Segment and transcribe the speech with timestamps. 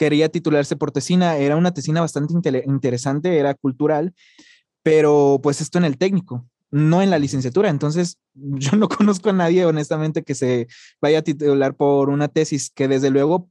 [0.00, 1.36] quería titularse por tesina.
[1.36, 2.32] Era una tesina bastante
[2.64, 4.14] interesante, era cultural,
[4.82, 7.68] pero pues esto en el técnico, no en la licenciatura.
[7.68, 10.68] Entonces, yo no conozco a nadie, honestamente, que se
[11.02, 13.50] vaya a titular por una tesis que desde luego,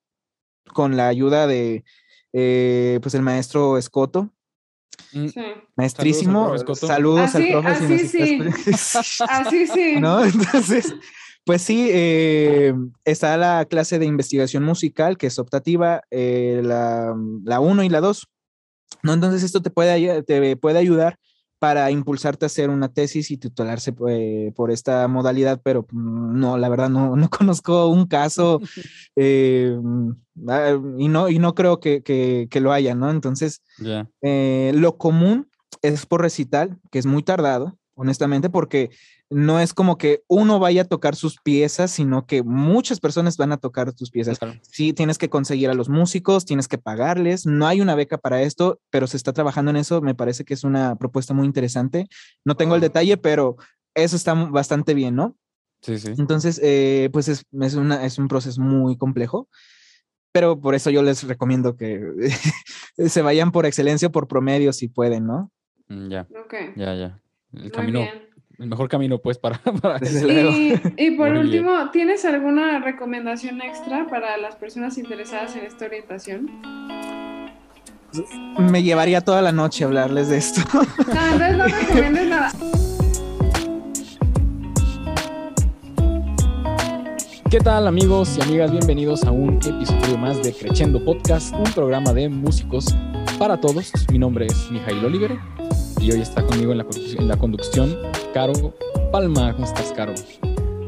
[0.74, 1.84] con la ayuda de,
[2.34, 4.34] eh, pues, el maestro Escoto,
[5.14, 5.28] mm.
[5.76, 6.58] Maestrísimo.
[6.74, 7.70] Saludos al profe.
[7.70, 8.40] Así, sí.
[9.30, 9.96] así sí.
[10.00, 10.26] ¿No?
[10.26, 10.96] Entonces,
[11.50, 12.76] pues sí, eh,
[13.06, 18.28] está la clase de investigación musical, que es optativa, eh, la 1 y la 2.
[19.02, 19.14] ¿no?
[19.14, 21.18] Entonces, esto te puede, te puede ayudar
[21.58, 26.56] para impulsarte a hacer una tesis y titularse eh, por esta modalidad, pero mm, no,
[26.60, 28.62] la verdad no, no conozco un caso
[29.16, 29.76] eh,
[30.50, 33.10] ah, y, no, y no creo que, que, lo haya, ¿no?
[33.10, 33.64] Entonces,
[34.22, 35.50] eh, lo común
[35.82, 38.92] es por recital, que es muy tardado, honestamente, porque
[39.30, 43.52] no es como que uno vaya a tocar sus piezas, sino que muchas personas van
[43.52, 44.40] a tocar tus piezas.
[44.64, 48.42] Sí, tienes que conseguir a los músicos, tienes que pagarles, no hay una beca para
[48.42, 52.08] esto, pero se está trabajando en eso, me parece que es una propuesta muy interesante.
[52.44, 53.58] No tengo el detalle, pero
[53.94, 55.36] eso está bastante bien, ¿no?
[55.82, 56.14] Sí, sí.
[56.18, 59.48] Entonces, eh, pues es, es, una, es un proceso muy complejo,
[60.32, 62.02] pero por eso yo les recomiendo que
[63.08, 65.52] se vayan por excelencia o por promedio si pueden, ¿no?
[65.88, 66.28] Mm, ya.
[66.76, 67.22] Ya, ya.
[67.54, 68.02] El camino
[68.60, 69.62] el mejor camino, pues, para,
[70.02, 76.52] y, y, por último, ¿tienes alguna recomendación extra para las personas interesadas en esta orientación?
[78.58, 80.62] Me llevaría toda la noche a hablarles de esto.
[80.74, 82.52] No, entonces no recomiendes nada.
[87.50, 88.72] ¿Qué tal amigos y amigas?
[88.72, 92.96] Bienvenidos a un episodio más de Creciendo Podcast, un programa de músicos
[93.40, 93.92] para todos.
[94.12, 95.32] Mi nombre es Mijail Oliver
[96.02, 96.86] y hoy está conmigo en la,
[97.18, 97.98] en la conducción
[98.34, 98.54] Caro
[99.12, 99.54] Palma.
[99.54, 100.14] ¿Cómo estás, Caro?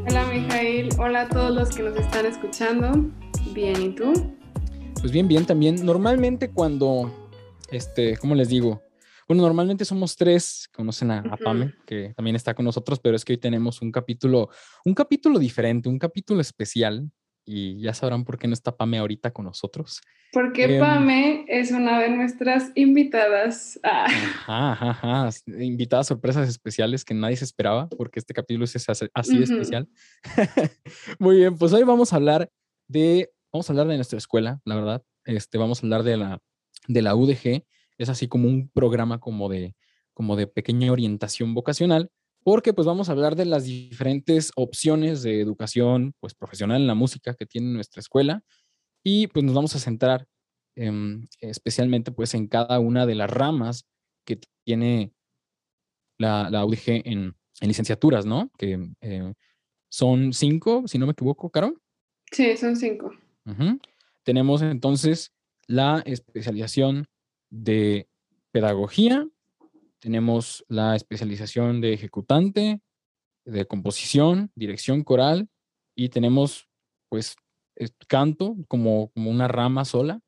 [0.07, 0.89] Hola, Mijail.
[0.97, 3.09] Hola a todos los que nos están escuchando.
[3.53, 4.13] Bien, ¿y tú?
[4.99, 5.85] Pues bien, bien también.
[5.85, 7.11] Normalmente cuando,
[7.71, 8.81] este, ¿cómo les digo?
[9.27, 13.33] Bueno, normalmente somos tres, conocen a, Pame, que también está con nosotros, pero es que
[13.33, 14.49] hoy tenemos un capítulo,
[14.85, 17.09] un capítulo diferente, un capítulo especial,
[17.45, 20.01] y ya sabrán por qué no está Pame ahorita con nosotros.
[20.31, 23.79] Porque em, Pame es una de nuestras invitadas.
[23.83, 24.05] Ah.
[24.05, 28.75] Ajá, ajá, Invitadas sorpresas especiales que nadie se esperaba, porque este capítulo es
[29.13, 29.89] así de especial.
[31.19, 32.49] Muy bien, pues hoy vamos a hablar
[32.87, 35.03] de, vamos a hablar de nuestra escuela, la verdad.
[35.25, 36.39] Este, vamos a hablar de la,
[36.87, 37.65] de la UDG.
[37.97, 39.75] Es así como un programa como de,
[40.13, 42.09] como de pequeña orientación vocacional
[42.43, 46.95] porque pues vamos a hablar de las diferentes opciones de educación pues profesional en la
[46.95, 48.43] música que tiene nuestra escuela
[49.03, 50.27] y pues nos vamos a centrar
[51.39, 53.85] especialmente pues en cada una de las ramas
[54.25, 55.13] que tiene
[56.17, 58.49] la, la UDG en, licenciaturas, ¿no?
[58.57, 59.33] Que eh,
[59.89, 61.75] son cinco, si no me equivoco, Caro.
[62.31, 63.11] Sí, son cinco.
[64.23, 65.31] Tenemos entonces
[65.67, 67.07] la especialización
[67.51, 68.09] de
[68.51, 69.27] pedagogía,
[70.01, 72.81] tenemos la especialización de ejecutante,
[73.45, 75.47] de composición, dirección coral
[75.95, 76.67] y tenemos
[77.09, 77.35] pues
[78.07, 80.19] canto como, como una rama sola,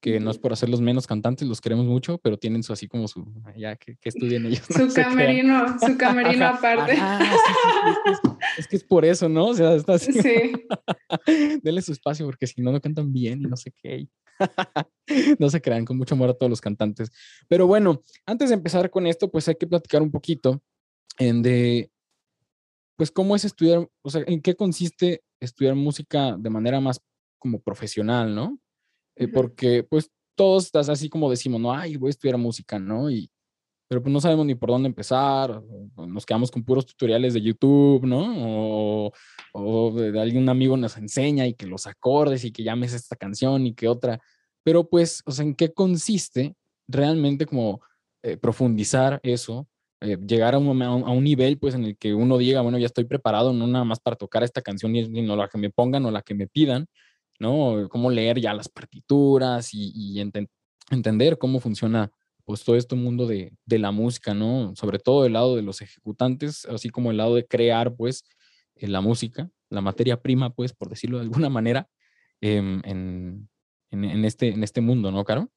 [0.00, 3.06] que no es por hacerlos menos cantantes, los queremos mucho, pero tienen su así como
[3.06, 3.26] su,
[3.56, 4.64] ya que, que estudien ellos.
[4.68, 6.98] Su camerino, su camerino aparte.
[8.56, 9.48] es, que es por eso, ¿no?
[9.48, 10.12] O sea, está así.
[10.12, 10.52] Sí.
[11.62, 14.08] Denle su espacio porque si no, no cantan bien y no sé qué.
[15.38, 17.10] no se crean, con mucho amor a todos los cantantes.
[17.48, 20.62] Pero bueno, antes de empezar con esto, pues hay que platicar un poquito
[21.18, 21.90] en de,
[22.96, 27.00] pues, cómo es estudiar, o sea, en qué consiste estudiar música de manera más
[27.38, 28.58] como profesional, ¿no?
[29.16, 33.10] Eh, porque, pues, todos estás así como decimos, no, ay, voy a estudiar música, ¿no?
[33.10, 33.30] Y,
[33.90, 35.64] pero pues no sabemos ni por dónde empezar,
[35.96, 39.08] nos quedamos con puros tutoriales de YouTube, ¿no?
[39.08, 39.12] O,
[39.52, 43.66] o de algún amigo nos enseña y que los acordes y que llames esta canción
[43.66, 44.20] y que otra.
[44.62, 46.54] Pero pues, o sea, ¿en qué consiste
[46.86, 47.80] realmente como
[48.22, 49.66] eh, profundizar eso?
[50.00, 52.86] Eh, llegar a un, a un, nivel pues en el que uno diga, bueno, ya
[52.86, 54.92] estoy preparado, no nada más para tocar esta canción,
[55.26, 56.86] no la que me pongan o la que me pidan,
[57.40, 57.88] ¿no?
[57.88, 60.20] Cómo leer ya las partituras y,
[60.90, 62.12] entender cómo funciona
[62.50, 64.74] pues todo este mundo de, de, la música, ¿no?
[64.74, 68.24] Sobre todo el lado de los ejecutantes, así como el lado de crear pues
[68.74, 71.88] la música, la materia prima, pues, por decirlo de alguna manera,
[72.40, 73.48] em, en,
[73.92, 75.48] en, este, en este mundo, ¿no, Caro?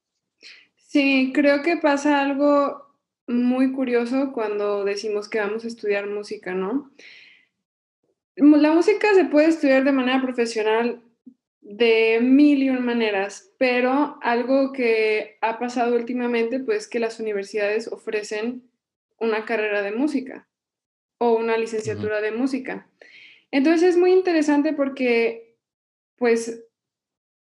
[0.76, 2.86] Sí, creo que pasa algo
[3.26, 6.92] muy curioso cuando decimos que vamos a estudiar música, ¿no?
[8.36, 11.02] La música se puede estudiar de manera profesional
[11.64, 17.88] de mil y un maneras, pero algo que ha pasado últimamente, pues que las universidades
[17.88, 18.70] ofrecen
[19.18, 20.48] una carrera de música
[21.20, 22.88] o una licenciatura de música.
[23.52, 25.56] Entonces es muy interesante porque,
[26.18, 26.66] pues,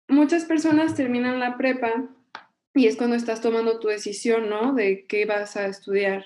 [0.09, 2.09] muchas personas terminan la prepa
[2.75, 4.73] y es cuando estás tomando tu decisión, ¿no?
[4.73, 6.25] De qué vas a estudiar.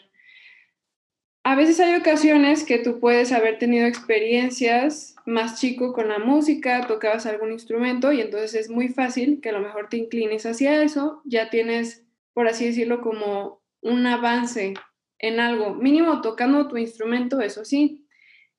[1.42, 6.86] A veces hay ocasiones que tú puedes haber tenido experiencias más chico con la música,
[6.86, 10.82] tocabas algún instrumento y entonces es muy fácil que a lo mejor te inclines hacia
[10.82, 12.04] eso, ya tienes,
[12.34, 14.74] por así decirlo, como un avance
[15.18, 18.06] en algo, mínimo tocando tu instrumento, eso sí.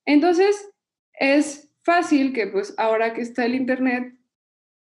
[0.05, 0.71] Entonces
[1.13, 4.15] es fácil que pues ahora que está el internet,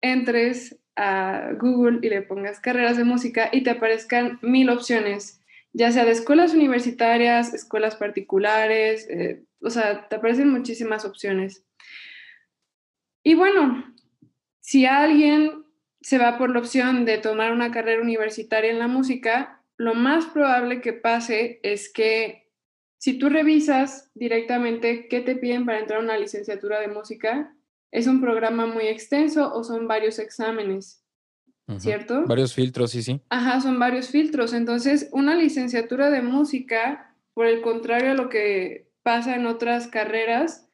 [0.00, 5.39] entres a Google y le pongas carreras de música y te aparezcan mil opciones
[5.72, 11.64] ya sea de escuelas universitarias, escuelas particulares, eh, o sea, te aparecen muchísimas opciones.
[13.22, 13.94] Y bueno,
[14.60, 15.64] si alguien
[16.00, 20.26] se va por la opción de tomar una carrera universitaria en la música, lo más
[20.26, 22.48] probable que pase es que
[22.98, 27.54] si tú revisas directamente qué te piden para entrar a una licenciatura de música,
[27.90, 30.99] es un programa muy extenso o son varios exámenes.
[31.78, 32.24] ¿Cierto?
[32.26, 33.20] Varios filtros, sí, sí.
[33.28, 34.52] Ajá, son varios filtros.
[34.52, 40.68] Entonces, una licenciatura de música, por el contrario a lo que pasa en otras carreras,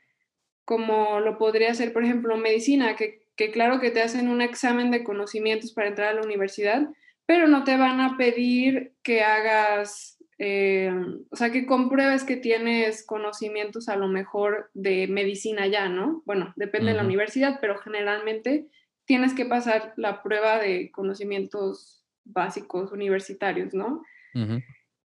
[0.65, 3.23] como lo podría ser, por ejemplo, medicina, que,
[3.53, 6.88] claro que te hacen un examen de conocimientos para entrar a la universidad,
[7.25, 10.93] pero no te van a pedir que hagas, eh,
[11.31, 16.23] o sea, que compruebes que tienes conocimientos a lo mejor de medicina ya, ¿no?
[16.27, 18.67] Bueno, depende de la universidad, pero generalmente
[19.06, 24.03] tienes que pasar la prueba de conocimientos básicos universitarios, ¿no?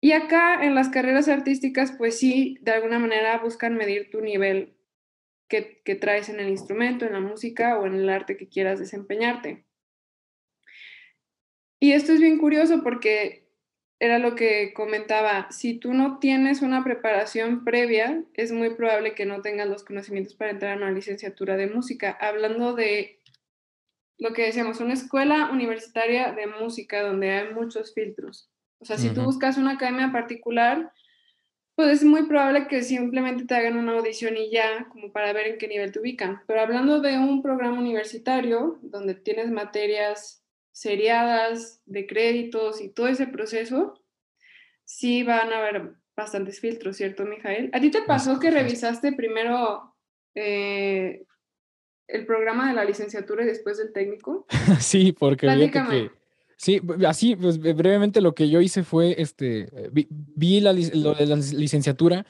[0.01, 4.77] Y acá en las carreras artísticas, pues sí, de alguna manera buscan medir tu nivel
[5.49, 8.79] que, que, traes en el instrumento, en la música o en el arte que quieras
[8.79, 9.65] desempeñarte.
[11.81, 13.49] Y esto es bien curioso porque
[14.01, 19.27] era lo que comentaba, si tú no tienes una preparación previa, es muy probable que
[19.27, 22.17] no tengas los conocimientos para entrar a una licenciatura de música.
[22.21, 23.18] Hablando de
[24.19, 28.51] lo que decíamos, una escuela universitaria de música donde hay muchos filtros.
[28.81, 30.93] O sea, si tú buscas una academia particular,
[31.75, 35.47] pues es muy probable que simplemente te hagan una audición y ya, como para ver
[35.47, 36.43] en qué nivel te ubican.
[36.47, 43.27] Pero hablando de un programa universitario donde tienes materias seriadas, de créditos y todo ese
[43.27, 43.95] proceso,
[44.85, 47.71] sí van a haber bastantes filtros, ¿cierto, Mijael?
[47.73, 49.95] ¿A ti te pasó que revisaste primero
[50.35, 51.25] eh,
[52.09, 54.47] el programa de la licenciatura y después del técnico?
[54.81, 56.11] sí, porque que,
[56.57, 61.37] sí, así, pues brevemente lo que yo hice fue, este, vi, la, lo de la
[61.37, 62.27] licenciatura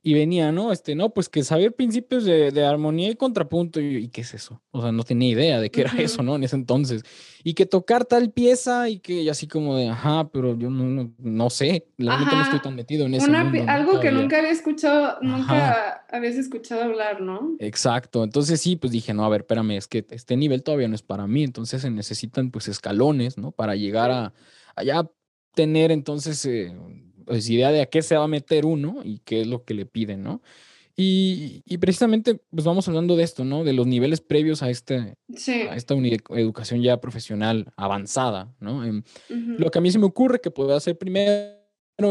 [0.00, 0.70] y venía, ¿no?
[0.70, 4.62] Este, no, pues que saber principios de, armonía y contrapunto, y, qué es eso?
[4.70, 6.36] O sea, no tenía idea de qué era eso, ¿no?
[6.36, 7.02] En ese entonces.
[7.42, 11.50] Y que tocar tal pieza y que así como de, ajá, pero yo no, no,
[11.50, 13.26] sé, realmente no estoy tan metido en eso.
[13.66, 17.56] algo que nunca había escuchado, nunca habías escuchado hablar, ¿no?
[17.58, 20.94] Exacto, entonces sí, pues dije, no, a ver, espérame, es que este nivel todavía no
[20.94, 23.50] es para mí, entonces se necesitan pues escalones, ¿no?
[23.50, 24.32] Para llegar a
[24.76, 25.10] allá
[25.54, 26.44] tener entonces...
[26.46, 26.72] Eh,
[27.28, 29.74] pues, idea de a qué se va a meter uno y qué es lo que
[29.74, 30.40] le piden, ¿no?
[30.96, 33.62] Y, precisamente, pues vamos hablando de esto, ¿no?
[33.62, 35.14] De los niveles previos a, este,
[35.70, 38.84] a esta educación ya profesional avanzada, ¿no?
[38.84, 41.52] Em, lo que a mí se me ocurre que puedo hacer primero,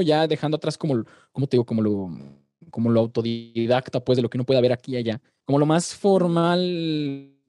[0.06, 1.04] ya dejando atrás como,
[1.34, 2.10] como te digo, como lo,
[2.70, 5.66] como lo autodidacta, pues, de lo que uno puede ver aquí y allá, como lo
[5.66, 6.62] más formal,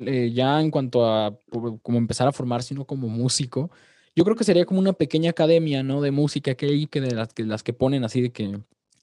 [0.00, 1.38] eh, ya en cuanto a
[1.82, 3.70] como empezar a formarse, sino como músico,
[4.19, 6.01] yo creo que sería como una pequeña academia, ¿no?
[6.01, 8.58] De música que hay, que de las que, las que ponen así de que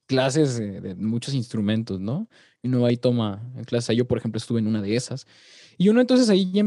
[0.08, 2.28] clases de, muchos instrumentos, ¿no?
[2.62, 3.96] Y uno ahí toma clases.
[3.96, 5.26] Yo, por ejemplo, estuve en una de esas.
[5.78, 6.66] Y uno entonces ahí ya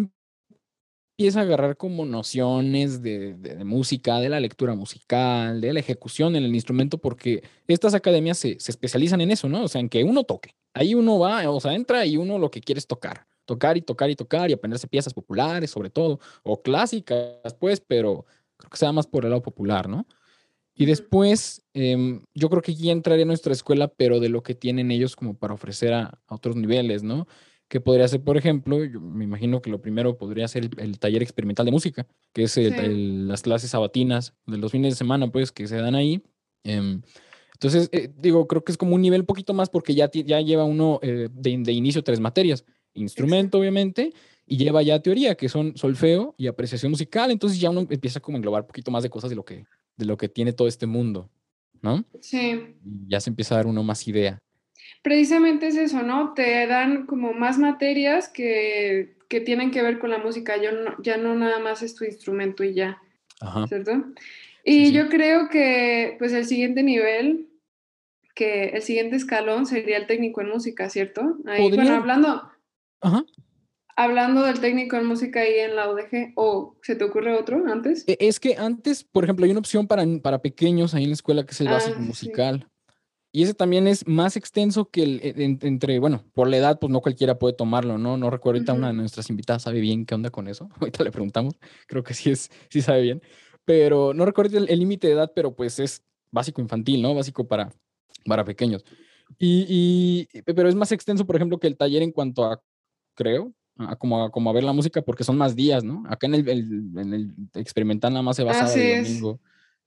[1.18, 6.34] empieza a agarrar como nociones de, de, música, de la lectura musical, de la ejecución
[6.34, 9.64] en el instrumento, porque estas academias se, se, especializan en eso, ¿no?
[9.64, 10.54] O sea, en que uno toque.
[10.72, 13.26] Ahí uno va, o sea, entra y uno lo que quiere es tocar.
[13.44, 18.24] Tocar y tocar y tocar y aprenderse piezas populares, sobre todo, o clásicas, pues, pero
[18.58, 20.06] Creo que sea más por el lado popular, ¿no?
[20.74, 24.54] Y después, em, yo creo que ya entraría en nuestra escuela, pero de lo que
[24.54, 27.26] tienen ellos como para ofrecer a, otros niveles, ¿no?
[27.66, 31.22] Que podría ser, por ejemplo, yo me imagino que lo primero podría ser el, taller
[31.22, 35.66] experimental de música, que es las clases sabatinas de los fines de semana, pues, que
[35.66, 36.22] se dan ahí.
[36.62, 37.02] Em,
[37.54, 40.40] entonces, eh, digo, creo que es como un nivel un poquito más porque ya, ya
[40.40, 42.64] lleva uno eh, de, de, inicio tres materias.
[42.94, 44.12] Instrumento, obviamente,
[44.48, 48.36] y lleva ya teoría, que son solfeo y apreciación musical, entonces ya uno empieza como
[48.36, 49.64] a englobar un poquito más de cosas de lo que,
[49.96, 51.30] de lo que tiene todo este mundo,
[51.82, 52.04] ¿no?
[52.20, 52.74] Sí.
[53.06, 54.38] ya se empieza a dar uno más idea.
[55.02, 56.32] Precisamente es eso, ¿no?
[56.34, 60.70] Te dan como más materias que, que tienen que ver con la música, yo
[61.02, 63.00] ya no nada más es tu instrumento y ya,
[63.40, 63.66] Ajá.
[63.66, 64.04] ¿cierto?
[64.64, 67.48] Y yo creo que pues el siguiente nivel,
[68.34, 71.36] que el siguiente escalón sería el técnico en música, ¿cierto?
[71.46, 72.50] Ahí, bueno, hablando...
[73.00, 73.24] Ajá
[73.98, 78.04] hablando del técnico en música ahí en la UDG, ¿o se te ocurre otro antes?
[78.06, 81.14] E, es que antes, por ejemplo, hay una opción para, para pequeños ahí en la
[81.14, 82.68] escuela que es el ah, básico musical.
[83.32, 86.92] Y ese también es más extenso que el e, entre, bueno, por la edad, pues
[86.92, 88.16] no cualquiera puede tomarlo, ¿no?
[88.16, 90.68] No recuerdo ahorita una de nuestras invitadas sabe bien qué onda con eso.
[90.80, 91.54] Ahorita le preguntamos,
[91.88, 93.20] creo que sí es, sí sabe bien.
[93.64, 97.14] Pero no recuerdo el límite de edad, pero pues es básico infantil, ¿no?
[97.14, 97.72] Básico para,
[98.24, 98.84] para pequeños.
[99.38, 102.62] Y, y, pero es más extenso, por ejemplo, que el taller en cuanto a,
[103.14, 106.04] creo, a como, a, como a ver la música, porque son más días, ¿no?
[106.08, 109.40] Acá en el, en el experimental nada más se basa el domingo.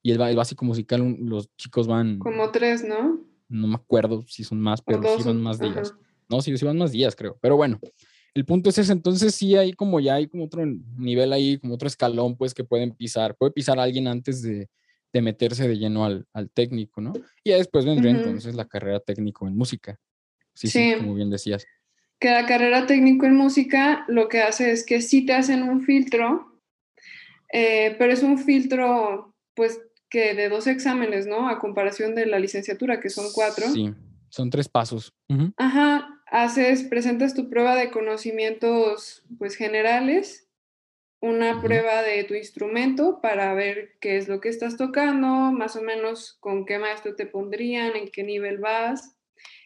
[0.03, 2.17] Y el, el, básico musical, los chicos van.
[2.17, 3.31] Como tres, ¿no?
[3.51, 5.93] no me acuerdo si son más, pero sí van más días.
[6.29, 7.37] No, sí, sí van más días, creo.
[7.41, 7.79] Pero bueno,
[8.33, 8.93] el punto es ese.
[8.93, 10.65] Entonces sí hay como ya hay como otro
[10.97, 13.35] nivel ahí, como otro escalón, pues que pueden pisar.
[13.35, 14.69] Puede pisar a alguien antes de,
[15.11, 17.11] de meterse de lleno al, al, técnico, ¿no?
[17.43, 19.99] Y ya después vendría entonces la carrera técnico en música.
[20.53, 21.65] Sí, sí, como bien decías.
[22.21, 25.81] Que la carrera técnico en música lo que hace es que sí te hacen un
[25.81, 26.61] filtro,
[27.51, 31.49] eh, pero es un filtro, pues que de dos exámenes, ¿no?
[31.49, 33.67] A comparación de la licenciatura, que son cuatro.
[33.69, 33.91] Sí,
[34.29, 35.15] son tres pasos.
[35.57, 40.47] Ajá, haces, presentas tu prueba de conocimientos, pues, generales,
[41.21, 45.81] una prueba de tu instrumento para ver qué es lo que estás tocando, más o
[45.81, 49.15] menos con qué maestro te pondrían, en qué nivel vas,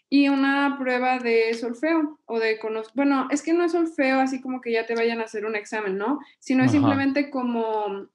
[0.10, 2.60] y una prueba de solfeo o de
[2.94, 5.56] bueno, es que no es solfeo así como que ya te vayan a hacer un
[5.56, 6.20] examen, ¿no?
[6.40, 8.10] Sino es simplemente como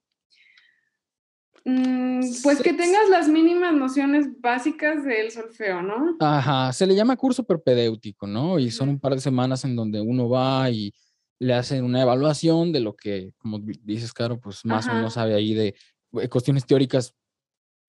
[1.65, 6.17] Mm, pues que tengas las mínimas nociones básicas del solfeo, ¿no?
[6.19, 8.59] Ajá, se le llama curso propedéutico, ¿no?
[8.59, 10.95] Y son un par de semanas en donde uno va y
[11.39, 15.35] le hacen una evaluación de lo que, como dices, claro, pues más o menos sabe
[15.35, 15.75] ahí de
[16.15, 17.15] eh, cuestiones teóricas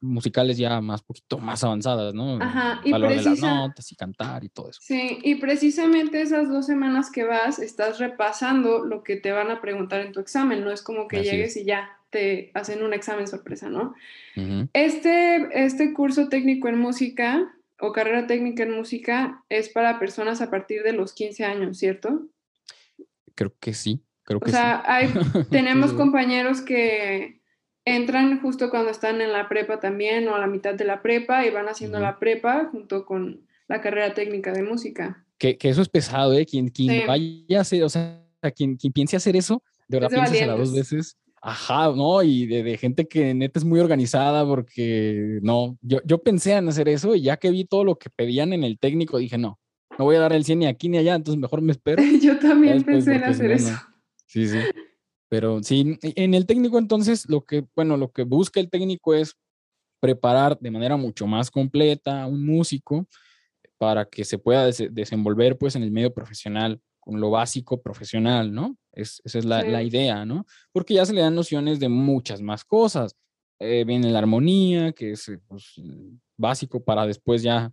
[0.02, 2.42] musicales ya más poquito más avanzadas, ¿no?
[2.42, 4.82] Ajá, y Valor de las notas y cantar y todo eso.
[4.84, 9.62] Sí, y precisamente esas dos semanas que vas, estás repasando lo que te van a
[9.62, 13.28] preguntar en tu examen, no es como que llegues y ya te hacen un examen
[13.28, 13.96] sorpresa, ¿no?
[14.74, 20.50] este, este curso técnico en música o carrera técnica en música es para personas a
[20.50, 22.28] partir de los 15 años, ¿cierto?
[23.36, 24.84] Creo que sí, creo que o sea,
[25.50, 27.41] tenemos compañeros que
[27.86, 31.46] entran justo cuando están en la prepa también o a la mitad de la prepa
[31.46, 35.26] y van haciendo la prepa junto con la carrera técnica de música.
[35.38, 36.46] Que, que eso es pesado, ¿eh?
[36.46, 38.22] Quien, quien vaya a hacer, o sea,
[38.56, 41.18] quien, quien piense hacer eso, de verdad piensa las dos veces.
[41.42, 42.22] Ajá, ¿no?
[42.22, 46.70] Y de, de, gente que neta es muy organizada porque no, yo, yo pensé en
[46.70, 49.60] hacer eso y ya que vi todo lo que pedían en el técnico, dije, no,
[49.98, 52.04] no voy a dar el 100 ni aquí ni allá, entonces mejor me espero.
[52.22, 53.74] yo también pensé en hacer eso.
[54.28, 54.60] Sí, sí.
[55.32, 59.38] Pero sí, en el técnico entonces lo que, bueno, lo que busca el técnico es
[60.02, 63.08] preparar de manera mucho más completa a un músico
[63.78, 68.76] para que se pueda desenvolver pues en el medio profesional con lo básico profesional, ¿no?
[68.92, 70.46] Es, esa es la, la, idea, ¿no?
[70.74, 73.16] Porque ya se le dan nociones de muchas más cosas.
[73.58, 75.76] Eh, viene la armonía, que es pues,
[76.38, 77.72] básico para después ya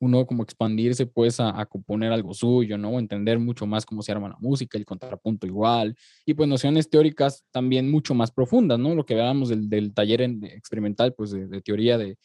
[0.00, 2.98] uno como expandirse pues a, componer algo suyo, ¿no?
[2.98, 7.44] Entender mucho más cómo se arma la música, el contrapunto igual, y pues nociones teóricas
[7.50, 8.94] también mucho más profundas, ¿no?
[8.94, 12.16] Lo que veamos del, del taller experimental, pues de, teoría de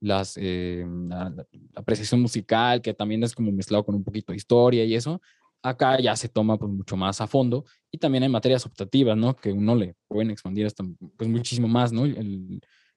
[0.00, 1.34] las, eh, la,
[1.74, 5.20] apreciación musical, que también es como mezclado con un poquito de historia y eso,
[5.62, 9.34] acá ya se toma pues mucho más a fondo, y también hay materias optativas, ¿no?
[9.34, 10.84] Que uno le pueden expandir hasta
[11.16, 12.04] pues muchísimo más, ¿no?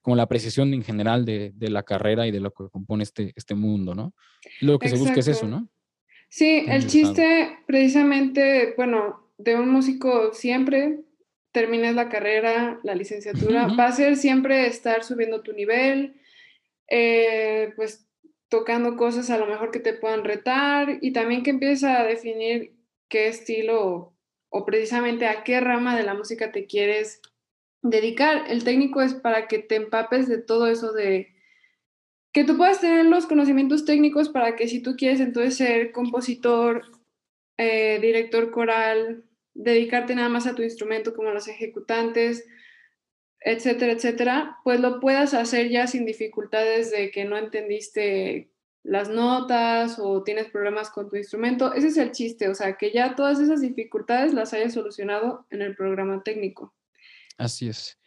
[0.00, 3.32] Como la apreciación en general de, de, la carrera y de lo que compone este,
[3.36, 4.14] este mundo, ¿no?
[4.60, 5.68] Lo que se busca es eso, ¿no?
[6.28, 11.00] Sí, el chiste precisamente, bueno, de un músico siempre
[11.52, 16.14] termines la carrera, la licenciatura, va a ser siempre estar subiendo tu nivel,
[16.88, 18.06] eh, pues
[18.48, 22.74] tocando cosas a lo mejor que te puedan retar y también que empieces a definir
[23.08, 24.14] qué estilo
[24.48, 27.20] o precisamente a qué rama de la música te quieres
[27.82, 28.44] dedicar.
[28.48, 31.34] El técnico es para que te empapes de todo eso de
[32.32, 36.82] que tú puedas tener los conocimientos técnicos para que si tú quieres entonces ser compositor,
[37.58, 42.46] eh, director coral, dedicarte nada más a tu instrumento como los ejecutantes,
[43.40, 48.50] etcétera, etcétera, pues lo puedas hacer ya sin dificultades de que no entendiste
[48.82, 51.74] las notas o tienes problemas con tu instrumento.
[51.74, 55.62] Ese es el chiste, o sea, que ya todas esas dificultades las hayas solucionado en
[55.62, 56.74] el programa técnico.
[57.40, 57.98] Así es.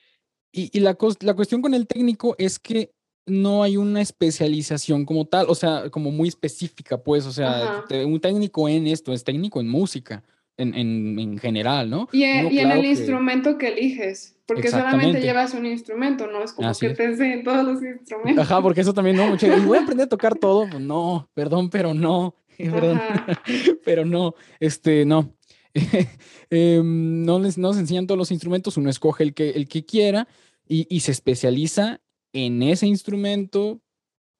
[0.52, 2.94] Y, la, la cuestión con el técnico es que
[3.26, 8.20] no hay una especialización como tal, o sea, como muy específica, pues, o sea, un
[8.20, 10.24] técnico en esto, es técnico en música,
[10.58, 12.08] en, en, general, ¿no?
[12.12, 16.90] Y, en el instrumento que eliges, porque solamente llevas un instrumento, no es como que
[16.90, 18.44] te enseñen todos los instrumentos.
[18.44, 21.28] Ajá, porque eso también no, mucho, y voy a aprender a tocar todo, pues no,
[21.34, 23.02] perdón, pero no, perdón,
[23.86, 25.34] pero no, este, no.
[26.50, 30.28] Em, no, les, nos enseñan todos los instrumentos, uno escoge el que, el que quiera
[30.68, 32.02] y, y se especializa
[32.32, 33.82] en ese instrumento,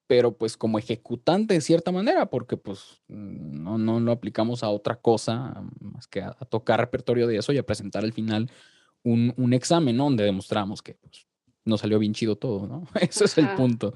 [0.08, 4.96] pero pues como ejecutante de cierta manera, porque pues no, no lo aplicamos a otra
[4.96, 8.52] cosa más que a, tocar repertorio de eso y a presentar al final
[9.04, 10.06] un, un examen, ¿no?
[10.06, 11.26] Donde demostramos que pues,
[11.66, 12.88] no salió bien chido todo, ¿no?
[13.02, 13.94] Eso es el punto.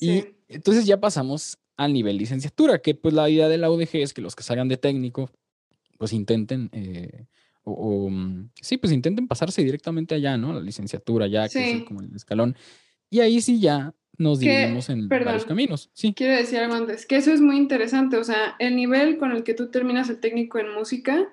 [0.00, 4.12] Y entonces ya pasamos al nivel licenciatura, que pues la idea de la UDG es
[4.12, 5.30] que los que salgan de técnico,
[5.98, 7.26] pues intenten, eh,
[7.64, 10.54] o, mm, sí, pues intenten pasarse directamente allá, ¿no?
[10.54, 12.56] La licenciatura, ya que es como el escalón.
[13.10, 15.90] Y ahí sí ya nos dividimos en varios caminos.
[15.92, 16.14] Sí.
[16.14, 19.44] Quiero decir algo antes, que eso es muy interesante, o sea, el nivel con el
[19.44, 21.28] que tú terminas el técnico en música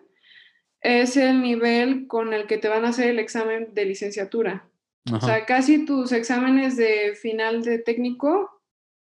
[0.81, 4.69] es el nivel con el que te van a hacer el examen de licenciatura.
[5.11, 8.61] O sea, casi tus exámenes de final de técnico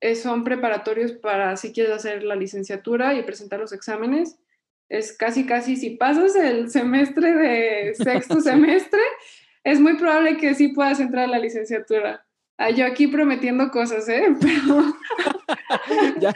[0.00, 4.38] eh, son preparatorios para si quieres hacer la licenciatura y presentar los exámenes.
[4.92, 9.00] Es casi, casi, si pasas el semestre de sexto semestre,
[9.64, 12.26] es muy probable que sí puedas entrar a la licenciatura.
[12.58, 14.26] Ah, yo aquí prometiendo cosas, ¿eh?
[14.40, 14.94] Pero...
[16.20, 16.34] ya,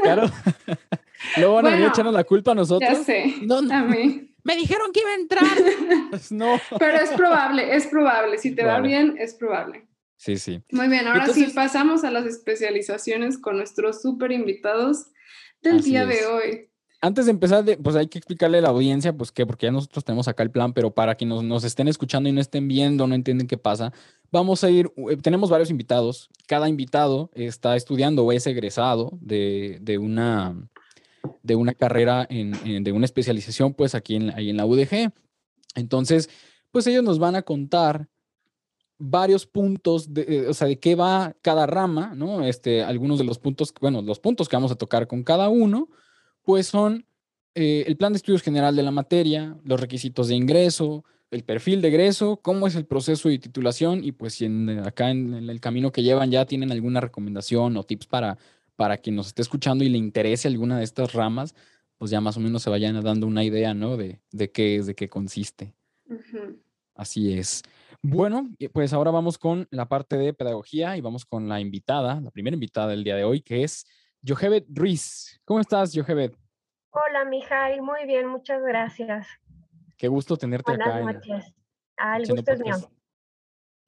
[0.00, 0.30] claro.
[1.36, 2.90] Luego van a venir echarnos la culpa a nosotros.
[2.90, 3.74] Ya sé, no, no.
[3.74, 4.34] a mí.
[4.42, 5.44] Me dijeron que iba a entrar.
[6.08, 6.58] Pues no.
[6.78, 8.38] Pero es probable, es probable.
[8.38, 9.86] Si te va bien, es probable.
[10.16, 10.62] Sí, sí.
[10.72, 15.10] Muy bien, ahora sí pasamos a las especializaciones con nuestros súper invitados
[15.60, 16.69] del día de hoy.
[17.02, 20.04] Antes de empezar, pues hay que explicarle a la audiencia, pues que, porque ya nosotros
[20.04, 23.14] tenemos acá el plan, pero para quienes nos, estén escuchando y no estén viendo, no
[23.14, 23.92] entienden qué pasa,
[24.30, 26.28] vamos a ir, eh, tenemos varios invitados.
[26.46, 30.54] Cada invitado está estudiando o es egresado de, de una,
[31.42, 35.10] de una carrera, en, de una especialización, pues aquí en, ahí en la UDG.
[35.76, 36.28] Entonces,
[36.70, 38.08] pues ellos nos van a contar
[38.98, 42.44] varios puntos, de, eh, o sea, de qué va cada rama, ¿no?
[42.44, 45.88] Este, algunos de los puntos, bueno, los puntos que vamos a tocar con cada uno,
[46.42, 47.06] pues son
[47.54, 51.80] eh, el plan de estudios general de la materia, los requisitos de ingreso, el perfil
[51.80, 55.60] de egreso, cómo es el proceso de titulación y pues si en, acá en, el
[55.60, 58.38] camino que llevan ya tienen alguna recomendación o tips para,
[58.76, 61.54] para quien nos esté escuchando y le interese alguna de estas ramas,
[61.98, 63.96] pues ya más o menos se vayan dando una idea, ¿no?
[63.96, 65.74] De, de qué es, de qué consiste.
[66.94, 67.62] Así es.
[68.02, 72.30] Bueno, pues ahora vamos con la parte de pedagogía y vamos con la invitada, la
[72.30, 73.86] primera invitada del día de hoy, que es
[74.26, 75.40] Johevet Ruiz.
[75.44, 76.36] ¿Cómo estás, Johevet?
[76.90, 77.82] Hola, Mijail.
[77.82, 79.26] Muy bien, muchas gracias.
[79.96, 81.00] Qué gusto tenerte acá.
[81.00, 81.54] Buenas noches.
[81.96, 82.74] Ah, el gusto es mío.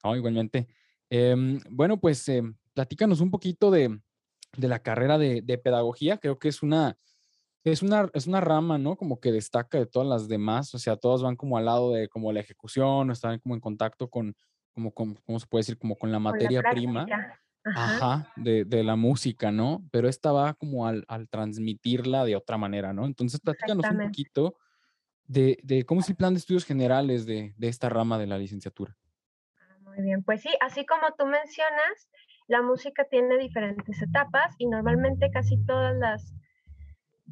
[0.02, 0.68] Oh, igualmente.
[1.10, 2.42] Em, bueno, pues eh,
[2.74, 4.00] platícanos un poquito de,
[4.56, 6.18] la carrera de, pedagogía.
[6.18, 6.96] Creo que es una,
[7.64, 8.96] es una, es una rama, ¿no?
[8.96, 10.74] Como que destaca de todas las demás.
[10.74, 14.08] O sea, todos van como al lado de como la ejecución, están como en contacto
[14.08, 14.34] con,
[14.72, 15.78] como, ¿cómo se puede decir?
[15.78, 17.06] Como con la materia prima.
[17.64, 19.84] Ajá, de, de, la música, ¿no?
[19.92, 23.06] Pero esta va como al, al, transmitirla de otra manera, ¿no?
[23.06, 24.56] Entonces, platícanos un poquito
[25.26, 28.38] de, de, cómo es el plan de estudios generales de, de esta rama de la
[28.38, 28.96] licenciatura.
[29.58, 32.08] Ah, muy bien, pues sí, así como tú mencionas,
[32.48, 36.34] la música tiene diferentes etapas y normalmente casi todas las,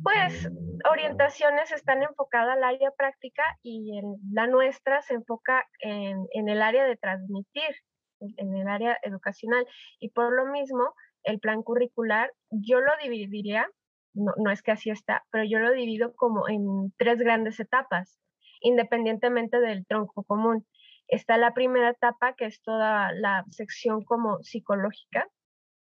[0.00, 0.48] pues,
[0.88, 6.62] orientaciones están enfocadas al área práctica y en la nuestra se enfoca en, en el
[6.62, 7.74] área de transmitir
[8.20, 9.66] en el área educacional.
[9.98, 13.68] Y por lo mismo, el plan curricular, yo lo dividiría,
[14.14, 18.18] no, no es que así está, pero yo lo divido como en tres grandes etapas,
[18.60, 20.66] independientemente del tronco común.
[21.08, 25.28] Está la primera etapa, que es toda la sección como psicológica,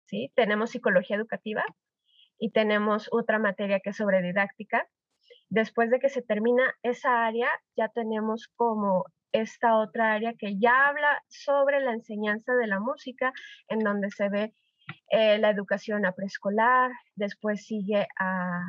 [0.07, 0.33] ¿sí?
[0.35, 1.65] Tenemos psicología educativa
[2.39, 4.89] y tenemos otra materia que es sobre didáctica.
[5.49, 10.89] Después de que se termina esa área, ya tenemos como esta otra área que ya
[10.89, 13.33] habla sobre la enseñanza de la música,
[13.69, 14.55] en donde se ve
[15.11, 18.63] eh, la educación a preescolar, después sigue a,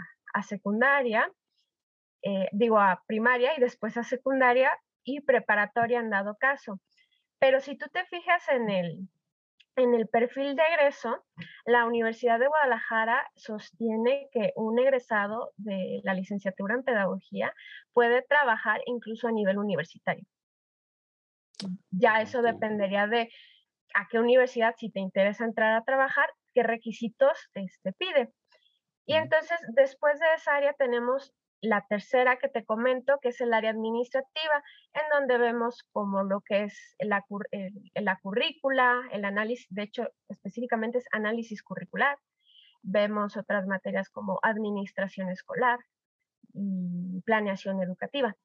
[0.43, 1.29] secundaria,
[2.21, 4.71] eh, digo a primaria y después a secundaria
[5.03, 6.79] y preparatoria en dado caso.
[7.39, 9.09] Pero si tú te fijas en el,
[9.75, 11.23] en el perfil de egreso,
[11.65, 17.53] la Universidad de Guadalajara sostiene que un egresado de la licenciatura en pedagogía
[17.93, 20.25] puede trabajar incluso a nivel universitario.
[21.91, 23.29] Ya eso dependería de
[23.93, 28.31] a qué universidad, si te interesa entrar a trabajar, qué requisitos te este, pide.
[29.05, 33.53] Y entonces, después de esa área tenemos la tercera que te comento, que es el
[33.53, 37.25] área administrativa, en donde vemos como lo que es la,
[37.95, 42.17] la currícula, el análisis, de hecho, específicamente es análisis curricular.
[42.81, 45.79] Vemos otras materias como administración escolar
[46.53, 48.35] y planeación educativa.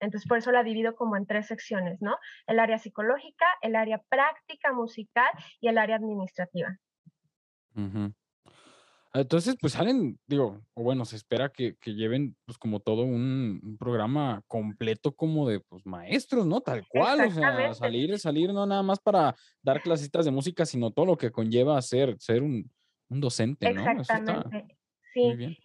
[0.00, 2.16] Entonces, por eso la divido como en tres secciones, ¿no?
[2.46, 6.78] El área psicológica, el área práctica musical y el área administrativa.
[9.12, 14.42] Entonces, pues salen, digo, o bueno, se espera que, lleven, pues como todo un, programa
[14.46, 16.60] completo como de, pues, maestros, ¿no?
[16.60, 20.92] Tal cual, o sea, salir, salir no nada más para dar clasitas de música, sino
[20.92, 22.70] todo lo que conlleva ser, ser un,
[23.08, 23.90] docente, ¿no?
[23.90, 24.76] Exactamente,
[25.12, 25.58] sí.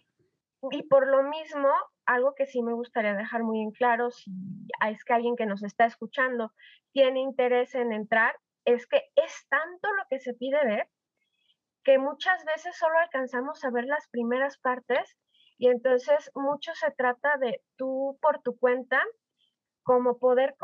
[0.72, 1.68] Y por lo mismo,
[2.06, 4.30] algo que sí me gustaría dejar muy en claro, si
[4.88, 6.52] es que alguien que nos está escuchando
[6.92, 10.88] tiene interés en entrar, es que es tanto lo que se pide ver
[11.86, 15.16] que muchas veces solo alcanzamos a ver las primeras partes
[15.56, 19.00] y entonces mucho se trata de tú por tu cuenta,
[19.84, 20.56] como poder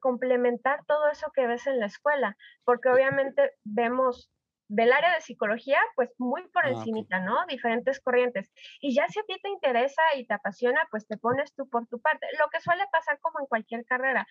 [0.00, 2.34] complementar todo eso que ves en la escuela,
[2.64, 4.32] porque obviamente vemos
[4.70, 7.44] del área de psicología, pues muy por ah, encimita, ¿no?
[7.46, 8.50] Diferentes corrientes.
[8.80, 11.86] Y ya si a ti te interesa y te apasiona, pues te pones tú por
[11.86, 12.26] tu parte.
[12.38, 14.26] Lo que suele pasar como en cualquier carrera.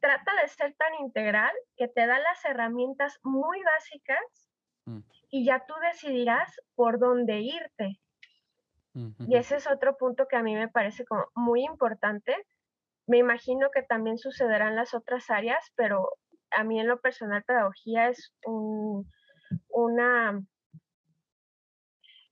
[0.00, 4.52] Trata de ser tan integral que te da las herramientas muy básicas
[4.86, 5.00] Mm.
[5.30, 7.98] Y ya tú decidirás por dónde irte.
[9.26, 12.36] Y ese es otro punto que a mí me parece como muy importante.
[13.06, 16.10] Me imagino que también sucederá en las otras áreas, pero
[16.50, 18.34] a mí en lo personal pedagogía es
[19.68, 20.40] una,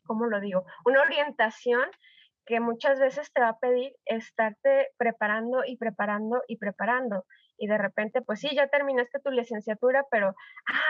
[0.04, 0.64] ¿cómo lo digo?
[0.84, 1.84] Una orientación
[2.46, 7.24] que muchas veces te va a pedir estarte preparando y preparando y preparando.
[7.56, 10.34] Y de repente, pues sí, ya terminaste tu licenciatura, pero,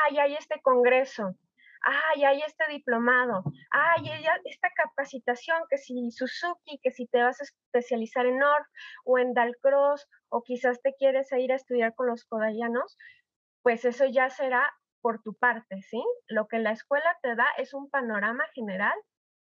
[0.09, 1.35] ay, hay este congreso,
[1.83, 4.11] ay, hay este diplomado, ay,
[4.45, 8.67] esta capacitación, que si Suzuki, que si te vas a especializar en North
[9.05, 12.97] o en Dalcross, o quizás te quieres ir a estudiar con los codayanos,
[13.63, 16.03] pues eso ya será por tu parte, ¿sí?
[16.29, 18.95] Lo que la escuela te da es un panorama general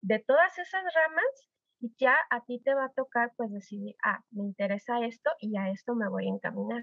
[0.02, 1.48] de todas esas ramas
[1.80, 5.56] y ya a ti te va a tocar pues decidir, ah, me interesa esto y
[5.56, 6.82] a esto me voy a encaminar.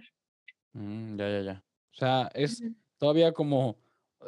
[0.73, 1.63] Mm, ya, ya, ya.
[1.91, 2.63] O sea, es
[2.97, 3.77] todavía como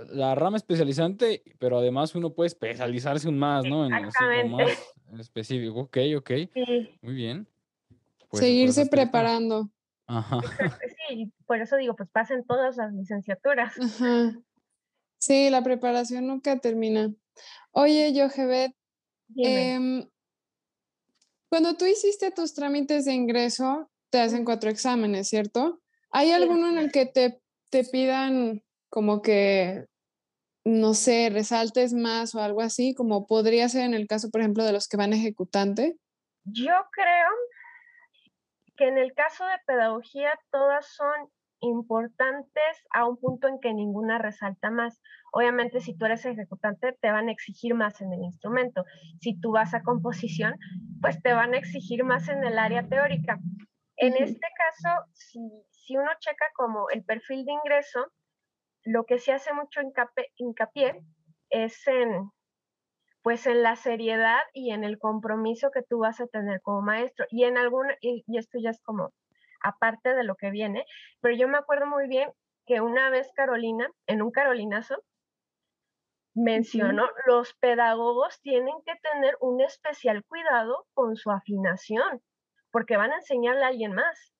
[0.09, 3.85] la rama especializante, pero además uno puede especializarse un más, ¿no?
[3.85, 3.91] En
[4.51, 5.81] más específico.
[5.81, 6.31] Ok, ok.
[7.01, 7.47] Muy bien.
[8.29, 9.69] Pues, Seguirse preparando.
[10.11, 10.39] Ajá.
[11.07, 13.73] Sí, por eso digo, pues pasen todas las licenciaturas.
[15.19, 17.13] Sí, la preparación nunca termina.
[17.71, 18.73] Oye, Jojevet,
[19.37, 20.09] eh,
[21.49, 25.79] cuando tú hiciste tus trámites de ingreso, te hacen cuatro exámenes, ¿cierto?
[26.09, 29.85] ¿Hay alguno en el que te, te pidan como que,
[30.65, 34.65] no sé, resaltes más o algo así, como podría ser en el caso, por ejemplo,
[34.65, 35.95] de los que van ejecutante?
[36.43, 37.29] Yo creo
[38.81, 44.17] que en el caso de pedagogía todas son importantes a un punto en que ninguna
[44.17, 44.99] resalta más.
[45.33, 48.83] Obviamente, si tú eres ejecutante, te van a exigir más en el instrumento.
[49.19, 50.55] Si tú vas a composición,
[50.99, 53.37] pues te van a exigir más en el área teórica.
[53.97, 55.39] En este caso, si,
[55.69, 58.07] si uno checa como el perfil de ingreso,
[58.83, 59.79] lo que se hace mucho
[60.37, 61.03] hincapié,
[61.51, 62.31] es en,
[63.21, 67.25] pues en la seriedad y en el compromiso que tú vas a tener como maestro.
[67.29, 69.13] Y en algún, y, esto ya es como
[69.63, 70.85] aparte de lo que viene,
[71.19, 72.31] pero yo me acuerdo muy bien
[72.65, 75.03] que una vez Carolina, en un carolinazo,
[76.33, 82.21] mencionó, los pedagogos tienen que tener un especial cuidado con su afinación,
[82.71, 84.33] porque van a enseñarle a alguien más.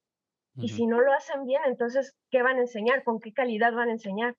[0.55, 3.03] Y si no lo hacen bien, entonces, ¿qué van a enseñar?
[3.03, 4.35] ¿Con qué calidad van a enseñar?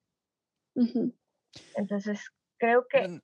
[1.74, 3.20] Entonces, creo que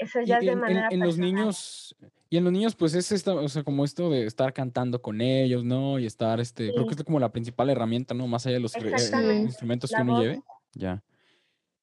[0.00, 0.88] eso ya es de manera.
[0.90, 1.94] En, los niños,
[2.30, 5.20] y en los niños, pues es esto, o sea, como esto de estar cantando con
[5.20, 5.98] ellos, ¿no?
[5.98, 8.26] Y estar, este, creo que es como la principal herramienta, ¿no?
[8.26, 10.42] Más allá de los eh, instrumentos que uno lleve.
[10.74, 11.02] Ya.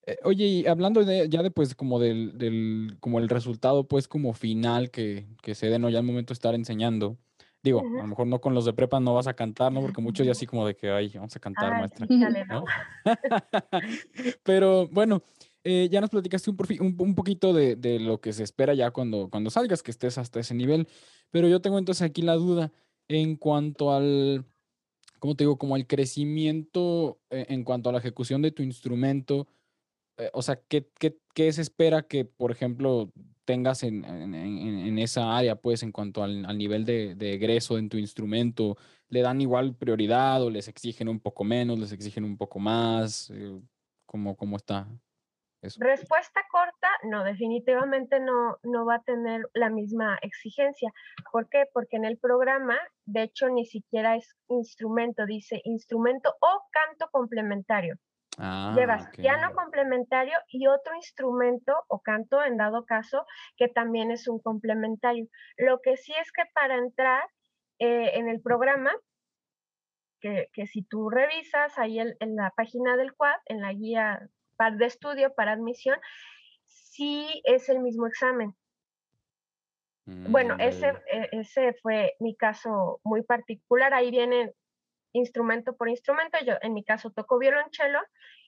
[0.06, 4.34] Eh, oye, y hablando de, ya después como del, del, como el resultado, pues, como
[4.34, 5.90] final que, que se den, ¿no?
[5.90, 7.18] Ya el momento de estar enseñando.
[7.64, 9.82] Digo, a lo mejor no con los de prepa no vas a cantar, ¿no?
[9.82, 12.08] Porque muchos ya así como de que, ay, vamos a cantar, maestra.
[14.44, 15.24] Pero bueno,
[15.70, 19.84] eh, ya nos platicaste un, un, poquito de, lo que se espera ya cuando, salgas,
[19.84, 20.88] que estés hasta ese nivel.
[21.30, 22.72] Pero yo tengo entonces aquí la duda
[23.10, 24.46] en cuanto al,
[25.20, 25.58] ¿cómo te digo?
[25.58, 29.50] Como al crecimiento eh, en cuanto a la ejecución de tu instrumento.
[30.16, 30.88] Eh, o sea, ¿qué,
[31.34, 33.12] qué, se espera que, por ejemplo,
[33.44, 38.78] tengas en, en, esa área, pues, en cuanto al, nivel de, egreso en tu instrumento?
[39.10, 43.34] ¿Le dan igual prioridad o les exigen un poco menos, les exigen un poco más?
[44.06, 44.88] ¿cómo, ¿Cómo está
[45.68, 45.80] eso?
[45.82, 50.92] Respuesta corta, no, definitivamente no, no va a tener la misma exigencia.
[51.32, 51.66] ¿Por qué?
[51.74, 57.98] Porque en el programa, de hecho, ni siquiera es instrumento, dice instrumento o canto complementario.
[58.40, 63.26] Ah, Llevas piano complementario y otro instrumento o canto en dado caso
[63.56, 65.28] que también es un complementario.
[65.58, 67.24] Lo que sí es que para entrar
[67.80, 68.92] eh, en el programa,
[70.20, 74.30] que, si tú revisas ahí en, la página del quad, en la guía
[74.78, 75.98] de estudio para admisión,
[76.66, 78.56] sí es el mismo examen.
[80.06, 83.94] Bueno, mm, ese, e, ese fue mi caso muy particular.
[83.94, 84.54] Ahí vienen
[85.12, 86.38] instrumento por instrumento.
[86.46, 88.00] Yo en mi caso toco violonchelo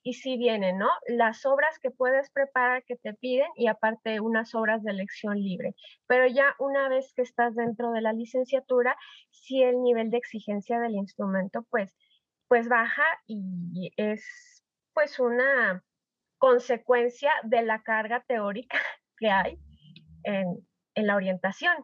[0.02, 0.88] y sí vienen, ¿no?
[1.08, 5.76] Las obras que puedes preparar que te piden y aparte unas obras de elección libre.
[6.08, 8.96] Pero ya una vez que estás dentro de la licenciatura,
[9.30, 11.94] sí el nivel de exigencia del instrumento pues,
[12.48, 15.84] pues baja y es pues una
[16.40, 18.80] consecuencia de la carga teórica
[19.18, 19.60] que hay
[20.24, 21.76] en, en la orientación.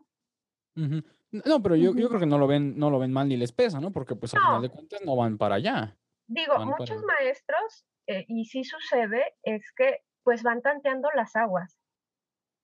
[0.75, 3.51] No, pero yo, yo, creo que no lo ven, no lo ven mal ni les
[3.51, 3.91] pesa, ¿no?
[3.91, 5.97] Porque pues al final de cuentas no van para allá.
[6.27, 11.77] Digo, muchos maestros, eh, y sí sucede, es que pues van tanteando las aguas.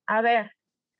[0.06, 0.52] A ver,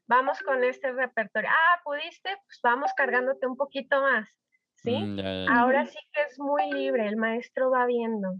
[0.07, 1.51] vamos con este repertorio.
[1.51, 4.29] Ah, pudiste, pues vamos cargándote un poquito más.
[4.77, 4.97] ¿Sí?
[4.97, 8.35] Mm, Ahora sí que es muy libre, el maestro va viendo.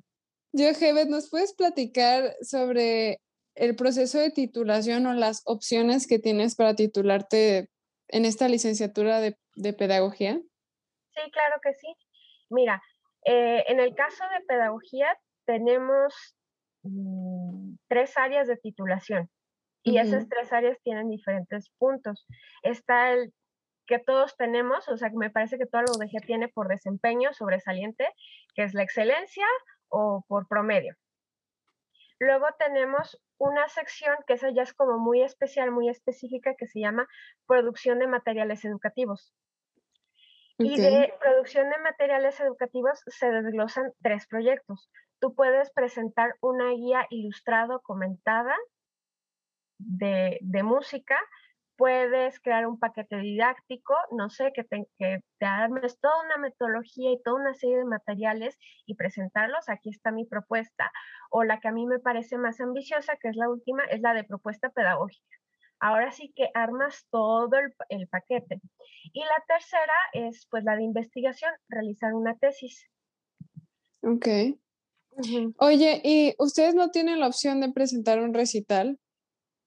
[0.53, 3.21] Yo, Jevet, ¿nos puedes platicar sobre
[3.55, 7.71] el proceso de titulación o las opciones que tienes para titularte
[8.09, 9.37] en esta licenciatura de,
[9.73, 10.35] pedagogía?
[10.35, 11.95] Sí, claro que sí.
[12.51, 12.83] Mira,
[13.25, 16.15] eh, en el caso de pedagogía tenemos
[16.83, 19.31] mm, tres áreas de titulación
[19.83, 22.27] y esas tres áreas tienen diferentes puntos.
[22.63, 23.33] Está el
[23.87, 27.33] que todos tenemos, o sea, que me parece que toda la UDG tiene por desempeño
[27.33, 28.07] sobresaliente,
[28.55, 29.47] que es la excelencia
[29.93, 30.97] o por promedio.
[32.19, 36.81] Luego tenemos una sección que esa ya es como muy especial, muy específica, que se
[36.81, 37.09] llama
[37.47, 39.35] producción de materiales educativos.
[40.59, 44.91] Y de producción de materiales educativos se desglosan tres proyectos.
[45.19, 48.55] Tú puedes presentar una guía ilustrado comentada
[49.79, 51.19] de, de música
[51.83, 57.11] puedes crear un paquete didáctico, no sé, que te, que te armes toda una metodología
[57.11, 59.69] y toda una serie de materiales y presentarlos.
[59.69, 60.93] Aquí está mi propuesta.
[61.33, 64.15] O la que a mí me parece más ambiciosa, que es la última, es la
[64.15, 65.37] de propuesta pedagógica.
[65.81, 67.51] Ahora sí que armas todo
[67.89, 68.61] el, paquete.
[69.13, 72.89] Y la tercera es pues la de investigación, realizar una tesis.
[74.03, 74.29] Ok.
[75.59, 79.01] Oye, ¿y ustedes no tienen la opción de presentar un recital?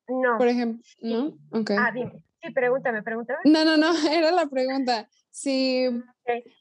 [0.08, 0.38] No.
[0.38, 1.38] Por ejemplo, ¿no?
[1.52, 1.78] Okay.
[1.80, 2.24] Ah, dime.
[2.41, 3.39] Sí, pregúntame, pregúntame.
[3.46, 5.10] No, no, no, era la pregunta.
[5.32, 5.88] Si,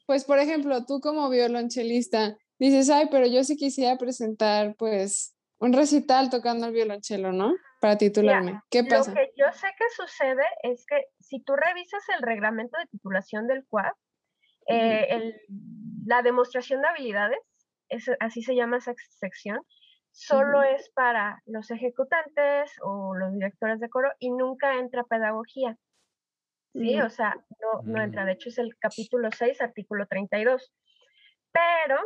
[0.05, 5.73] pues, por ejemplo, tú como violonchelista dices, ay, pero yo sí quisiera presentar, pues, un
[5.73, 7.53] recital tocando el violonchelo, ¿no?
[7.79, 8.61] Para titularme.
[8.69, 9.11] ¿Qué pasa?
[9.11, 13.47] Lo que yo sé que sucede es que si tú revisas el reglamento de titulación
[13.47, 13.93] del CUAD,
[14.67, 15.33] eh,
[16.05, 17.39] la demostración de habilidades,
[17.89, 19.61] es, así se llama esa sección,
[20.15, 25.77] solo es para los ejecutantes o los directores de coro y nunca entra pedagogía.
[26.73, 28.23] Sí, o sea, no, no entra.
[28.23, 28.35] De mm.
[28.35, 30.73] hecho, es el capítulo 6, artículo 32.
[31.51, 31.97] Pero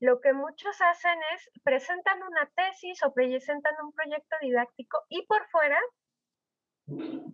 [0.00, 5.46] lo que muchos hacen es presentan una tesis o presentan un proyecto didáctico y por
[5.48, 5.78] fuera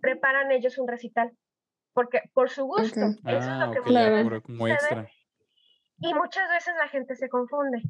[0.01, 1.31] preparan ellos un recital.
[1.93, 2.99] Porque por su gusto.
[2.99, 4.41] Eso es lo ah, que claro.
[4.41, 5.09] como extra.
[5.99, 7.81] Y muchas veces la gente se confunde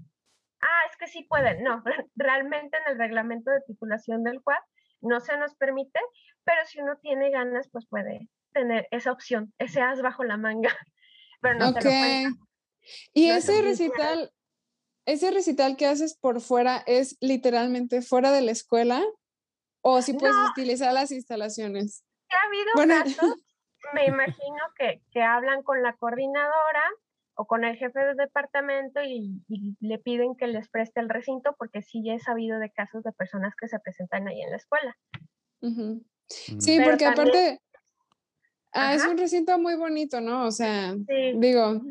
[0.65, 1.63] ah, es que sí pueden.
[1.63, 1.83] No,
[2.15, 4.57] realmente en el reglamento de titulación del CUAD
[5.01, 5.99] no se nos permite,
[6.43, 10.69] pero si uno tiene ganas, pues puede tener esa opción, ese as bajo la manga.
[11.41, 12.27] Pero no okay.
[13.13, 14.31] Y ese recital,
[15.05, 19.03] ese recital que haces por fuera es literalmente fuera de la escuela
[19.81, 22.03] o si puedes utilizar las instalaciones.
[22.29, 23.35] Ha habido casos,
[23.93, 26.83] me imagino que, que hablan con la coordinadora
[27.35, 29.41] o con el jefe de departamento y,
[29.79, 33.11] le piden que les preste el recinto porque sí ya he sabido de casos de
[33.11, 34.97] personas que se presentan ahí en la escuela.
[36.27, 37.61] Sí, porque aparte,
[38.71, 40.45] ah, es un recinto muy bonito, ¿no?
[40.45, 40.95] O sea,
[41.35, 41.81] digo,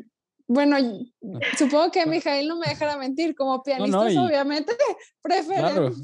[0.47, 0.77] bueno,
[1.57, 4.73] supongo que Mijail no me dejará mentir, como pianistas obviamente
[5.21, 6.03] preferimos,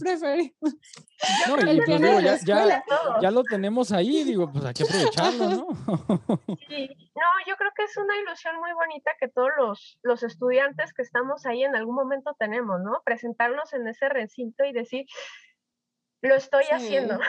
[1.47, 2.83] No, pues ya,
[3.21, 5.67] ya, lo tenemos ahí, digo, pues hay que aprovecharlo, ¿no?
[6.67, 10.93] Sí, no, yo creo que es una ilusión muy bonita que todos los, los estudiantes
[10.93, 13.01] que estamos ahí en algún momento tenemos, ¿no?
[13.05, 15.05] Presentarnos en ese recinto y decir,
[16.21, 17.19] lo estoy haciendo.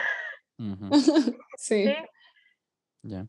[1.57, 1.85] sí.
[1.85, 1.95] ¿Sí?
[3.03, 3.27] Ya.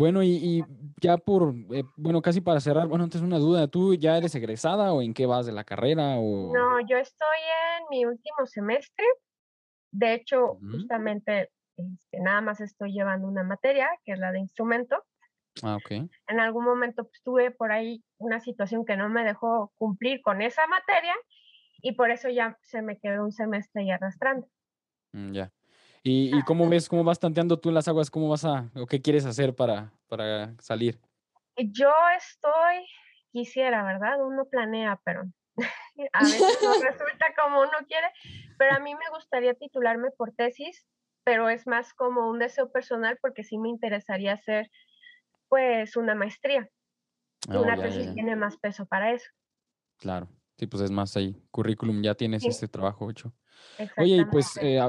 [0.00, 0.64] Bueno, y,
[0.98, 4.94] ya por, eh, bueno, casi para cerrar, bueno, antes una duda, ¿tú ya eres egresada
[4.94, 6.16] o en qué vas de la carrera?
[6.16, 6.50] O...
[6.54, 7.38] No, yo estoy
[7.76, 9.04] en mi último semestre.
[9.92, 15.04] De hecho, justamente este, nada más estoy llevando una materia, que es la de instrumento.
[15.62, 16.08] Ah, ok.
[16.28, 20.40] En algún momento pues, tuve por ahí una situación que no me dejó cumplir con
[20.40, 21.14] esa materia
[21.82, 24.48] y por eso ya se me quedó un semestre y arrastrando.
[25.12, 25.52] Mm, ya.
[26.02, 28.10] ¿Y, cómo ves, cómo vas tanteando tú en las aguas?
[28.10, 30.98] ¿Cómo vas a, o qué quieres hacer para, para salir?
[31.56, 32.86] Yo estoy,
[33.30, 34.24] quisiera, ¿verdad?
[34.24, 35.24] Uno planea, pero
[36.12, 38.06] a veces no resulta como uno quiere,
[38.56, 40.86] pero a mí me gustaría titularme por tesis
[41.24, 44.70] pero es más como un deseo personal porque sí me interesaría hacer
[45.48, 46.68] pues una maestría.
[47.48, 49.28] oh, una tesis tiene más peso para eso.
[49.98, 53.32] Claro, sí, pues es más ahí, currículum, ya tienes ese trabajo hecho.
[53.96, 54.80] Oye, y pues, eh,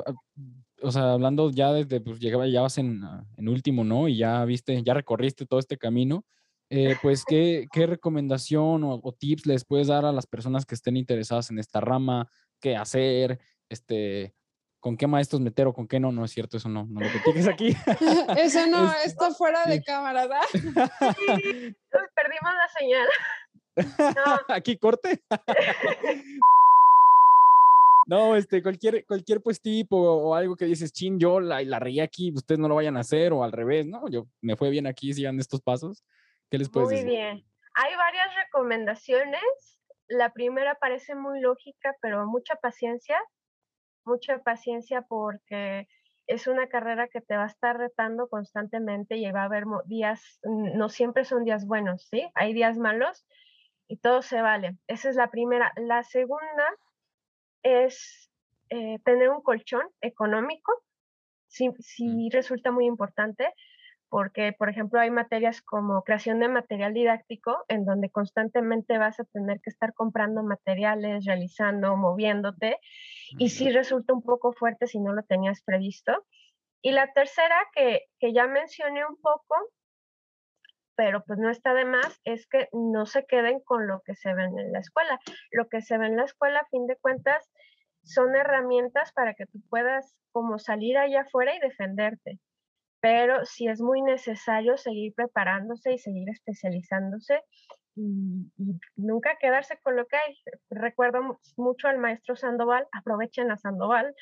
[0.82, 4.08] o sea, hablando ya desde, pues llegaba, ya vas en, ah, en, último, ¿no?
[4.08, 6.26] Y ya viste, ya recorriste todo este camino.
[6.70, 10.76] Eh, pues, ¿qué, ¿qué, recomendación o, o, tips les puedes dar a las personas que
[10.76, 12.30] estén interesadas en esta rama?
[12.60, 13.39] ¿Qué hacer?
[13.70, 14.34] Este,
[14.82, 17.08] con qué maestros meter o con qué no, no es cierto, eso no, no lo
[17.08, 17.76] que aquí.
[18.38, 20.41] eso no, está fuera de cámara, ¿verdad?
[22.13, 23.08] perdimos la señal.
[24.50, 25.24] Aquí corte.
[28.12, 32.02] No, este, cualquier, cualquier pues tipo o, algo que dices, chin, yo la, la reí
[32.02, 34.10] aquí, ustedes no lo vayan a hacer, o al revés, ¿no?
[34.10, 36.04] Yo me fue bien aquí, sigan estos pasos.
[36.50, 37.06] ¿Qué les puedes decir?
[37.06, 37.45] Muy bien.
[37.74, 39.41] Hay varias recomendaciones.
[40.10, 43.17] La primera parece muy lógica, pero mucha paciencia
[44.06, 45.88] mucha paciencia porque
[46.28, 50.39] es una carrera que te va a estar retando constantemente y va a haber días,
[50.43, 52.30] no siempre son días buenos, ¿sí?
[52.36, 53.26] Hay días malos
[53.88, 54.78] y todo se vale.
[54.88, 55.71] Esa es la primera.
[55.76, 56.65] La segunda
[57.63, 58.32] es
[58.69, 60.71] eh, tener un colchón económico,
[61.47, 63.54] sí, sí resulta muy importante
[64.12, 69.24] porque, por ejemplo, hay materias como creación de material didáctico, en donde constantemente vas a
[69.24, 72.78] tener que estar comprando materiales, realizando, moviéndote,
[73.38, 76.26] y sí resulta un poco fuerte si no lo tenías previsto.
[76.82, 79.56] Y la tercera, que, que ya mencioné un poco,
[81.02, 84.36] pero pues no está de más, es que no se queden con lo que se
[84.36, 85.20] ven en la escuela.
[85.50, 87.50] Lo que se ve en la escuela, a fin de cuentas,
[88.04, 92.40] son herramientas para que tú puedas como salir allá afuera y defenderte
[93.02, 97.42] pero sí es muy necesario seguir preparándose y seguir especializándose
[97.96, 98.46] y,
[98.96, 100.38] nunca quedarse con lo que hay.
[100.70, 104.14] Recuerdo mucho al maestro Sandoval, aprovechen a Sandoval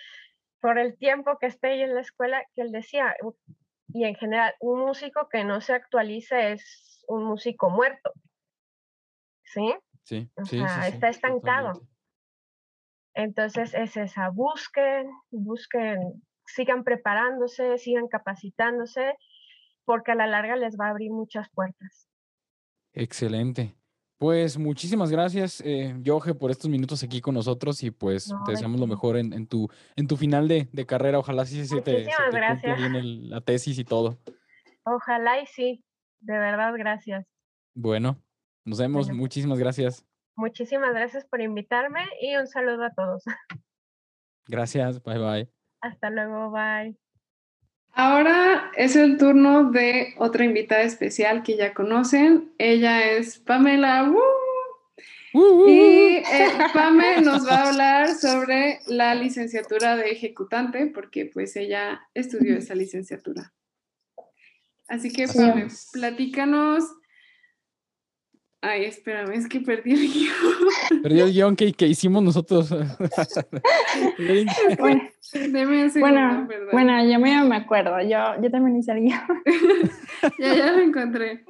[0.62, 3.13] por el tiempo que esté ahí en la escuela, que él decía,
[3.93, 8.12] y en general, un músico que no se actualice es un músico muerto.
[9.43, 9.75] ¿Sí?
[10.04, 10.30] Sí,
[10.86, 11.82] está estancado.
[13.13, 19.17] Entonces es esa, busquen, busquen sigan preparándose, sigan capacitándose,
[19.86, 22.08] porque a la larga les va a abrir muchas puertas.
[22.93, 23.75] Excelente.
[24.19, 28.77] Pues muchísimas gracias, eh, Jorge, por estos minutos aquí con nosotros y pues te deseamos
[28.77, 31.19] lo mejor en, tu, en tu final de, carrera.
[31.19, 34.17] Ojalá sí se te, se te bien la tesis y todo.
[34.84, 35.86] Ojalá y sí,
[36.19, 37.25] de verdad, gracias.
[37.73, 38.21] Bueno,
[38.65, 39.10] nos vemos.
[39.10, 40.05] Muchísimas gracias.
[40.36, 43.23] Muchísimas gracias por invitarme y un saludo a todos.
[44.47, 45.49] Gracias, bye bye.
[45.79, 47.09] Hasta luego, bye.
[47.93, 52.52] Ahora es el turno de otra invitada especial que ya conocen.
[52.58, 54.12] Ella es Pamela.
[55.34, 56.23] y eh,
[56.73, 62.75] Pamela nos va a hablar sobre la licenciatura de ejecutante, porque pues ella estudió esa
[62.75, 63.54] licenciatura.
[64.88, 66.84] Así que, Pamela, platícanos
[68.62, 71.02] Ay, espérame, es que perdí el guion.
[71.02, 72.69] Perdió el guion que, que hicimos nosotros.
[74.78, 75.02] bueno,
[76.00, 79.22] bueno, bueno, yo me, me acuerdo, yo, yo también hice el guion.
[80.39, 81.45] ya, ya lo encontré.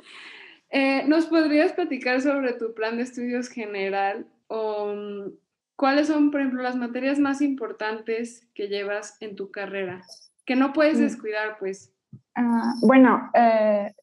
[0.69, 4.27] Eh, ¿Nos podrías platicar sobre tu plan de estudios general?
[4.47, 5.31] O, mm,
[5.75, 10.03] ¿Cuáles son, por ejemplo, las materias más importantes que llevas en tu carrera?
[10.45, 11.01] Que no puedes mm.
[11.01, 11.91] descuidar, pues.
[12.35, 13.95] Ah, bueno, eh,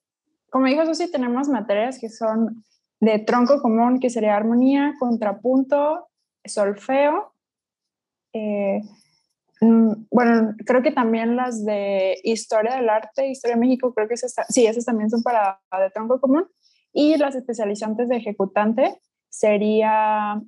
[0.51, 2.65] como dijo Susi, tenemos materias que son
[3.01, 6.09] de tronco común, que sería armonía, contrapunto,
[6.45, 7.33] solfeo.
[8.33, 8.81] Eh,
[9.61, 14.15] mm, bueno, creo que también las de historia del arte, historia de México, creo que
[14.15, 16.47] esas, sí, esas también son para de tronco común.
[16.93, 20.41] Y las especializantes de ejecutante sería,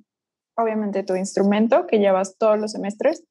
[0.55, 3.23] obviamente, tu instrumento, que llevas todos los semestres,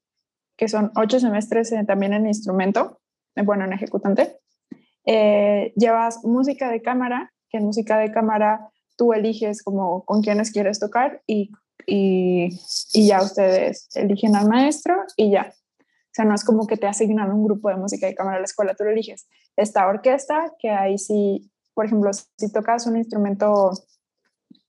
[0.55, 3.01] que son ocho semestres también en instrumento,
[3.35, 4.37] eh, bueno, en ejecutante.
[5.05, 10.51] Eh, llevas música de cámara, que en música de cámara tú eliges como con quiénes
[10.51, 11.51] quieres tocar y,
[11.87, 12.49] y,
[12.93, 15.53] ya ustedes eligen al maestro y ya.
[15.53, 18.39] O sea, no es como que te asignan un grupo de música de cámara a
[18.41, 19.29] la escuela, tú lo eliges.
[19.55, 23.71] Esta orquesta, que ahí sí, por ejemplo, si tocas un instrumento,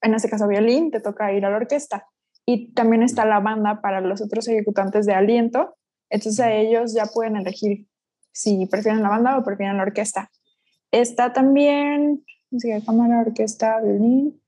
[0.00, 2.06] en este caso violín, te toca ir a la orquesta.
[2.46, 5.76] Y también está la banda para los otros ejecutantes de aliento.
[6.08, 7.88] Entonces ellos ya pueden elegir
[8.30, 10.30] si prefieren la banda o prefieren la orquesta.
[10.92, 14.40] Está también música de cámara, orquesta, violín.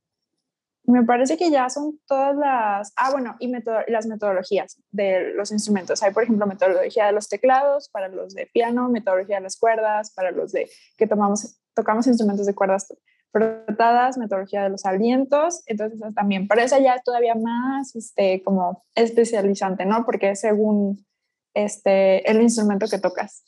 [0.85, 3.53] Me parece que ya son todas las, ah, bueno, y
[3.87, 6.03] las metodologías de los instrumentos.
[6.03, 10.13] Hay, por ejemplo, metodología de los teclados, para los de piano, metodología de las cuerdas,
[10.13, 12.89] para los de que tomamos, tocamos instrumentos de cuerdas
[13.31, 18.85] frotadas, metodología de los alientos, entonces también, pero esa ya es todavía más, este, como
[18.95, 20.05] especializante, ¿no?
[20.05, 21.07] Porque es según,
[21.55, 23.45] este, el instrumento que tocas.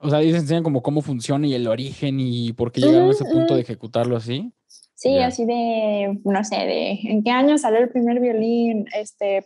[0.00, 3.12] O sea, ellos enseñan como cómo funciona y el origen y por qué llegaron a
[3.12, 4.52] ese punto de ejecutarlo así.
[4.94, 9.44] Sí, así de, no sé, de en qué año salió el primer violín, este,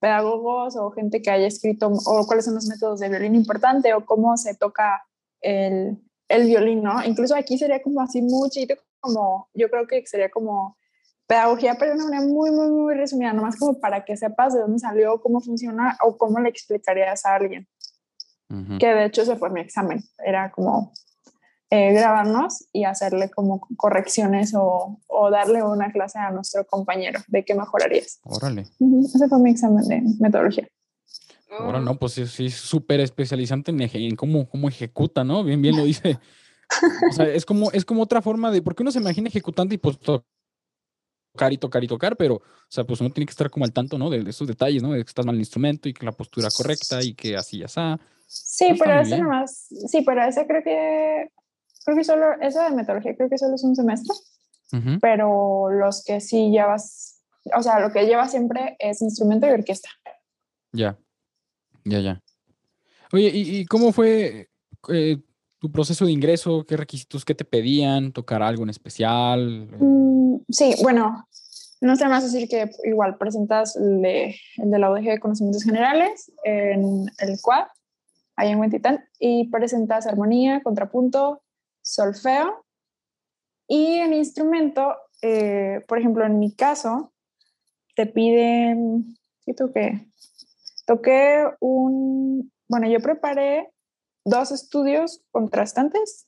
[0.00, 4.06] pedagogos o gente que haya escrito, o cuáles son los métodos de violín importante, o
[4.06, 5.04] cómo se toca
[5.40, 5.98] el,
[6.28, 7.04] el violín, ¿no?
[7.04, 8.48] Incluso aquí sería como así muy
[9.00, 10.78] como, yo creo que sería como
[11.26, 14.60] pedagogía, pero de una manera muy, muy, muy resumida, nomás como para que sepas de
[14.60, 17.68] dónde salió, cómo funciona o cómo le explicarías a alguien.
[18.78, 20.92] Que de hecho ese fue mi examen, era como
[21.70, 27.44] eh, grabarnos y hacerle como correcciones o, o, darle una clase a nuestro compañero de
[27.44, 28.20] qué mejorarías.
[28.22, 28.62] Órale.
[28.62, 30.68] Ese fue mi examen de metodología.
[31.58, 35.42] Ahora no, pues sí, es súper especializante en, en, cómo, cómo ejecuta, ¿no?
[35.42, 36.18] Bien, bien lo dice.
[37.10, 39.78] o sea, es como, es como otra forma de, porque uno se imagina ejecutante y
[39.78, 39.98] pues
[41.34, 43.72] tocar y tocar y tocar, pero, o sea, pues uno tiene que estar como al
[43.72, 44.08] tanto, ¿no?
[44.08, 44.92] De, esos detalles, ¿no?
[44.92, 47.66] De que estás mal el instrumento y que la postura correcta y que así ya
[47.66, 47.98] está.
[48.26, 51.30] Sí, pero ese nomás, sí, pero ese creo que,
[51.84, 54.14] creo que solo, eso de metodología creo que solo es un semestre,
[55.00, 57.20] pero los que sí llevas,
[57.56, 59.88] o sea, lo que llevas siempre es instrumento y orquesta.
[60.72, 60.96] Ya,
[61.84, 62.22] ya, ya.
[63.12, 64.48] Oye, ¿y, cómo fue
[64.88, 65.18] eh,
[65.58, 66.64] tu proceso de ingreso?
[66.66, 68.12] ¿Qué requisitos, qué te pedían?
[68.12, 69.68] ¿Tocar algo en especial?
[69.78, 70.03] Mm,
[70.48, 71.26] sí, bueno,
[71.80, 75.64] no sé más decir que igual presentas el de, el de la UDG de Conocimientos
[75.64, 77.66] Generales en el CUAD,
[78.36, 81.42] ahí en Huentitán, y presentas armonía, contrapunto,
[81.82, 82.64] solfeo,
[83.68, 87.12] y en instrumento, eh, por ejemplo, en mi caso,
[87.96, 90.08] te piden, ¿qué toqué?
[90.86, 93.70] Toqué un, bueno, yo preparé
[94.24, 96.26] dos estudios contrastantes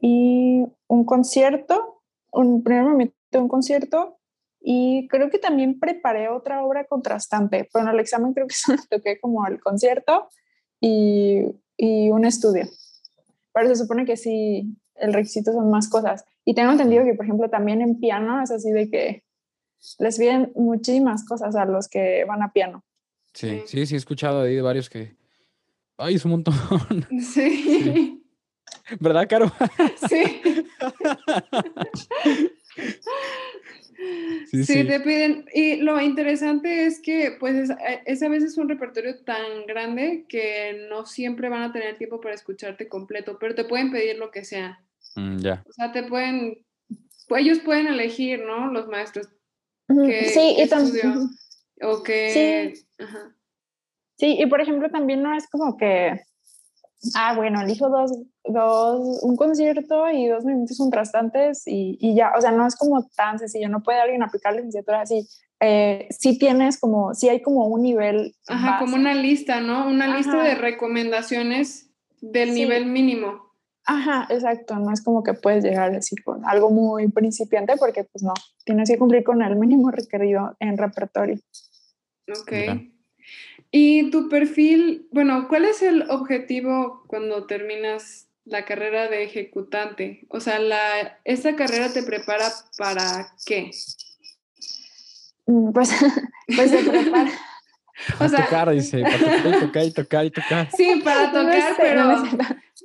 [0.00, 4.18] y un concierto, un primer momento un concierto
[4.60, 8.78] y creo que también preparé otra obra contrastante, pero en el examen creo que solo
[8.88, 10.28] toqué como el concierto
[10.80, 11.42] y,
[11.76, 12.68] y un estudio.
[13.52, 16.24] Pero se supone que sí, el requisito son más cosas.
[16.44, 19.24] Y tengo entendido que, por ejemplo, también en piano es así de que
[19.98, 22.84] les piden muchísimas cosas a los que van a piano.
[23.32, 25.16] Sí, sí, sí, he escuchado de varios que
[26.00, 26.54] Ay, es un montón.
[27.20, 28.16] Sí.
[28.98, 29.52] ¿Verdad, Caro?
[30.08, 30.42] Sí.
[34.50, 35.46] Sí, te piden.
[35.52, 37.70] Y lo interesante es que, pues,
[38.06, 42.34] es, a veces un repertorio tan grande que no siempre van a tener tiempo para
[42.34, 44.82] escucharte completo, pero te pueden pedir lo que sea.
[45.16, 45.62] Mm, ya.
[45.68, 46.64] O sea, te pueden.
[47.28, 48.72] Ellos pueden elegir, ¿no?
[48.72, 49.28] Los maestros.
[49.88, 51.28] sí, y también.
[51.82, 52.74] O que.
[52.74, 52.86] Sí.
[52.98, 53.34] Ajá.
[54.20, 56.20] Sí, y por ejemplo también no es como que,
[57.14, 58.12] ah, bueno, elijo dos,
[58.44, 63.08] dos, un concierto y dos minutos contrastantes y, y ya, o sea, no es como
[63.16, 65.26] tan sencillo, no puede alguien aplicar la licenciatura así.
[65.60, 68.34] Eh, sí tienes como, sí hay como un nivel.
[68.48, 69.86] Ajá, como una lista, ¿no?
[69.88, 71.90] Una lista de recomendaciones
[72.20, 73.50] del nivel mínimo.
[73.84, 78.22] Ajá, exacto, no es como que puedes llegar así con algo muy principiante porque pues
[78.22, 78.34] no,
[78.64, 81.38] tienes que cumplir con el mínimo requerido en repertorio.
[82.28, 82.52] Ok.
[83.72, 90.26] Y tu perfil, bueno, ¿cuál es el objetivo cuando terminas la carrera de ejecutante?
[90.28, 93.70] O sea, la, ¿esta carrera te prepara para qué?
[95.46, 95.90] Mm, pues,
[96.56, 97.30] pues te prepara.
[98.20, 100.68] o sea, tocar, dice, para tocar y tocar y tocar.
[100.76, 102.22] Sí, para tocar, pero,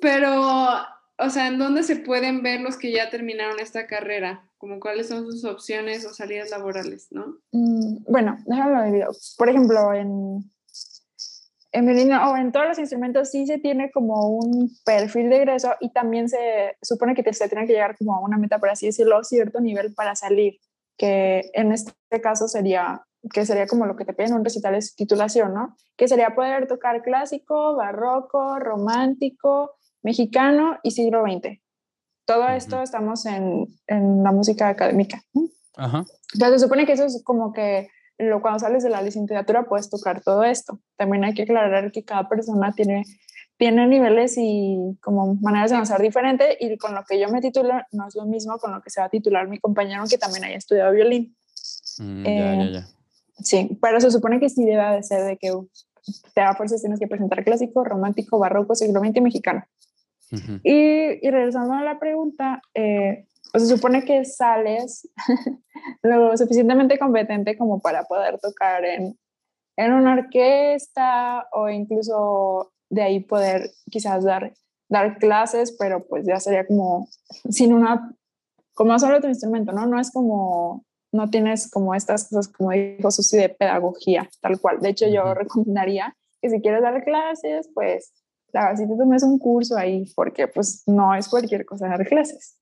[0.01, 0.85] pero,
[1.17, 4.47] o sea, ¿en dónde se pueden ver los que ya terminaron esta carrera?
[4.59, 7.39] Como cuáles son sus opciones o salidas laborales, ¿no?
[7.51, 9.07] Mm, bueno, déjame ver.
[9.37, 10.43] Por ejemplo, en
[11.75, 15.73] en violino o en todos los instrumentos sí se tiene como un perfil de egreso
[15.81, 18.69] y también se supone que te, se tiene que llegar como a una meta, por
[18.69, 20.59] así decirlo, cierto nivel para salir,
[20.97, 23.03] que en este caso sería
[23.33, 25.75] que sería como lo que te piden un recital de titulación, ¿no?
[25.97, 29.71] Que sería poder tocar clásico, barroco, romántico,
[30.03, 31.59] mexicano y siglo XX.
[32.25, 35.21] Todo esto estamos en, en, la música académica.
[35.75, 36.05] Ajá.
[36.33, 39.89] Entonces se supone que eso es como que lo, cuando sales de la licenciatura puedes
[39.89, 40.79] tocar todo esto.
[40.97, 43.03] También hay que aclarar que cada persona tiene,
[43.57, 47.73] tiene niveles y como maneras de avanzar diferente y con lo que yo me titulo
[47.91, 50.45] no es lo mismo con lo que se va a titular mi compañero que también
[50.45, 51.35] haya estudiado violín.
[51.99, 52.87] Mm, ya, ya, eh, ya.
[53.37, 55.51] Sí, pero se supone que sí debe de ser de que
[56.33, 59.65] te da fuerzas tienes que presentar clásico, romántico, barroco, siglo XX mexicano.
[60.63, 63.27] y, y, regresando a la pregunta, eh,
[63.59, 65.09] se supone que sales
[66.03, 69.17] lo suficientemente competente como para poder tocar en,
[69.77, 74.53] en una orquesta o incluso de ahí poder quizás dar,
[74.89, 77.07] dar clases, pero pues ya sería como
[77.49, 78.15] sin una,
[78.73, 79.85] como solo tu instrumento, ¿no?
[79.85, 84.79] No es como, no tienes como estas cosas, como dijo Susi, de pedagogía, tal cual.
[84.79, 88.13] De hecho, yo recomendaría que si quieres dar clases, pues
[88.53, 92.57] la si te tomes un curso ahí, porque pues no es cualquier cosa dar clases.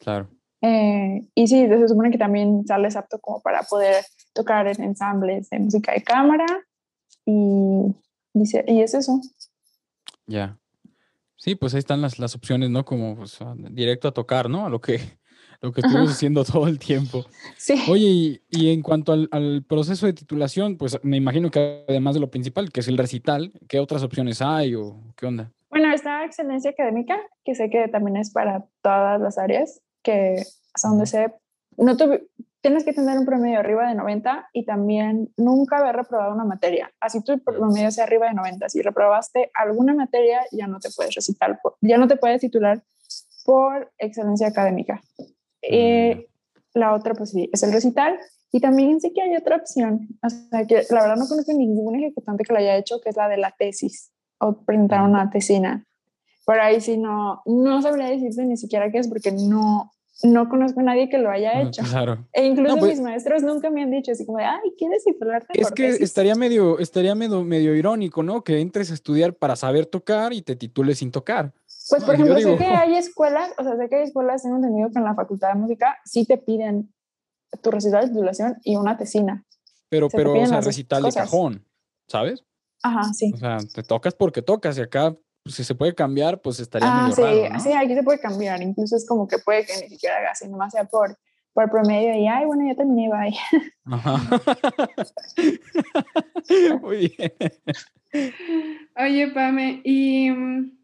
[0.00, 0.28] Claro.
[0.62, 5.48] Eh, y sí, se supone que también sales apto como para poder tocar en ensambles
[5.50, 6.46] de música de cámara
[7.24, 7.94] y,
[8.34, 9.20] dice, y es eso.
[10.26, 10.58] Ya.
[11.36, 12.84] Sí, pues ahí están las, las opciones, ¿no?
[12.84, 13.38] Como pues,
[13.70, 14.66] directo a tocar, ¿no?
[14.66, 15.00] A lo que,
[15.62, 17.24] lo que estuvimos haciendo todo el tiempo.
[17.56, 17.74] Sí.
[17.88, 22.20] Oye, y, en cuanto al, al, proceso de titulación, pues me imagino que además de
[22.20, 25.52] lo principal, que es el recital, ¿qué otras opciones hay o qué onda?
[25.68, 30.42] Bueno, está excelencia académica, que sé que también es para todas las áreas, que
[30.74, 31.34] son donde se...
[31.76, 31.96] No
[32.60, 36.92] tienes que tener un promedio arriba de 90 y también nunca haber reprobado una materia.
[37.00, 38.68] Así tu promedio sea arriba de 90.
[38.68, 42.82] Si reprobaste alguna materia, ya no te puedes recitar, ya no te puedes titular
[43.44, 45.02] por excelencia académica.
[45.62, 46.28] Eh,
[46.74, 48.18] la otra, pues sí, es el recital.
[48.52, 51.94] Y también sé que hay otra opción, o sea, que la verdad no conozco ningún
[51.94, 55.86] ejecutante que lo haya hecho, que es la de la tesis o presentar una tesina.
[56.44, 60.80] Por ahí sí no, no sabría decirte ni siquiera qué es porque no, no conozco
[60.80, 61.82] a nadie que lo haya hecho.
[61.82, 62.26] Claro.
[62.32, 65.60] E incluso pues mis maestros nunca me han dicho así como de, ay, ¿quieres titularte?
[65.60, 68.42] Es que estaría medio, estaría medio, medio irónico, ¿no?
[68.42, 71.52] Que entres a estudiar para saber tocar y te titules sin tocar.
[71.88, 74.90] Pues, por ejemplo, sé que hay escuelas, o sea, sé que hay escuelas, tengo entendido
[74.90, 76.92] que en la Facultad de Música sí te piden
[77.62, 79.44] tu recital de titulación y una tesina.
[79.88, 81.66] Pero, pero, o sea, recital de cajón,
[82.06, 82.44] ¿sabes?
[82.82, 83.32] Ajá, sí.
[83.34, 86.88] O sea, te tocas porque tocas y acá, pues, si se puede cambiar, pues estaría
[86.90, 88.62] ah, medio sí, raro, Sí, aquí se puede cambiar.
[88.62, 91.18] Incluso es como que puede que ni siquiera hagas, nomás sea por,
[91.52, 93.36] por promedio y, ay, bueno, ya terminé, bye.
[93.84, 94.40] Ajá.
[96.80, 97.32] Muy bien.
[98.96, 100.80] Oye, Pame, y mm,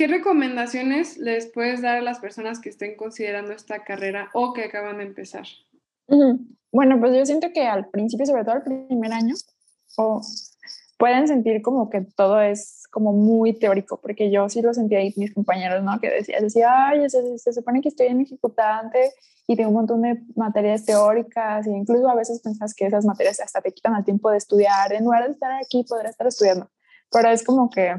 [0.00, 4.64] ¿Qué recomendaciones les puedes dar a las personas que estén considerando esta carrera o que
[4.64, 5.44] acaban de empezar?
[6.72, 9.34] Bueno, pues yo siento que al principio, sobre todo al primer año,
[9.98, 10.22] o
[10.96, 15.14] pueden sentir como que todo es como muy teórico, porque yo sí lo sentía ahí
[15.16, 15.98] mis compañeros, ¿no?
[16.00, 19.12] Que decían, decía, ay, se, se, supone que estoy en ejecutante
[19.46, 23.40] y tengo un montón de materias teóricas e incluso a veces pensas que esas materias
[23.40, 26.68] hasta te quitan el tiempo de estudiar, en lugar de estar aquí podría estar estudiando,
[27.10, 27.94] pero es como que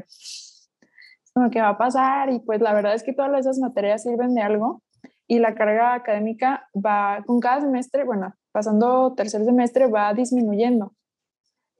[1.34, 4.34] como que va a pasar y pues la verdad es que todas esas materias sirven
[4.34, 4.82] de algo
[5.26, 10.94] y la carga académica va con cada semestre, bueno, pasando tercer semestre va disminuyendo.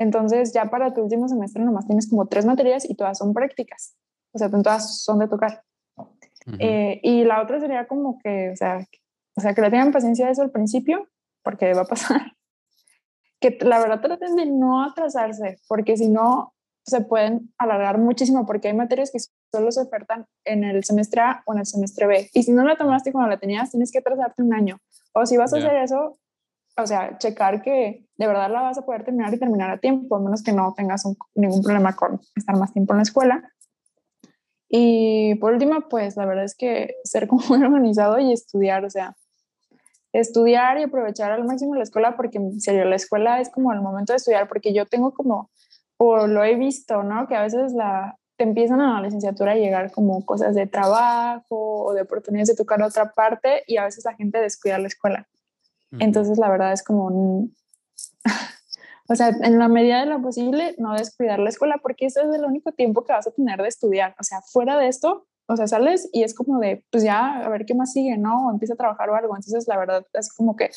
[0.03, 3.95] Entonces ya para tu último semestre nomás tienes como tres materias y todas son prácticas,
[4.33, 5.63] o sea, todas son de tocar.
[6.59, 8.85] Eh, y la otra sería como que, o sea,
[9.37, 11.09] o sea, que le tengan paciencia eso al principio,
[11.43, 12.21] porque va a pasar.
[13.41, 18.69] Que la verdad traten de no atrasarse, porque si no, se pueden alargar muchísimo porque
[18.69, 19.19] hay materias que
[19.53, 22.31] solo se ofertan en el semestre A o en el semestre B.
[22.35, 24.79] Y si no la tomaste cuando la tenías, tienes que atrasarte un año.
[25.13, 26.19] O si vas a hacer eso,
[26.77, 30.17] o sea, checar que de verdad la vas a poder terminar y terminar a tiempo,
[30.17, 31.05] a menos que no tengas
[31.35, 33.53] ningún problema con estar más tiempo en la escuela.
[34.69, 38.91] Y por último, pues la verdad es que ser como muy organizado y estudiar, o
[38.91, 39.17] sea,
[40.13, 43.81] estudiar y aprovechar al máximo la escuela, porque en serio, la escuela es como el
[43.81, 45.51] momento de estudiar, porque yo tengo como
[45.99, 47.29] o lo he visto, ¿no?
[47.29, 51.85] Que a veces la, te empiezan a la licenciatura a llegar como cosas de trabajo
[51.85, 55.29] o de oportunidades de tocar otra parte y a veces la gente descuida la escuela.
[55.99, 57.49] Entonces, la verdad es como,
[59.09, 62.35] o sea, en la medida de lo posible, no descuidar la escuela porque eso es
[62.35, 64.15] el único tiempo que vas a tener de estudiar.
[64.19, 67.49] O sea, fuera de esto, o sea, sales y es como de, pues ya, a
[67.49, 68.47] ver qué más sigue, ¿no?
[68.47, 69.37] O empieza a trabajar o algo.
[69.37, 70.71] Entonces, la verdad es como que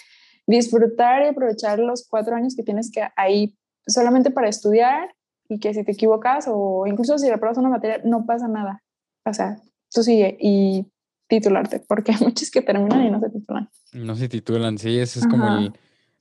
[0.47, 3.57] disfrutar y aprovechar los cuatro años que tienes que ahí
[3.87, 5.15] solamente para estudiar
[5.47, 8.83] y que si te equivocas o incluso si repruebas una materia, no pasa nada.
[9.25, 9.61] O sea,
[9.91, 10.91] tú sigue y
[11.27, 13.69] titularte, porque hay muchos que terminan y no se titulan.
[13.93, 15.73] No se titulan, sí, ese es como el,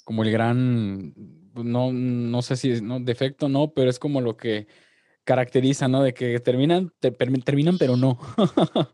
[0.05, 1.15] como el gran,
[1.55, 4.67] no, no sé si es no, defecto, no, pero es como lo que
[5.25, 6.03] caracteriza, ¿no?
[6.03, 8.19] De que terminan, terminan, pero no.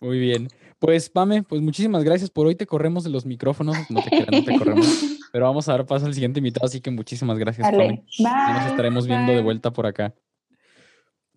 [0.00, 0.48] Muy bien.
[0.78, 2.54] Pues, Pame, pues muchísimas gracias por hoy.
[2.54, 3.76] Te corremos de los micrófonos.
[3.90, 4.86] No te no te corremos.
[5.32, 8.04] pero vamos a dar paso al siguiente invitado, así que muchísimas gracias, Pame.
[8.18, 10.14] nos estaremos viendo de vuelta por acá.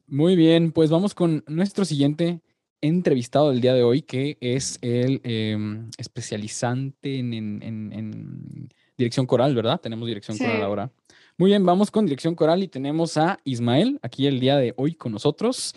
[0.07, 2.41] Muy bien, pues vamos con nuestro siguiente
[2.81, 9.79] entrevistado del día de hoy, que es el em, especializante en, dirección coral, ¿verdad?
[9.79, 10.91] Tenemos dirección coral ahora.
[11.37, 14.93] Muy bien, vamos con dirección coral y tenemos a Ismael aquí el día de hoy
[14.93, 15.73] con nosotros.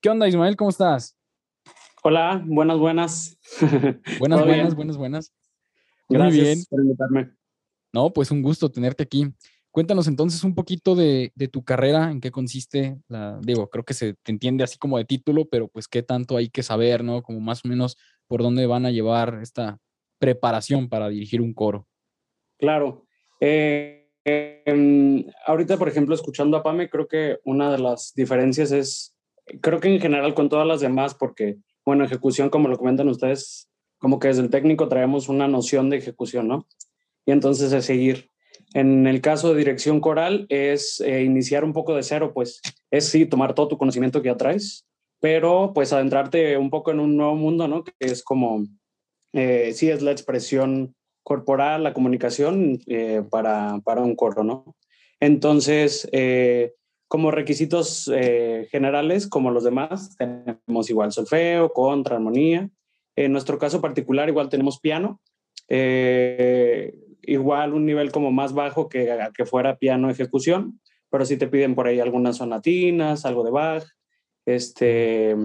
[0.00, 0.56] ¿Qué onda, Ismael?
[0.56, 1.16] ¿Cómo estás?
[2.04, 3.38] Hola, buenas, buenas.
[4.18, 5.32] Buenas, buenas, buenas, buenas.
[6.08, 6.64] Gracias Muy bien.
[6.68, 7.30] por invitarme.
[7.92, 9.32] No, pues un gusto tenerte aquí.
[9.74, 12.96] Cuéntanos entonces un poquito de, tu carrera, en qué consiste.
[13.08, 16.36] La, digo, creo que se te entiende así como de título, pero pues qué tanto
[16.36, 17.24] hay que saber, ¿no?
[17.24, 17.96] Como más o menos
[18.28, 19.78] por dónde van a llevar esta
[20.20, 21.88] preparación para dirigir un coro.
[22.56, 23.08] Claro.
[23.40, 29.16] Eh, em, ahorita, por ejemplo, escuchando a Pame, creo que una de las diferencias es,
[29.60, 33.68] creo que en general con todas las demás, porque, bueno, ejecución, como lo comentan ustedes,
[33.98, 36.68] como que desde el técnico traemos una noción de ejecución, ¿no?
[37.26, 38.30] Y entonces es seguir.
[38.74, 42.60] En el caso de dirección coral es eh, iniciar un poco de cero, pues
[42.90, 44.84] es sí tomar todo tu conocimiento que ya traes,
[45.20, 47.84] pero pues adentrarte un poco en un nuevo mundo, ¿no?
[47.84, 48.64] Que es como,
[49.32, 54.76] eh, sí, es la expresión corporal, la comunicación eh, para, para, un coro, ¿no?
[55.20, 56.74] Entonces, eh,
[57.08, 62.68] como requisitos eh, generales, como los demás, tenemos igual solfeo, contra, armonía.
[63.16, 65.20] En nuestro caso particular, igual tenemos piano,
[67.26, 71.74] igual un nivel como más bajo que, que fuera piano ejecución, pero si te piden
[71.74, 73.84] por ahí algunas sonatinas, algo de Bach,
[74.46, 75.36] este,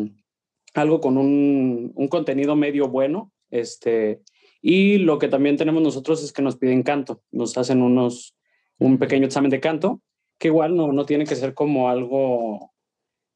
[0.73, 4.21] algo con un, un contenido medio bueno, este,
[4.61, 8.35] y lo que también tenemos nosotros es que nos piden canto, nos hacen unos,
[8.77, 10.01] un pequeño examen de canto,
[10.37, 12.71] que igual no, no tiene que ser como algo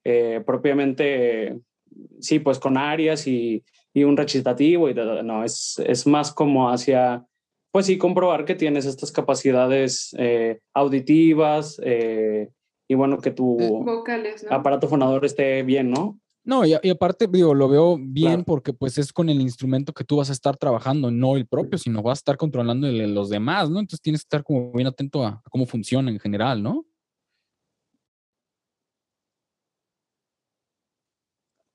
[0.04, 1.60] eh, propiamente,
[2.20, 3.64] sí, pues con arias y,
[3.94, 7.26] y un recitativo, y no, es, es más como hacia,
[7.74, 12.52] pues sí, comprobar que tienes estas capacidades eh, auditivas eh,
[12.88, 13.58] y bueno, que tu
[14.52, 16.20] aparato fonador esté bien, ¿no?
[16.46, 20.18] No, y, aparte, digo, lo veo bien porque pues es con el instrumento que tú
[20.18, 23.72] vas a estar trabajando, no el propio, sino vas a estar controlando el, los demás,
[23.72, 23.80] ¿no?
[23.80, 26.86] Entonces tienes que estar como bien atento a, cómo funciona en general, ¿no?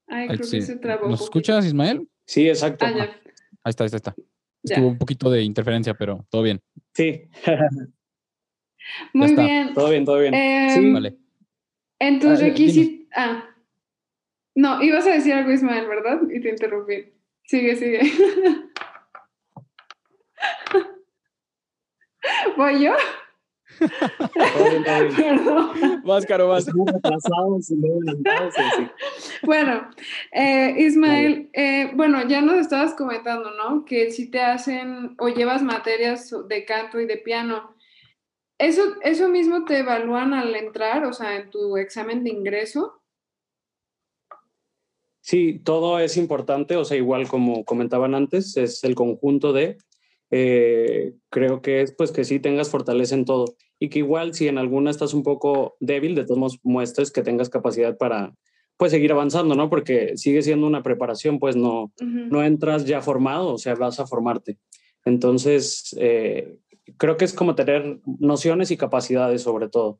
[0.06, 2.08] Ay, creo que se trabó ¿Nos escuchas, Ismael?
[2.24, 2.86] Sí, exacto.
[2.86, 3.08] Ah,
[3.64, 4.14] ahí está, ahí está, ahí está.
[4.62, 6.60] Estuvo un poquito de interferencia, pero todo bien.
[6.94, 7.22] Sí.
[9.12, 9.74] Muy bien.
[9.74, 10.34] Todo bien, todo bien.
[10.74, 10.92] sí.
[10.92, 11.16] Vale.
[11.98, 13.08] Entonces, requisitos.
[13.14, 13.44] Ah,
[14.54, 16.20] no, ibas a decir algo, Ismael, ¿verdad?
[16.30, 17.12] Y te interrumpí.
[17.44, 18.00] Sigue, sigue.
[22.56, 22.92] ¿Voy yo?
[26.04, 26.66] Más caro, más.
[29.42, 29.88] Bueno,
[30.32, 33.84] eh, Ismael, eh, bueno, ya nos estabas comentando, ¿no?
[33.84, 37.74] Que si te hacen o llevas materias de canto y de piano,
[38.58, 43.02] ¿eso, eso mismo te evalúan al entrar, o sea, en tu examen de ingreso?
[45.20, 49.76] Sí, todo es importante, o sea, igual como comentaban antes, es el conjunto de,
[50.30, 54.48] eh, creo que es pues que sí tengas fortaleza en todo y que igual si
[54.48, 58.34] en alguna estás un poco débil, de todos modos muestres que tengas capacidad para
[58.76, 59.68] pues seguir avanzando, ¿no?
[59.70, 64.06] Porque sigue siendo una preparación, pues no, no entras ya formado, o sea, vas a
[64.06, 64.58] formarte.
[65.04, 66.58] Entonces, eh,
[66.96, 69.98] creo que es como tener nociones y capacidades sobre todo.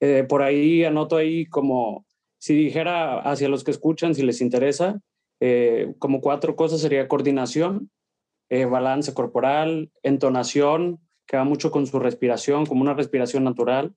[0.00, 2.04] Eh, por ahí anoto ahí como
[2.38, 5.00] si dijera hacia los que escuchan, si les interesa,
[5.40, 7.90] eh, como cuatro cosas sería coordinación,
[8.48, 13.94] eh, balance corporal, entonación, que va mucho con su respiración, como una respiración natural,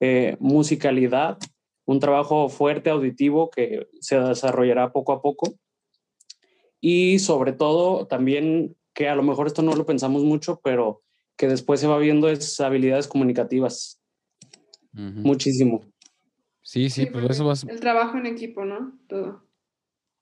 [0.00, 1.38] eh, musicalidad,
[1.84, 5.54] un trabajo fuerte auditivo que se desarrollará poco a poco
[6.80, 11.02] y sobre todo también que a lo mejor esto no lo pensamos mucho, pero
[11.36, 14.00] que después se va viendo es habilidades comunicativas.
[14.92, 15.82] Muchísimo.
[16.62, 18.98] Sí, sí, pero pues eso va El trabajo en equipo, ¿no?
[19.08, 19.46] Todo.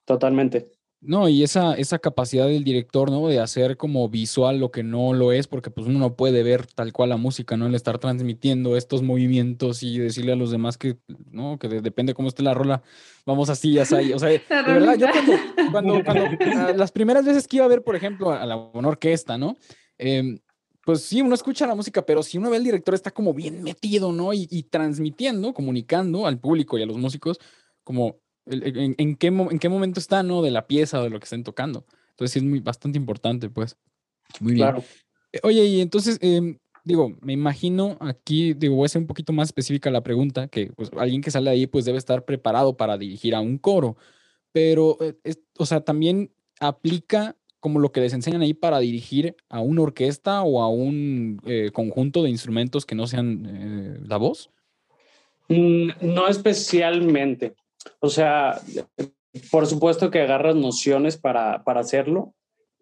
[0.05, 0.78] Totalmente.
[1.01, 3.29] No, y esa, esa capacidad del director, ¿no?
[3.29, 6.67] De hacer como visual lo que no lo es, porque pues uno no puede ver
[6.67, 7.67] tal cual la música, ¿no?
[7.67, 10.97] El estar transmitiendo estos movimientos y decirle a los demás que,
[11.31, 11.57] ¿no?
[11.59, 12.83] Que depende cómo esté la rola,
[13.25, 14.13] vamos así, ya así.
[14.13, 14.29] O sea,
[14.67, 15.07] de verdad, yo
[15.71, 19.39] cuando, cuando, las primeras veces que iba a ver, por ejemplo, a la una orquesta,
[19.39, 19.57] ¿no?
[19.99, 20.41] Eh,
[20.89, 23.63] pues sí, uno escucha la música, pero si uno ve al director está como bien
[23.63, 24.33] metido, ¿no?
[24.33, 27.39] Y, transmitiendo, comunicando al público y a los músicos
[27.85, 28.17] como
[28.51, 30.43] en, qué, en qué momento está, ¿no?
[30.43, 31.85] De la pieza o de lo que estén tocando.
[32.11, 33.77] Entonces sí es muy, bastante importante, pues.
[34.41, 34.75] Muy bien.
[35.33, 39.33] Eh, oye, y entonces, em, digo, me imagino aquí, digo, voy a ser un poquito
[39.33, 42.77] más específica la pregunta, que pues alguien que sale de ahí pues debe estar preparado
[42.77, 43.97] para dirigir a un coro,
[44.53, 49.61] pero, eh, o sea, también aplica como lo que les enseñan ahí para dirigir a
[49.61, 54.51] una orquesta o a un eh, conjunto de instrumentos que no sean eh, la voz?
[55.49, 57.55] Mm, no especialmente.
[58.01, 58.61] O sea,
[59.51, 62.35] por supuesto que agarras nociones para, para hacerlo,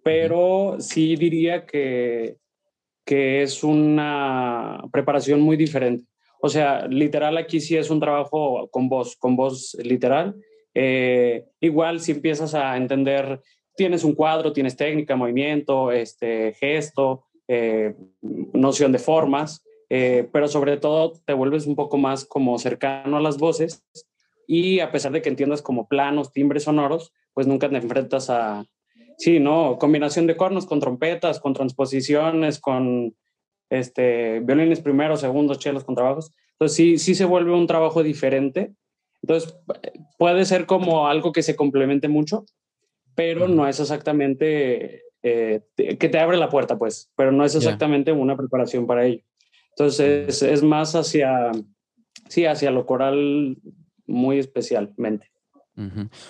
[0.03, 2.37] pero sí diría que,
[3.05, 6.05] que es una preparación muy diferente.
[6.41, 10.37] O sea, literal aquí sí es un trabajo con voz, con voz literal.
[10.75, 13.41] Eh, igual si empiezas a entender
[13.77, 20.79] tienes un cuadro, tienes técnica, movimiento, este, gesto, eh, noción de formas, eh, pero sobre
[20.79, 23.85] todo te vuelves un poco más como cercano a las voces
[24.47, 28.65] y a pesar de que entiendas como planos, timbres sonoros, pues nunca te enfrentas a,
[29.19, 29.79] sí, ¿no?
[29.79, 33.15] Combinación de cornos con trompetas, con transposiciones, con,
[33.71, 36.33] este, violines primero, segundo, chelos, contrabajos.
[36.53, 38.75] Entonces sí, sí se vuelve un trabajo diferente.
[39.23, 39.59] Entonces
[40.19, 42.45] puede ser como algo que se complemente mucho,
[43.15, 48.13] pero no es exactamente eh, que te abre la puerta, pues, pero no es exactamente
[48.13, 49.23] una preparación para ello.
[49.71, 51.51] Entonces es, más hacia,
[52.29, 53.57] sí, hacia lo coral
[54.07, 55.31] muy especialmente.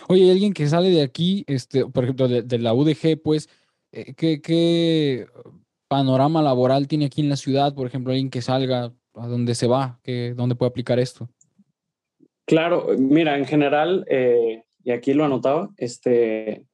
[0.08, 3.48] Oye, alguien que sale de aquí, este, por ejemplo, de, la UDG, pues,
[3.92, 5.26] eh, ¿qué, ¿qué,
[5.88, 7.72] panorama laboral tiene aquí en la ciudad?
[7.74, 10.00] Por ejemplo, alguien que salga, ¿a dónde se va?
[10.02, 11.28] ¿Qué, ¿Dónde puede aplicar esto?
[12.44, 16.64] Claro, mira, en general, eh, y aquí lo anotaba, este,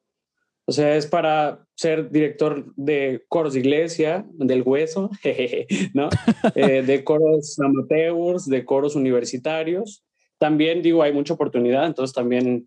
[0.66, 5.11] o sea, es para ser director de coros de iglesia, del hueso,
[5.94, 6.09] ¿no?
[6.55, 10.05] Eh, de coros amateurs, de coros universitarios.
[10.43, 12.66] También digo, hay mucha oportunidad, entonces también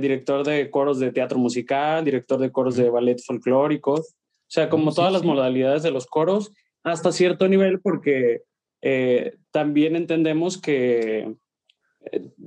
[0.00, 4.94] director de coros de teatro musical, director de coros de ballet folclóricos, o sea, como
[4.94, 6.52] todas las modalidades de los coros,
[6.84, 8.44] hasta cierto nivel, porque
[8.80, 11.34] eh, también entendemos que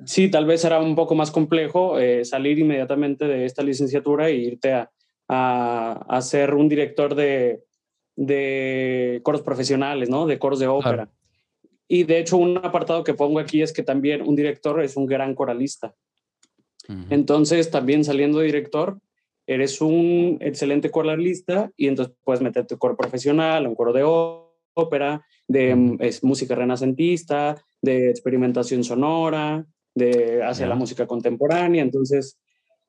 [0.05, 4.35] sí, tal vez será un poco más complejo eh, salir inmediatamente de esta licenciatura e
[4.35, 4.89] irte a,
[5.27, 7.61] a, ser un director de,
[8.15, 10.25] de, coros profesionales, ¿no?
[10.25, 11.07] De coros de ópera.
[11.91, 15.07] Y de hecho, un apartado que pongo aquí es que también un director es un
[15.07, 15.93] gran coralista.
[17.09, 18.99] Entonces, también saliendo de director,
[19.45, 24.03] eres un excelente coralista y entonces puedes meterte un coro profesional, un coro de
[24.73, 31.81] ópera, de es, música renacentista, de experimentación sonora, de hacia la música contemporánea.
[31.81, 32.39] Entonces,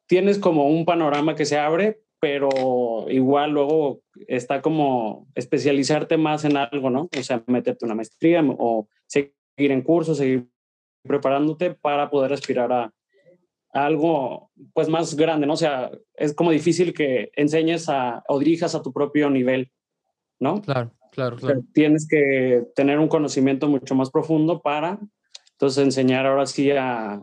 [0.07, 6.57] tienes como un panorama que se abre, pero igual luego está como especializarte más en
[6.57, 7.09] algo, ¿no?
[7.18, 10.49] O sea, meterte una maestría o seguir en cursos, seguir
[11.03, 12.93] preparándote para poder aspirar a,
[13.73, 15.55] algo pues más grande, ¿no?
[15.55, 19.71] O sea, es como difícil que enseñes a, o dirijas a tu propio nivel,
[20.39, 20.61] ¿no?
[20.62, 20.93] Claro.
[21.12, 21.64] Claro, claro.
[21.73, 25.01] tienes que tener un conocimiento mucho más profundo para
[25.61, 27.21] entonces enseñar ahora sí a,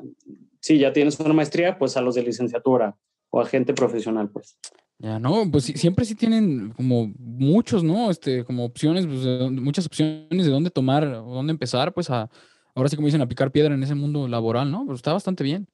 [0.60, 2.95] si ya tienes una maestría, pues a los de licenciatura
[3.30, 4.60] o a gente profesional, pues.
[5.00, 8.10] Ya, no, pues siempre sí tienen como muchos, ¿no?
[8.10, 12.30] Este, como opciones, pues, muchas opciones de dónde tomar o dónde empezar, pues a,
[12.74, 14.84] ahora sí como dicen, a picar piedra en ese mundo laboral, ¿no?
[14.86, 15.68] Pero está bastante bien.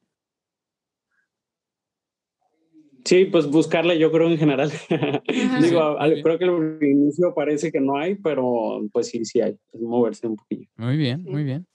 [3.05, 4.71] Sí, pues buscarle yo creo en general.
[5.61, 9.57] Digo, creo que al inicio parece que no hay, pero pues sí, sí hay.
[9.73, 10.67] Es moverse un poquillo.
[10.77, 11.67] Muy bien, muy bien.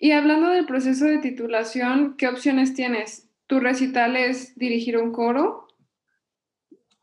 [0.00, 3.28] Y hablando del proceso de titulación, ¿qué opciones tienes?
[3.46, 5.67] ¿Tu recital es dirigir un coro?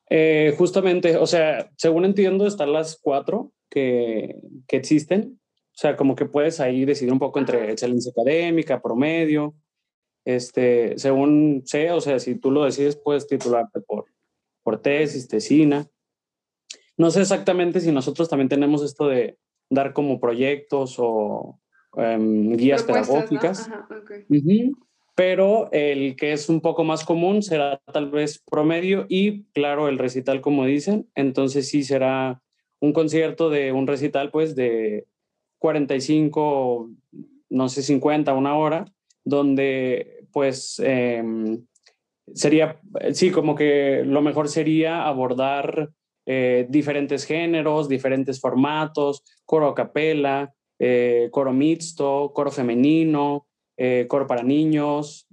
[0.09, 5.39] Eh, justamente, o sea, según entiendo, están las cuatro que, que existen.
[5.75, 9.55] O sea, como que puedes ahí decidir un poco entre excelencia académica, promedio,
[10.25, 14.05] este, según sea, o sea, si tú lo decides, puedes titularte por,
[14.63, 15.87] por tesis, tesina.
[16.97, 19.37] No sé exactamente si nosotros también tenemos esto de
[19.69, 21.59] dar como proyectos o
[21.97, 23.69] em, guías pedagógicas.
[25.15, 29.97] Pero el que es un poco más común será tal vez promedio y, claro, el
[29.97, 31.09] recital, como dicen.
[31.15, 32.41] Entonces sí será
[32.81, 35.07] un concierto de un recital, pues, de
[35.59, 36.89] 45,
[37.49, 38.85] no sé, 50, una hora,
[39.23, 41.65] donde pues em,
[42.33, 42.79] sería,
[43.13, 45.91] sí, como que lo mejor sería abordar
[46.25, 53.47] eh, diferentes géneros, diferentes formatos, coro a capela, eh, coro mixto, coro femenino,
[53.77, 55.27] eh, coro para niños,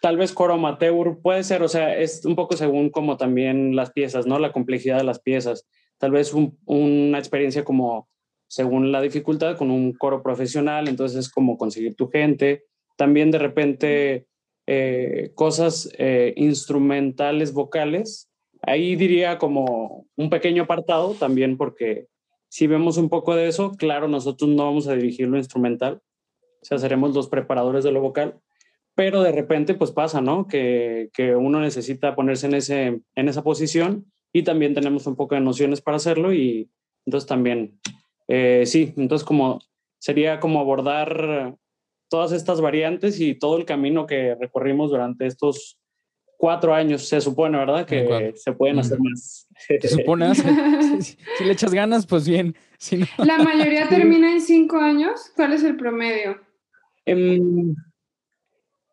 [0.00, 3.92] tal vez coro amateur, puede ser, o sea, es un poco según como también las
[3.92, 4.38] piezas, ¿no?
[4.38, 5.66] La complejidad de las piezas.
[5.98, 6.34] Tal vez
[6.64, 8.08] una experiencia como
[8.48, 12.64] según la dificultad, con un coro profesional, entonces es como conseguir tu gente.
[12.96, 14.26] También de repente
[14.66, 18.28] eh, cosas eh, instrumentales vocales.
[18.62, 22.08] Ahí diría como un pequeño apartado también porque
[22.50, 26.02] si vemos un poco de eso, claro, nosotros no vamos a dirigir lo instrumental,
[26.60, 28.40] o sea, seremos los preparadores de lo vocal,
[28.94, 30.46] pero de repente pues pasa, ¿no?
[30.46, 35.36] Que, que uno necesita ponerse en, ese, en esa posición y también tenemos un poco
[35.36, 36.68] de nociones para hacerlo y
[37.06, 37.80] entonces también
[38.28, 39.60] eh, sí, entonces como
[39.98, 41.56] sería como abordar
[42.08, 45.79] todas estas variantes y todo el camino que recorrimos durante estos
[46.40, 47.84] cuatro años, se supone, ¿verdad?
[47.84, 49.46] Que se pueden hacer más.
[49.68, 50.34] Se supone,
[51.00, 52.56] si, le echas ganas, pues bien.
[52.78, 55.30] Si La mayoría termina en cinco años.
[55.36, 56.40] ¿Cuál es el promedio?
[57.04, 57.74] Em,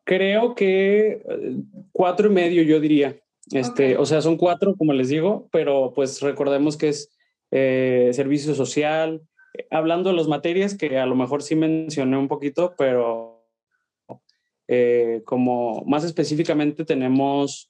[0.03, 1.55] creo que eh,
[1.93, 3.15] cuatro y medio, yo diría.
[3.51, 7.17] Este, O sea, son cuatro, como les digo, pero pues recordemos que es
[7.51, 9.21] eh, servicio social,
[9.71, 13.36] hablando de las materias que a lo mejor sí mencioné un poquito, pero
[14.67, 17.69] eh, como más específicamente tenemos,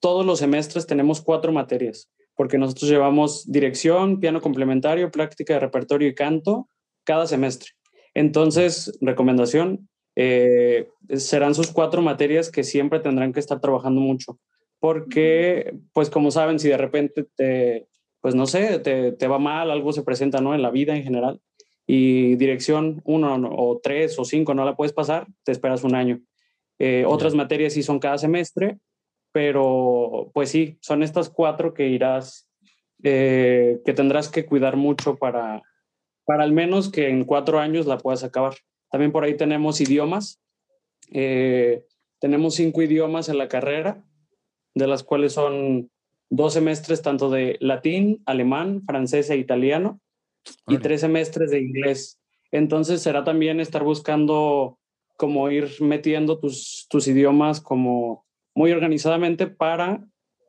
[0.00, 2.10] todos los semestres tenemos cuatro materias.
[2.36, 6.68] porque nosotros llevamos dirección, piano complementario, práctica de repertorio y canto
[7.04, 7.70] cada semestre.
[8.14, 14.38] Entonces, recomendación, eh, serán sus cuatro materias que siempre tendrán que estar trabajando mucho,
[14.78, 17.88] porque, pues como saben, si de repente te,
[18.20, 20.54] pues no sé, te, te va mal, algo se presenta, ¿no?
[20.54, 21.40] En la vida en general,
[21.86, 26.20] y dirección uno o tres o cinco no la puedes pasar, te esperas un año.
[26.78, 28.78] Eh, otras materias sí son cada semestre,
[29.32, 32.48] pero pues sí, son estas cuatro que irás,
[33.02, 35.62] eh, que tendrás que cuidar mucho para,
[36.24, 38.54] para al menos que en cuatro años la puedas acabar.
[38.90, 40.40] También por ahí tenemos idiomas.
[41.10, 41.84] Eh,
[42.20, 44.04] tenemos cinco idiomas en la carrera,
[44.74, 45.90] de las cuales son
[46.30, 50.00] dos semestres tanto de latín, alemán, francés e italiano
[50.66, 52.20] y tres semestres de inglés.
[52.50, 54.78] Entonces será también estar buscando
[55.16, 60.06] como ir metiendo tus, tus idiomas como muy organizadamente para,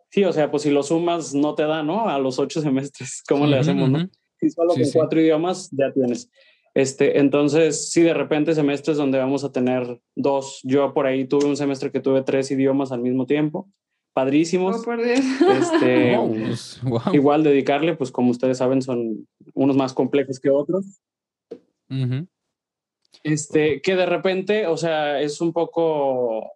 [0.09, 2.07] sí, o sea, pues si lo sumas no te da, ¿no?
[2.07, 4.09] A los ocho semestres, ¿cómo le hacemos, no?
[4.39, 6.30] Si solo con cuatro idiomas ya tienes.
[6.76, 10.59] Este, entonces, sí, de repente semestres donde vamos a tener dos.
[10.63, 13.72] Yo por ahí tuve un semestre que tuve tres idiomas al mismo tiempo.
[14.13, 14.86] Padrísimos.
[14.86, 16.18] Oh, este,
[16.49, 16.82] pues,
[17.13, 20.99] Igual dedicarle, pues como ustedes saben, son unos más complejos que otros.
[23.24, 26.51] Este, que de repente, o sea, es un poco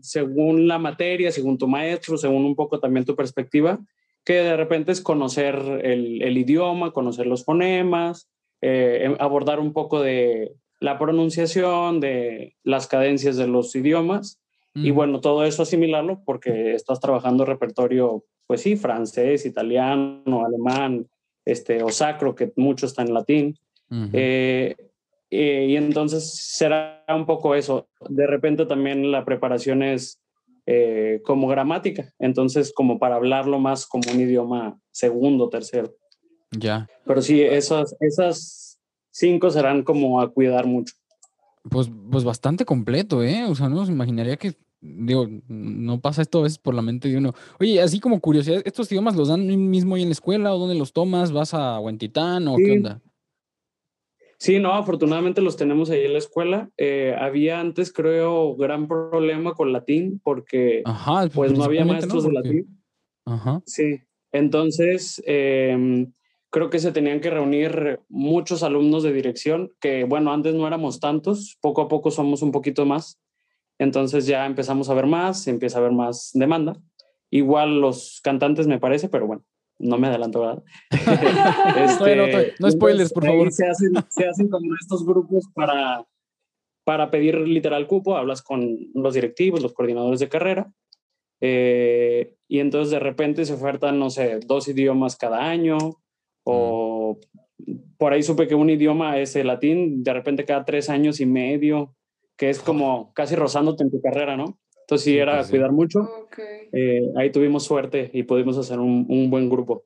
[0.00, 3.78] según la materia, según tu maestro, según un poco también tu perspectiva,
[4.24, 8.28] que de repente es conocer el, el idioma, conocer los fonemas,
[8.60, 14.40] eh, em, abordar un poco de la pronunciación, de las cadencias de los idiomas.
[14.76, 21.06] Y bueno, todo eso asimilarlo porque estás trabajando repertorio, pues sí, francés, italiano, alemán,
[21.44, 23.58] este, o sacro, que mucho está en latín.
[24.12, 24.74] Eh,
[25.36, 27.88] y entonces será un poco eso.
[28.08, 30.20] De repente también la preparación es
[30.66, 35.94] eh, como gramática, entonces como para hablarlo más como un idioma segundo, tercero.
[36.52, 36.88] Ya.
[37.04, 38.80] Pero sí, esas, esas
[39.10, 40.94] cinco serán como a cuidar mucho.
[41.68, 43.44] Pues, pues bastante completo, ¿eh?
[43.44, 47.08] O sea, no se imaginaría que, digo, no pasa esto a veces por la mente
[47.08, 47.34] de uno.
[47.60, 50.76] Oye, así como curiosidad, ¿estos idiomas los dan mismo ahí en la escuela o dónde
[50.76, 51.32] los tomas?
[51.32, 53.02] ¿Vas a Huentitán o qué onda?
[54.44, 56.68] Sí, no, afortunadamente los tenemos ahí en la escuela.
[56.76, 60.82] Eh, había antes, creo, gran problema con latín porque
[61.32, 62.84] pues no había maestros de latín.
[63.24, 63.62] Ajá.
[63.64, 66.12] Sí, entonces em,
[66.50, 71.00] creo que se tenían que reunir muchos alumnos de dirección, que bueno, antes no éramos
[71.00, 73.18] tantos, poco a poco somos un poquito más.
[73.78, 76.76] Entonces ya empezamos a ver más, empieza a haber más demanda.
[77.30, 79.42] Igual los cantantes me parece, pero bueno,
[79.78, 80.62] no me adelanto, ¿verdad?
[81.76, 83.52] este, no, spoilers, por favor.
[83.52, 86.04] Se hacen, se hacen como estos grupos para,
[86.84, 90.72] para pedir literal cupo, hablas con los directivos, los coordinadores de carrera,
[91.40, 95.78] eh, y entonces de repente se ofertan, no sé, dos idiomas cada año,
[96.44, 97.18] o
[97.98, 101.26] por ahí supe que un idioma es el latín, de repente cada tres años y
[101.26, 101.94] medio,
[102.36, 104.58] que es como casi rozándote en tu carrera, ¿no?
[104.84, 106.28] Entonces sí, era pues cuidar mucho.
[106.72, 109.84] Eh, ahí tuvimos suerte y pudimos hacer un, un buen grupo.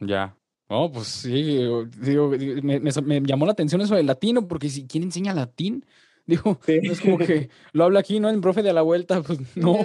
[0.00, 0.36] Ya.
[0.68, 1.60] Oh, pues sí,
[2.02, 2.30] digo,
[2.62, 5.86] me, me, llamó la atención eso del latino, porque si quién enseña latín,
[6.26, 8.28] digo, no es como que lo habla aquí, ¿no?
[8.28, 9.78] El profe de la vuelta, pues no.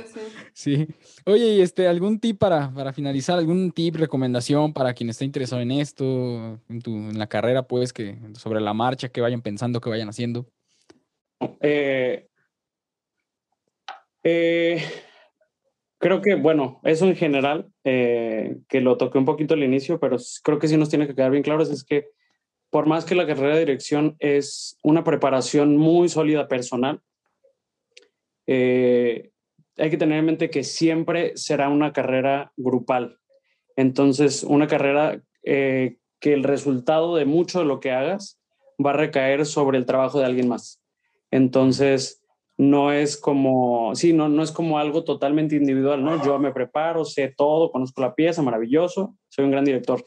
[0.52, 0.88] Sí.
[1.26, 5.62] Oye, y este, algún tip para, para finalizar, algún tip, recomendación para quien esté interesado
[5.62, 9.80] en esto, en, tu, en la carrera, pues, que sobre la marcha, que vayan pensando,
[9.80, 10.46] que vayan haciendo.
[11.62, 12.28] Eh,
[14.24, 14.84] eh,
[15.98, 20.18] creo que, bueno, eso en general, eh, que lo toqué un poquito al inicio, pero
[20.44, 22.10] creo que sí nos tiene que quedar bien claro, es que
[22.70, 27.02] por más que la carrera de dirección es una preparación muy sólida personal,
[28.48, 29.32] eh,
[29.78, 33.18] hay que tener en mente que siempre será una carrera grupal.
[33.76, 38.40] Entonces, una carrera que el resultado de mucho de lo que hagas
[38.84, 40.82] va a recaer sobre el trabajo de alguien más.
[41.32, 42.23] Entonces,
[42.58, 46.24] no es como, sí, no, no es como algo totalmente individual, ¿no?
[46.24, 50.04] Yo me preparo, sé todo, conozco la pieza, maravilloso, soy un gran director.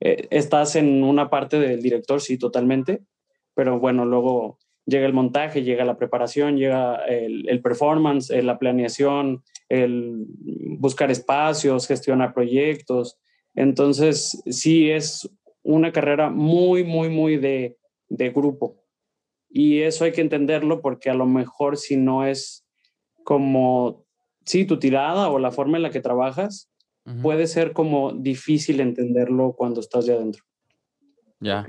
[0.00, 3.02] Eh, estás en una parte del director, sí, totalmente,
[3.54, 8.58] pero bueno, luego llega el montaje, llega la preparación, llega el, el performance, eh, la
[8.58, 10.26] planeación, el
[10.78, 13.18] buscar espacios, gestionar proyectos.
[13.54, 15.30] Entonces, sí es
[15.62, 17.76] una carrera muy, muy, muy de,
[18.08, 18.79] de grupo.
[19.50, 22.64] Y eso hay que entenderlo porque a lo mejor si no es
[23.24, 24.06] como,
[24.44, 26.70] sí, tu tirada o la forma en la que trabajas,
[27.22, 30.44] puede ser como difícil entenderlo cuando estás ya adentro.
[31.40, 31.66] Ya.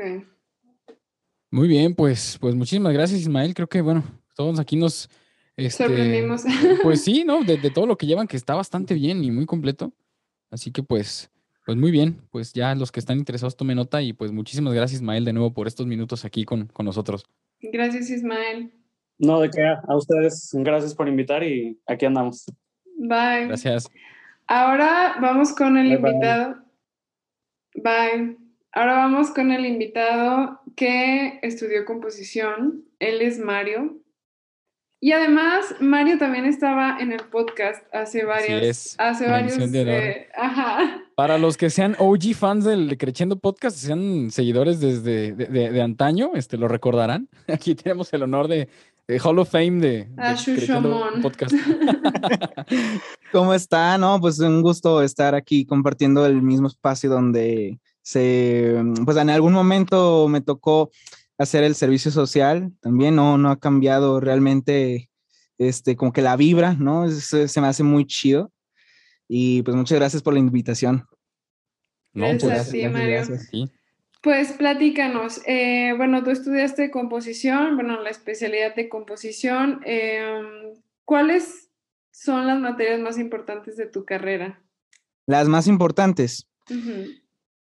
[1.50, 3.56] Muy bien, pues, pues muchísimas gracias Ismael.
[3.56, 4.04] Creo que, bueno,
[4.36, 5.10] todos aquí nos...
[5.58, 6.44] Este, Sorprendimos.
[6.84, 7.44] Pues sí, ¿no?
[7.44, 9.92] De, de, todo lo que llevan, que está bastante bien y muy completo.
[10.50, 11.32] Así que pues,
[11.66, 15.02] Pues muy bien, pues ya los que están interesados tomen nota y pues muchísimas gracias
[15.02, 17.26] Ismael de nuevo por estos minutos aquí con, con nosotros.
[17.62, 18.72] Gracias Ismael.
[19.18, 22.46] No, de qué, a ustedes, gracias por invitar y aquí andamos.
[22.98, 23.48] Bye.
[23.48, 23.88] Gracias.
[24.48, 26.56] Ahora vamos con el invitado.
[27.76, 28.38] Bye.
[28.72, 32.84] Ahora vamos con el invitado que estudió composición.
[33.00, 34.02] Él es Mario.
[35.04, 38.94] Y además, Mario también estaba en el podcast hace varios.
[39.00, 39.58] Hace varios.
[39.58, 41.02] Eh, ajá.
[41.16, 46.56] Para los que sean OG fans del Creciendo Podcast, sean seguidores desde de, antaño, este,
[46.56, 47.30] lo recordarán.
[47.48, 48.70] Aquí tenemos el honor de,
[49.24, 51.56] Hall of Fame de, de Podcast.
[53.32, 53.98] ¿Cómo está?
[53.98, 59.54] No, pues un gusto estar aquí compartiendo el mismo espacio donde se, pues en algún
[59.54, 60.92] momento me tocó
[61.42, 65.10] hacer el servicio social, también no, no ha cambiado realmente,
[65.58, 67.10] este, como que la vibra, ¿no?
[67.10, 68.52] se me hace muy chido.
[69.28, 71.06] Y pues muchas gracias por la invitación.
[72.14, 73.24] No, gracias, pues, Mario.
[74.22, 79.80] Pues platícanos, eh, bueno, tú estudiaste composición, bueno, la especialidad de composición.
[79.86, 80.74] Em,
[81.06, 81.70] ¿Cuáles
[82.12, 84.62] son las materias más importantes de tu carrera?
[85.26, 86.48] Las más importantes.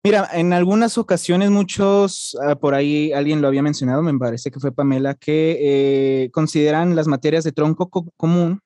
[0.07, 4.61] Mira, en algunas ocasiones muchos, ah, por ahí alguien lo había mencionado, me parece que
[4.61, 8.61] fue Pamela, que eh, consideran las materias de tronco común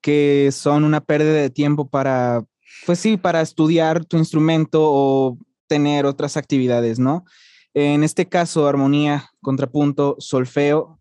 [0.00, 2.46] que son una pérdida de tiempo para,
[2.86, 5.36] pues sí, para estudiar tu instrumento o
[5.66, 7.26] tener otras actividades, ¿no?
[7.74, 10.98] En este caso, armonía, contrapunto, solfeo,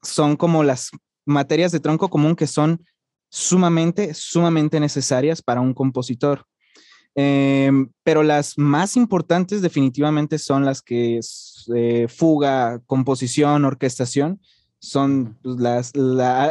[0.00, 0.92] son como las
[1.26, 2.86] materias de tronco común que son
[3.28, 6.46] sumamente, sumamente necesarias para un compositor.
[7.18, 14.38] Em, pero las más importantes definitivamente son las que es eh, fuga, composición, orquestación,
[14.78, 15.92] son pues, las,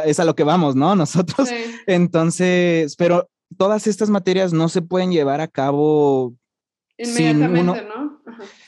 [0.04, 0.96] es a lo que vamos, ¿no?
[0.96, 1.48] Nosotros.
[1.86, 6.34] Entonces, pero todas estas materias no se pueden llevar a cabo
[6.98, 8.20] inmediatamente, ¿no?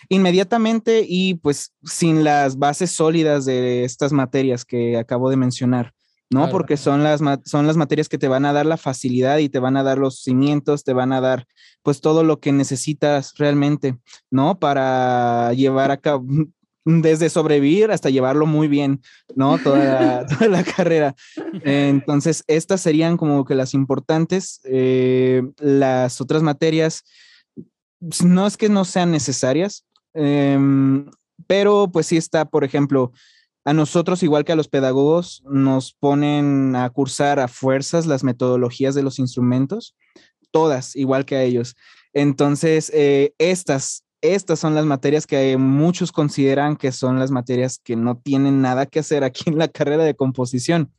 [0.09, 5.92] Inmediatamente y pues sin las bases sólidas de estas materias que acabo de mencionar.
[6.31, 6.51] ¿No?
[6.51, 9.59] Porque son las, son las materias que te van a dar la facilidad y te
[9.59, 11.47] van a dar los cimientos, te van a dar
[11.83, 13.99] pues todo lo que necesitas realmente,
[14.31, 14.59] ¿no?
[14.59, 16.26] Para llevar a cabo,
[16.85, 19.01] desde sobrevivir hasta llevarlo muy bien,
[19.35, 19.59] ¿no?
[19.62, 21.14] Toda la, carrera.
[21.64, 24.61] Entonces, estas serían como que las importantes.
[24.64, 27.05] Eh, las otras materias,
[28.24, 31.11] no es que no sean necesarias, em,
[31.47, 33.12] pero pues sí está, por ejemplo,
[33.64, 38.94] a nosotros, igual que a los pedagogos, nos ponen a cursar a fuerzas las metodologías
[38.94, 39.94] de los instrumentos,
[40.50, 41.76] todas, igual que a ellos.
[42.14, 47.96] Entonces, eh, estas, estas son las materias que muchos consideran que son las materias que
[47.96, 50.92] no tienen nada que hacer aquí en la carrera de composición.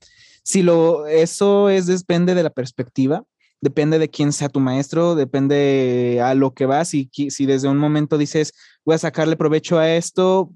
[0.43, 3.23] Si lo, eso es, depende de la perspectiva,
[3.61, 7.77] depende de quién sea tu maestro, depende a lo que vas y si desde un
[7.77, 8.53] momento dices,
[8.85, 10.51] voy a sacarle provecho a esto,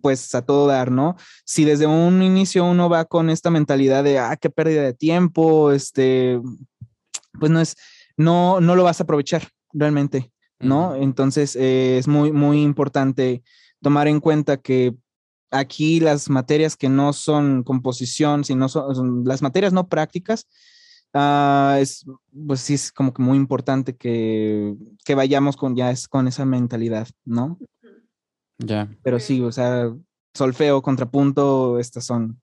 [0.00, 1.16] pues a todo dar, ¿no?
[1.44, 5.72] Si desde un inicio uno va con esta mentalidad de, ah, qué pérdida de tiempo,
[5.72, 6.40] este,
[7.38, 7.76] pues no es,
[8.16, 10.94] no, no lo vas a aprovechar realmente, ¿no?
[10.94, 13.42] Entonces eh, es muy, muy importante
[13.82, 14.94] tomar en cuenta que
[15.50, 20.46] aquí las materias que no son composición, sino son, las materias no prácticas,
[21.14, 22.04] uh, es,
[22.46, 24.74] pues sí es como que muy importante que,
[25.04, 27.58] que vayamos con ya es con esa mentalidad, ¿no?
[28.58, 28.88] Ya.
[29.02, 29.92] Pero sí, o sea,
[30.34, 32.40] solfeo, contrapunto, estas son,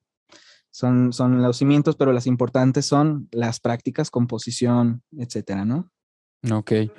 [0.72, 5.92] son, son los cimientos, pero las importantes son las prácticas, composición, etcétera, ¿no?
[6.50, 6.72] Ok.
[6.72, 6.90] Eh,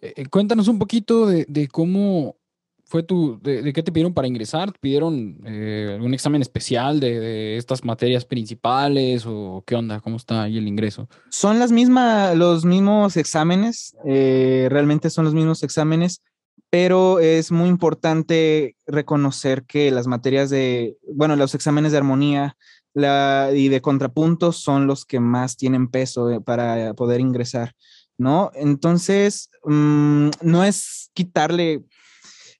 [0.00, 2.36] eh, cuéntanos un poquito de, cómo
[2.84, 4.72] fue tu, de, qué te pidieron para ingresar.
[4.72, 10.00] ¿Te pidieron eh, algún examen especial de, estas materias principales o qué onda?
[10.00, 11.08] ¿Cómo está ahí el ingreso?
[11.30, 16.22] Son las mismas, los mismos exámenes, realmente son los mismos exámenes
[16.70, 22.56] pero es muy importante reconocer que las materias de, bueno, los exámenes de armonía
[22.94, 27.74] y de contrapunto son los que más tienen peso eh, para poder ingresar,
[28.16, 28.50] ¿no?
[28.54, 31.84] Entonces, mm, no es quitarle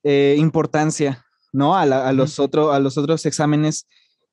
[0.04, 1.76] eh, importancia, ¿no?
[1.76, 3.86] A, los a los otros exámenes.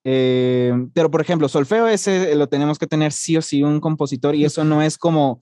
[0.03, 4.36] Eh, pero, por ejemplo, solfeo ese lo tenemos que tener sí o sí un compositor
[4.36, 5.41] y eso no es como,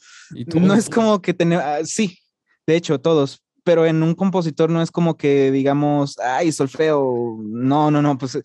[0.55, 2.17] no es como que tener, ah, sí,
[2.65, 7.91] de hecho, todos, pero en un compositor no es como que digamos, ay, solfeo, no,
[7.91, 8.39] no, no, pues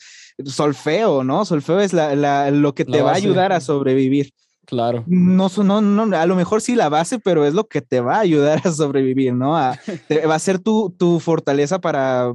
[0.45, 1.45] solfeo, ¿no?
[1.45, 4.33] Solfeo es la, lo que te va a ayudar a sobrevivir.
[4.65, 5.03] Claro.
[5.07, 8.17] No, no, no, a lo mejor sí la base, pero es lo que te va
[8.17, 9.53] a ayudar a sobrevivir, ¿no?
[9.53, 12.35] va a ser tu, tu fortaleza para,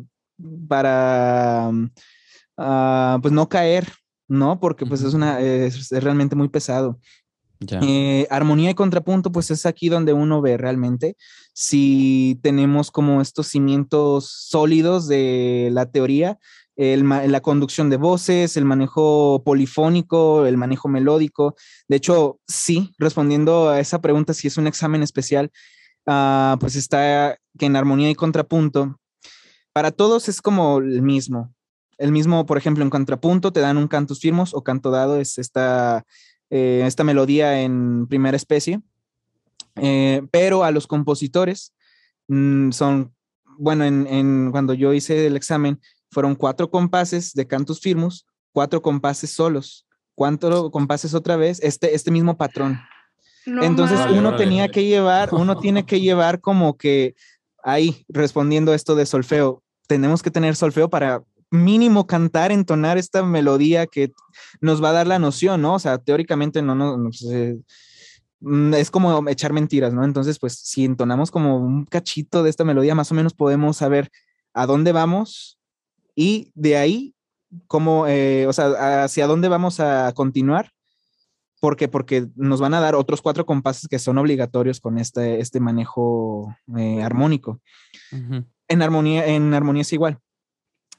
[0.68, 1.72] para,
[2.58, 3.88] ah, pues no caer,
[4.28, 4.60] ¿no?
[4.60, 7.00] Porque pues es una, es realmente muy pesado.
[7.82, 11.16] Eh, armonía y contrapunto, pues es aquí donde uno ve realmente
[11.54, 16.40] si tenemos como estos cimientos sólidos de la teoría,
[16.76, 21.56] la conducción de voces, el manejo polifónico, el manejo melódico.
[21.88, 25.52] De hecho, sí, respondiendo a esa pregunta, si es un examen especial,
[26.08, 29.00] ah, pues está que en armonía y contrapunto,
[29.72, 31.54] para todos es como el mismo.
[32.00, 35.38] El mismo, por ejemplo, en contrapunto te dan un cantus firmos o canto dado, es
[35.38, 36.04] esta,
[36.56, 38.80] eh, esta melodía en primera especie.
[39.76, 41.74] Eh, pero a los compositores
[42.28, 43.12] mm, son,
[43.58, 45.82] bueno, en, cuando yo hice el examen,
[46.12, 52.12] fueron cuatro compases de cantus firmus, cuatro compases solos, cuatro compases otra vez, este, este
[52.12, 52.80] mismo patrón.
[53.48, 57.16] Entonces uno tenía que llevar, uno tiene que llevar como que
[57.64, 61.24] ahí, respondiendo esto de solfeo, tenemos que tener solfeo para
[61.54, 64.12] mínimo cantar, entonar esta melodía que
[64.60, 65.76] nos va a dar la noción, ¿no?
[65.76, 67.10] O sea, teóricamente no, no, no
[68.40, 70.04] mm, es como echar mentiras, ¿no?
[70.04, 74.10] Entonces, pues si entonamos como un cachito de esta melodía, más o menos podemos saber
[74.56, 75.60] a dónde vamos
[76.16, 77.16] y de ahí,
[77.68, 80.72] cómo, eh, o sea, hacia dónde vamos a continuar.
[81.62, 81.88] ¿Por qué?
[81.88, 86.54] Porque nos van a dar otros cuatro compases que son obligatorios con este, este manejo
[86.78, 87.62] eh, armónico.
[88.68, 90.20] En armonía, en armonía es igual.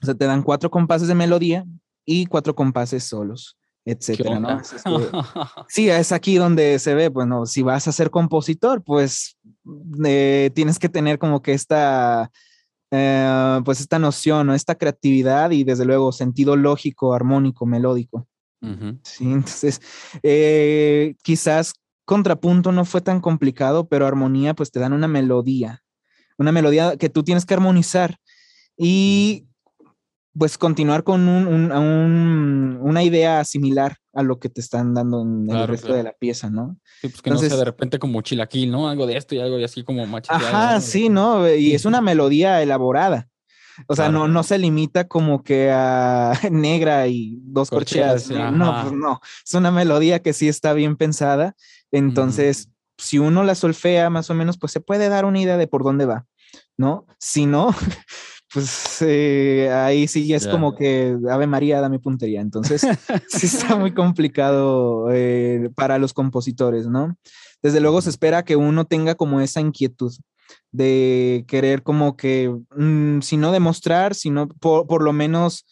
[0.03, 1.65] O sea, te dan cuatro compases de melodía
[2.05, 4.61] y cuatro compases solos, etcétera, ¿no?
[5.69, 9.39] sí, es aquí donde se ve, bueno, si vas a ser compositor, pues
[10.05, 12.31] eh, tienes que tener como que esta,
[12.91, 14.55] eh, pues esta noción, ¿no?
[14.55, 18.27] Esta creatividad y desde luego sentido lógico, armónico, melódico.
[19.03, 19.83] Sí, entonces,
[20.23, 21.75] eh, quizás
[22.07, 25.83] contrapunto no fue tan complicado, pero armonía, pues te dan una melodía,
[26.39, 28.17] una melodía que tú tienes que armonizar
[28.77, 29.47] y
[30.37, 35.93] pues continuar con una idea similar a lo que te están dando en el resto
[35.93, 36.77] de la pieza, ¿no?
[37.01, 38.89] Sí, pues que no sea de repente como chilaquil, ¿no?
[38.89, 40.47] Algo de esto y algo así como macheteado.
[40.47, 41.49] Ajá, sí, ¿no?
[41.53, 43.29] Y es una melodía elaborada.
[43.89, 48.31] O sea, no, no se limita como que a negra y dos corcheas.
[48.31, 49.21] no, pues no.
[49.45, 51.55] Es una melodía que sí está bien pensada.
[51.91, 55.67] Entonces, si uno la solfea más o menos, pues se puede dar una idea de
[55.67, 56.27] por dónde va,
[56.77, 57.07] ¿no?
[57.19, 57.75] Si no,
[58.55, 62.41] pues eh, ahí sí es como que Ave María, dame puntería.
[62.41, 62.83] Entonces,
[63.29, 67.19] sí está muy complicado eh, para los compositores, ¿no?
[67.63, 70.15] Desde luego se espera que uno tenga como esa inquietud
[70.71, 75.67] de querer como que, mm, si no demostrar, sino por, por lo menos,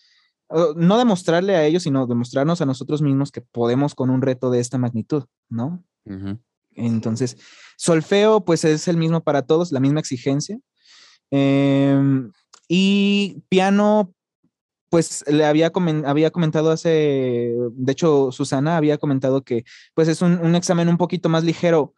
[0.75, 4.59] no demostrarle a ellos, sino demostrarnos a nosotros mismos que podemos con un reto de
[4.59, 5.85] esta magnitud, ¿no?
[6.73, 7.37] Entonces,
[7.77, 10.59] solfeo, pues es el mismo para todos, la misma exigencia.
[11.31, 11.97] Eh,
[12.75, 14.15] y piano,
[14.89, 15.71] pues le había,
[16.07, 21.29] había comentado hace, de hecho, Susana había comentado que pues es un, examen un poquito
[21.29, 21.93] más ligero.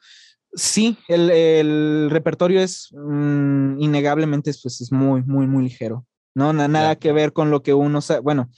[0.52, 6.06] Sí, el, repertorio es mm, innegablemente pues, es muy, muy, muy ligero.
[6.34, 8.18] No, nada que ver con lo que uno sabe.
[8.18, 8.50] Bueno,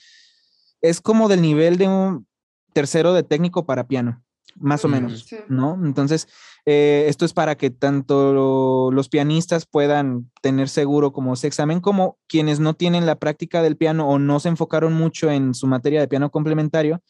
[0.80, 2.26] es como del nivel de un
[2.72, 4.24] tercero de técnico para piano
[4.54, 5.78] más o menos, ¿no?
[5.84, 6.28] Entonces,
[6.64, 12.18] eh, esto es para que tanto los pianistas puedan tener seguro como ese examen, como
[12.26, 16.00] quienes no tienen la práctica del piano o no se enfocaron mucho en su materia
[16.00, 17.02] de piano complementario,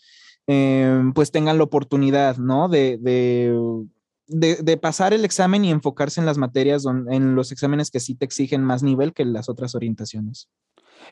[0.47, 2.69] eh, pues tengan la oportunidad, ¿no?
[2.69, 8.15] De, de, pasar el examen y enfocarse en las materias, en los exámenes que sí
[8.15, 10.49] te exigen más nivel que las otras orientaciones.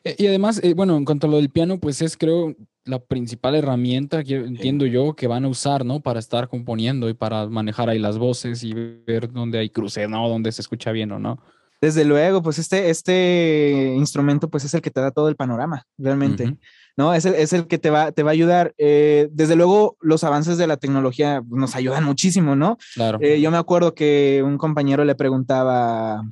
[0.03, 2.55] Eh, y además, bueno, en cuanto a lo del piano, pues es creo
[2.85, 6.01] la principal herramienta que entiendo yo que van a usar, ¿no?
[6.01, 10.29] Para estar componiendo y para manejar ahí las voces y ver dónde hay cruce, ¿no?
[10.29, 11.39] Dónde se escucha bien o no.
[11.81, 15.85] Desde luego, pues este, este instrumento pues es el que te da todo el panorama,
[15.97, 16.57] realmente,
[16.95, 17.13] ¿no?
[17.13, 18.73] Es el, es el, que te va, te va a ayudar.
[18.77, 22.77] Eh, desde luego, los avances de la tecnología nos ayudan muchísimo, ¿no?
[22.93, 23.19] Claro.
[23.21, 26.23] Eh, yo me acuerdo que un compañero le preguntaba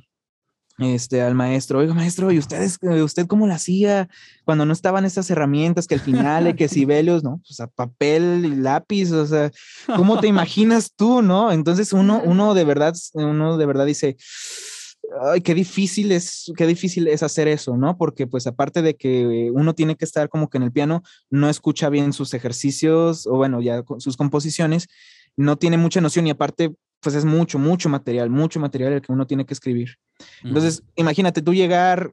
[0.78, 4.08] este, al maestro, oiga maestro, ¿y ustedes, eh, usted cómo lo hacía
[4.44, 7.40] cuando no estaban estas herramientas que al final, que Sibelius, ¿no?
[7.48, 9.50] O sea, papel y lápiz, o sea,
[9.96, 11.52] ¿cómo te imaginas tú, no?
[11.52, 14.16] Entonces uno, uno de verdad, uno de verdad dice,
[15.22, 17.96] ay, qué difícil es, qué difícil es hacer eso, ¿no?
[17.96, 21.48] Porque pues aparte de que uno tiene que estar como que en el piano, no
[21.48, 24.88] escucha bien sus ejercicios o bueno, ya sus composiciones,
[25.36, 26.72] no tiene mucha noción y aparte
[27.04, 29.96] pues es mucho, mucho material, mucho material el que uno tiene que escribir.
[30.42, 32.12] Entonces, imagínate tú llegar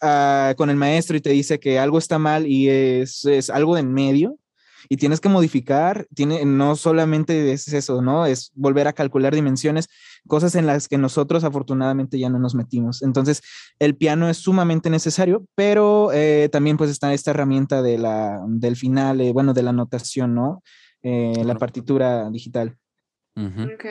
[0.00, 3.74] ah, con el maestro y te dice que algo está mal y es, es algo
[3.74, 4.38] de en medio
[4.88, 8.26] y tienes que modificar, tiene, no solamente es eso, ¿no?
[8.26, 9.88] Es volver a calcular dimensiones,
[10.26, 13.02] cosas en las que nosotros afortunadamente ya no nos metimos.
[13.02, 13.42] Entonces,
[13.78, 18.76] el piano es sumamente necesario, pero eh, también pues está esta herramienta de la, del
[18.76, 20.62] final, eh, bueno, de la notación, ¿no?
[21.02, 22.76] Eh, la partitura digital.
[23.36, 23.84] Ok,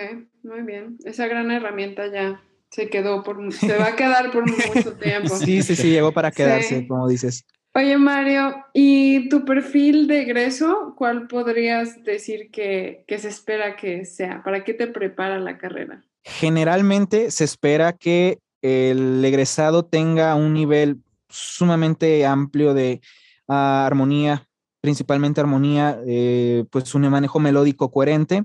[0.43, 0.97] muy bien.
[1.03, 4.43] Esa gran herramienta ya se quedó por, se va a quedar por
[4.75, 5.29] mucho tiempo.
[5.29, 7.45] Sí, sí, sí, llegó para quedarse, como dices.
[7.73, 14.03] Oye, Mario, ¿y tu perfil de egreso, cuál podrías decir que, que se espera que
[14.03, 14.43] sea?
[14.43, 16.03] ¿Para qué te prepara la carrera?
[16.23, 20.97] Generalmente se espera que el egresado tenga un nivel
[21.29, 23.01] sumamente amplio de
[23.47, 24.47] uh, armonía,
[24.81, 28.43] principalmente armonía, eh, pues un manejo melódico coherente,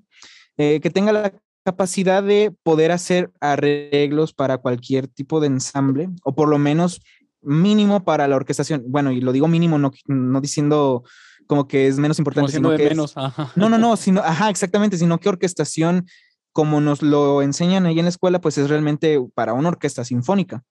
[0.58, 1.32] eh, que tenga la
[1.64, 7.00] capacidad de poder hacer arreglos para cualquier tipo de ensamble, o por lo menos
[7.42, 8.84] mínimo para la orquestación.
[8.86, 11.04] Bueno, y lo digo mínimo, no, no diciendo
[11.46, 13.14] como que es menos importante, sino que menos.
[13.56, 16.06] no, no, no, sino, ajá, exactamente, sino que orquestación,
[16.52, 20.62] como nos lo enseñan ahí en la escuela, pues es realmente para una orquesta sinfónica.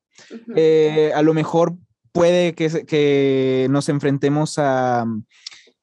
[0.55, 1.75] eh, a lo mejor
[2.11, 5.05] puede que, que nos enfrentemos a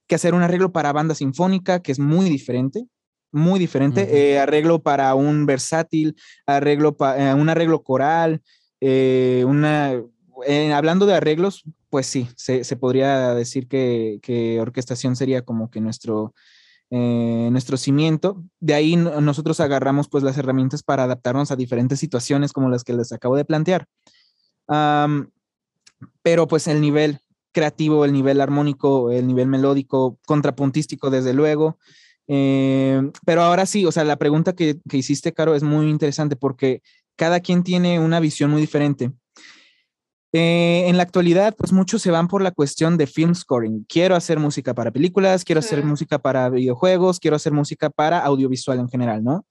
[0.06, 2.86] que hacer un arreglo para banda sinfónica, que es muy diferente,
[3.32, 4.02] muy diferente.
[4.02, 4.14] Uh -huh.
[4.14, 8.42] eh, arreglo para un versátil, arreglo para eh, un arreglo coral,
[8.80, 10.00] eh, una.
[10.74, 15.80] Hablando de arreglos, pues sí, se, se podría decir que, que, orquestación sería como que
[15.80, 16.34] nuestro,
[16.90, 18.42] nuestro cimiento.
[18.58, 22.92] De ahí nosotros agarramos pues las herramientas para adaptarnos a diferentes situaciones como las que
[22.92, 23.86] les acabo de plantear.
[24.66, 25.28] Um,
[26.22, 27.20] pero pues el nivel
[27.52, 31.78] creativo, el nivel armónico, el nivel melódico, contrapuntístico, desde luego.
[32.34, 36.34] Eh, pero ahora sí, o sea, la pregunta que, que, hiciste, Caro, es muy interesante
[36.34, 36.80] porque
[37.14, 39.12] cada quien tiene una visión muy diferente.
[40.32, 43.84] Eh, en la actualidad, pues muchos se van por la cuestión de film scoring.
[43.86, 45.66] Quiero hacer música para películas, quiero sí.
[45.66, 49.44] hacer música para videojuegos, quiero hacer música para audiovisual en general, ¿no?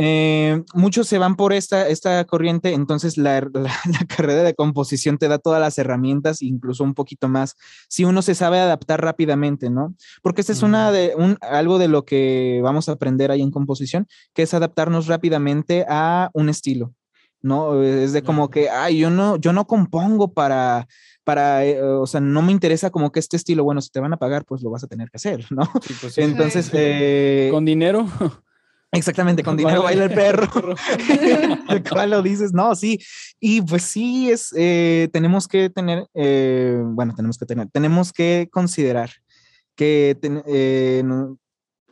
[0.00, 5.18] Eh, muchos se van por esta, esta corriente, entonces la, la, la, carrera de composición
[5.18, 7.56] te da todas las herramientas, incluso un poquito más,
[7.88, 9.96] si uno se sabe adaptar rápidamente, ¿no?
[10.22, 13.50] Porque esta es una de, un, algo de lo que vamos a aprender ahí en
[13.50, 16.94] composición, que es adaptarnos rápidamente a un estilo,
[17.42, 17.82] ¿no?
[17.82, 20.86] Es de como que, ay, yo no, yo no compongo para,
[21.24, 24.12] para, eh, o sea, no me interesa como que este estilo, bueno, si te van
[24.12, 25.64] a pagar, pues lo vas a tener que hacer, ¿no?
[25.82, 26.22] Sí, pues sí.
[26.22, 28.06] Entonces, eh, con dinero.
[28.90, 30.74] Exactamente, con dinero baila el perro.
[31.90, 32.52] ¿Cuál lo dices?
[32.52, 32.98] No, sí.
[33.38, 38.48] Y pues sí, es, eh, tenemos que tener, eh, bueno, tenemos que tener, tenemos que
[38.50, 39.10] considerar
[39.76, 41.38] que ten, eh, no,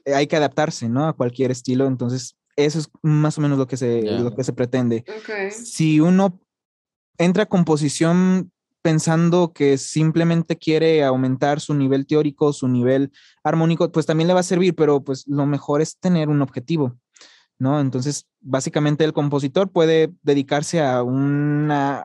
[0.06, 1.06] hay que adaptarse, ¿no?
[1.06, 1.86] A cualquier estilo.
[1.86, 4.18] Entonces, eso es más o menos lo que se, yeah.
[4.20, 5.04] lo que se pretende.
[5.22, 5.50] Okay.
[5.50, 6.40] Si uno
[7.18, 8.50] entra a composición
[8.86, 13.10] pensando que simplemente quiere aumentar su nivel teórico, su nivel
[13.42, 16.96] armónico, pues también le va a servir, pero pues lo mejor es tener un objetivo,
[17.58, 17.80] ¿no?
[17.80, 22.04] Entonces, básicamente el compositor puede dedicarse a una,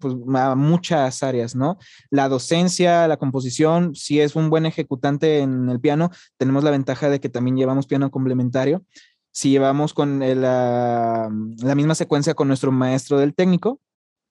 [0.00, 1.78] pues a muchas áreas, ¿no?
[2.10, 7.08] La docencia, la composición, si es un buen ejecutante en el piano, tenemos la ventaja
[7.08, 8.84] de que también llevamos piano complementario.
[9.30, 11.30] Si llevamos con la,
[11.62, 13.80] la misma secuencia con nuestro maestro del técnico,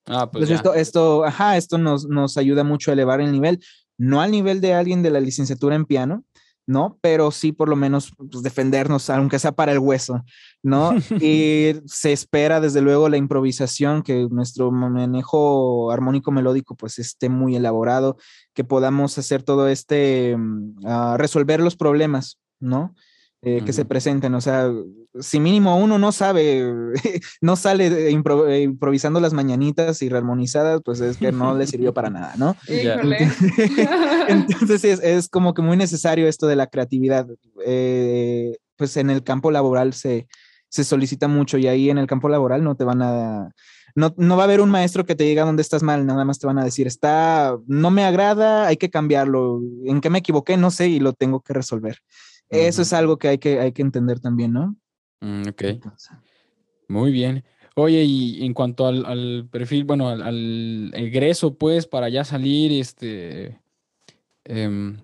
[0.06, 3.64] Ah, pues, pues esto, esto, ajá, esto nos, nos ayuda mucho a elevar el nivel,
[3.98, 6.24] no al nivel de alguien de la licenciatura en piano,
[6.68, 6.98] ¿no?
[7.02, 10.24] Pero sí por lo menos pues, defendernos, aunque sea para el hueso,
[10.64, 10.92] ¿no?
[11.22, 17.56] y se espera desde luego la improvisación, que nuestro manejo armónico melódico pues esté muy
[17.56, 18.18] elaborado,
[18.54, 22.96] que podamos hacer todo este, uh, resolver los problemas, ¿no?
[23.44, 23.72] Eh, que uh -huh.
[23.74, 24.72] se presenten, o sea,
[25.20, 26.64] si mínimo uno no sabe,
[27.42, 32.12] no sale impro improvisando las mañanitas y rearmonizadas, pues es que no le sirvió para
[32.12, 32.56] nada, ¿no?
[34.28, 37.26] Entonces es, es, como que muy necesario esto de la creatividad.
[37.66, 40.28] Eh, pues en el campo laboral se,
[40.70, 43.52] se solicita mucho y ahí en el campo laboral no te van a...
[43.94, 46.40] No, no, va a haber un maestro que te diga dónde estás mal, nada más
[46.40, 50.56] te van a decir, está, no me agrada, hay que cambiarlo, en qué me equivoqué,
[50.56, 51.98] no sé, y lo tengo que resolver.
[52.52, 54.76] Eso es algo que hay que, hay que entender también, ¿no?
[55.22, 55.64] Mm, ok.
[56.88, 57.44] Muy bien.
[57.76, 62.74] Oye, y en cuanto al, al perfil, bueno, al, al, egreso, pues, para ya salir,
[62.74, 63.62] este,
[64.44, 64.98] eh,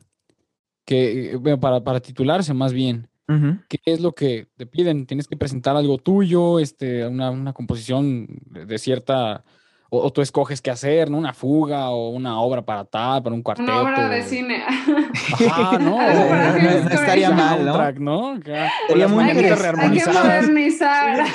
[0.83, 3.63] que, bueno, para, para titularse más bien, uh -huh.
[3.69, 5.05] ¿qué es lo que te piden?
[5.05, 9.45] ¿Tienes que presentar algo tuyo, este, una, una composición de cierta
[9.89, 11.17] o, o, tú escoges qué hacer, ¿no?
[11.17, 13.71] Una fuga o una obra para tal, para un cuarteto.
[13.71, 14.63] Una obra de cine.
[14.65, 15.97] Ajá, no.
[15.97, 17.73] no, no estaría mal, ¿no?
[17.73, 18.39] Track, ¿no?
[18.87, 21.25] Sería muy que, hay que modernizar.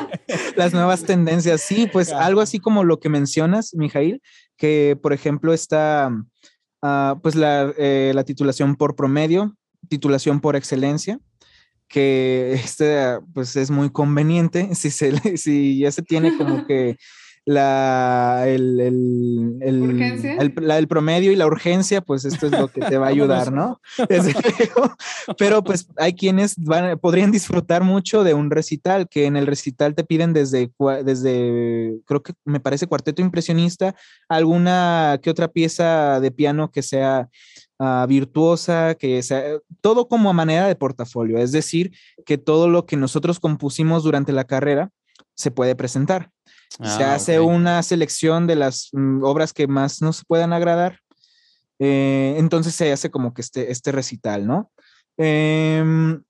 [0.56, 2.24] Las nuevas tendencias, sí, pues claro.
[2.24, 4.22] algo así como lo que mencionas, Mijail,
[4.56, 6.10] que por ejemplo está,
[6.82, 9.54] uh, pues la, eh, la titulación por promedio,
[9.88, 11.18] titulación por excelencia,
[11.88, 16.96] que este, pues es muy conveniente si, se, si ya se tiene como que
[17.48, 23.06] la, el, el, el, promedio y la urgencia, pues esto es lo que te va
[23.06, 23.80] a ayudar, ¿no?
[25.38, 29.94] Pero pues hay quienes van, podrían disfrutar mucho de un recital, que en el recital
[29.94, 30.70] te piden desde,
[31.02, 33.94] desde, creo que me parece cuarteto impresionista,
[34.28, 37.30] alguna que otra pieza de piano que sea
[37.78, 39.42] ah, virtuosa, que sea
[39.80, 41.92] todo como a manera de portafolio, es decir,
[42.26, 44.90] que todo lo que nosotros compusimos durante la carrera
[45.34, 46.30] se puede presentar
[46.68, 51.00] se ah, hace una selección de las mm, obras que más nos puedan agradar.
[51.78, 54.70] Eh, entonces se hace como que este, este recital, ¿no?
[55.16, 56.22] Em,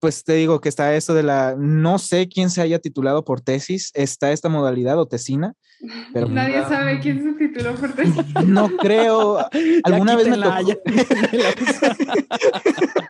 [0.00, 3.40] pues te digo que está esto de la, no sé quién se haya titulado por
[3.40, 5.54] tesis, está esta modalidad o tesina.
[6.12, 8.24] Pero Nadie sabe quién se tituló por tesis.
[8.44, 9.38] No creo.
[9.84, 10.50] Alguna vez me tocó.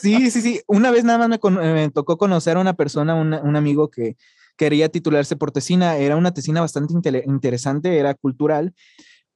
[0.00, 0.60] Sí, sí, sí.
[0.66, 4.16] Una vez nada más me, tocó conocer a una persona, un amigo que
[4.56, 5.96] quería titularse por tesina.
[5.96, 6.94] Era una tesina bastante
[7.26, 8.74] interesante, era cultural,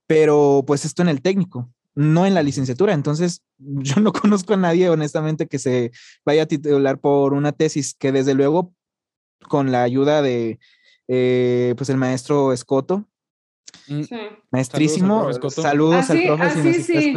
[0.06, 2.92] pero pues esto en el técnico, no en la licenciatura.
[2.92, 5.92] Entonces, yo no conozco a nadie, honestamente, que se
[6.24, 8.74] vaya a titular por una tesis que desde luego,
[9.48, 10.58] con la ayuda de,
[11.08, 13.06] eh, pues el maestro Escoto,
[13.88, 14.02] Mm.
[14.50, 16.44] Maestrísimo, saludos, al profe.
[16.44, 17.14] Así sí.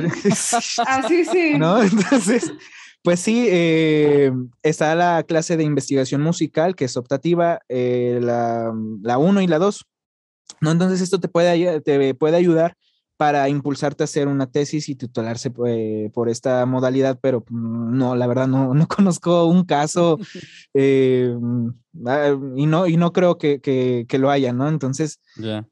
[0.86, 1.54] así sí.
[1.58, 1.82] ¿No?
[1.82, 2.52] Entonces,
[3.04, 4.32] pues sí, eh,
[4.64, 8.72] está la clase de investigación musical, que es optativa, eh, la
[9.18, 9.86] 1 y la 2.
[10.62, 10.72] ¿no?
[10.72, 12.76] Entonces, esto te puede, te puede ayudar
[13.22, 18.26] para impulsarte a hacer una tesis y titularse eh, por esta modalidad, pero no, la
[18.26, 20.18] verdad no, no conozco un caso
[20.74, 21.32] eh,
[22.08, 24.68] ah, y, no, y no creo que, que, lo haya, ¿no?
[24.68, 25.20] Entonces,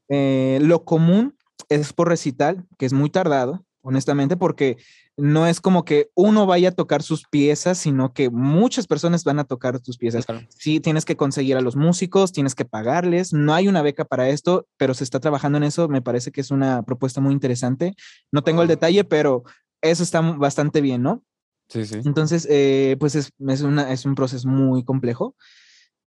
[0.08, 1.36] eh, lo común
[1.68, 4.76] es por recital, que es muy tardado, honestamente, porque
[5.16, 9.38] no es como que uno vaya a tocar sus piezas, sino que muchas personas van
[9.38, 10.24] a tocar tus piezas.
[10.48, 14.28] Sí, tienes que conseguir a los músicos, tienes que pagarles, no hay una beca para
[14.28, 17.94] esto, pero se está trabajando en eso, me parece que es una propuesta muy interesante.
[18.32, 19.44] No tengo el detalle, pero
[19.80, 21.22] eso está bastante bien, ¿no?
[21.68, 22.00] Sí, sí.
[22.04, 25.36] Entonces, eh, pues es, es, una, es un proceso muy complejo,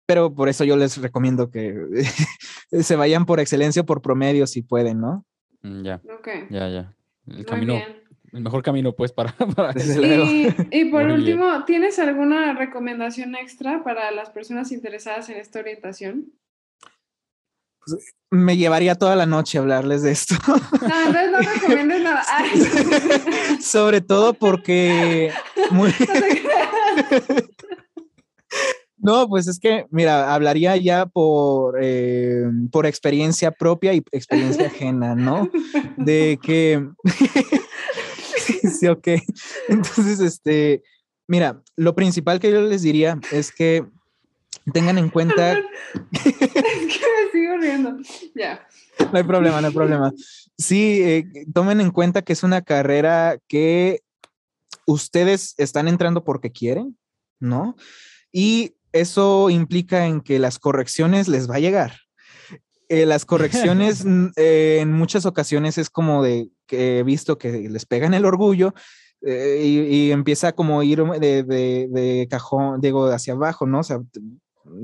[0.05, 1.75] pero por eso yo les recomiendo que
[2.81, 5.25] se vayan por excelencia o por promedio si pueden, ¿no?
[5.63, 6.01] Mm, ya.
[6.49, 6.96] Ya, ya.
[7.27, 7.81] El camino
[8.33, 9.33] el mejor camino, pues, para...
[10.71, 16.33] y, por último, ¿tienes alguna recomendación extra para las personas interesadas en esta orientación?
[17.85, 20.35] Pues, me llevaría toda la noche a hablarles de esto.
[20.45, 20.55] No,
[21.07, 22.23] entonces no recomiendes nada.
[23.61, 25.31] Sobre todo porque...
[25.71, 25.85] No,
[29.29, 35.49] pues es que, mira, hablaría ya por, eh, por experiencia propia y experiencia ajena, ¿no?
[35.97, 36.85] De que
[38.79, 39.07] sí, ok.
[39.69, 40.83] Entonces, este,
[41.27, 43.85] mira, lo principal que yo les diría es que
[44.73, 45.53] tengan en cuenta.
[45.53, 45.61] es
[46.23, 47.97] que me sigo riendo.
[48.35, 48.67] Ya.
[48.99, 50.11] No hay problema, no hay problema.
[50.57, 54.01] Sí, eh, tomen en cuenta que es una carrera que
[54.85, 56.97] ustedes están entrando porque quieren,
[57.39, 57.75] ¿no?
[58.31, 61.93] Y eso implica en que las correcciones les va a llegar.
[62.89, 64.05] Eh, las correcciones
[64.37, 68.73] eh, en muchas ocasiones es como de que he visto que les pegan el orgullo
[69.21, 73.79] eh, y, empieza como ir de, de, cajón, digo, hacia abajo, ¿no?
[73.79, 73.99] O sea,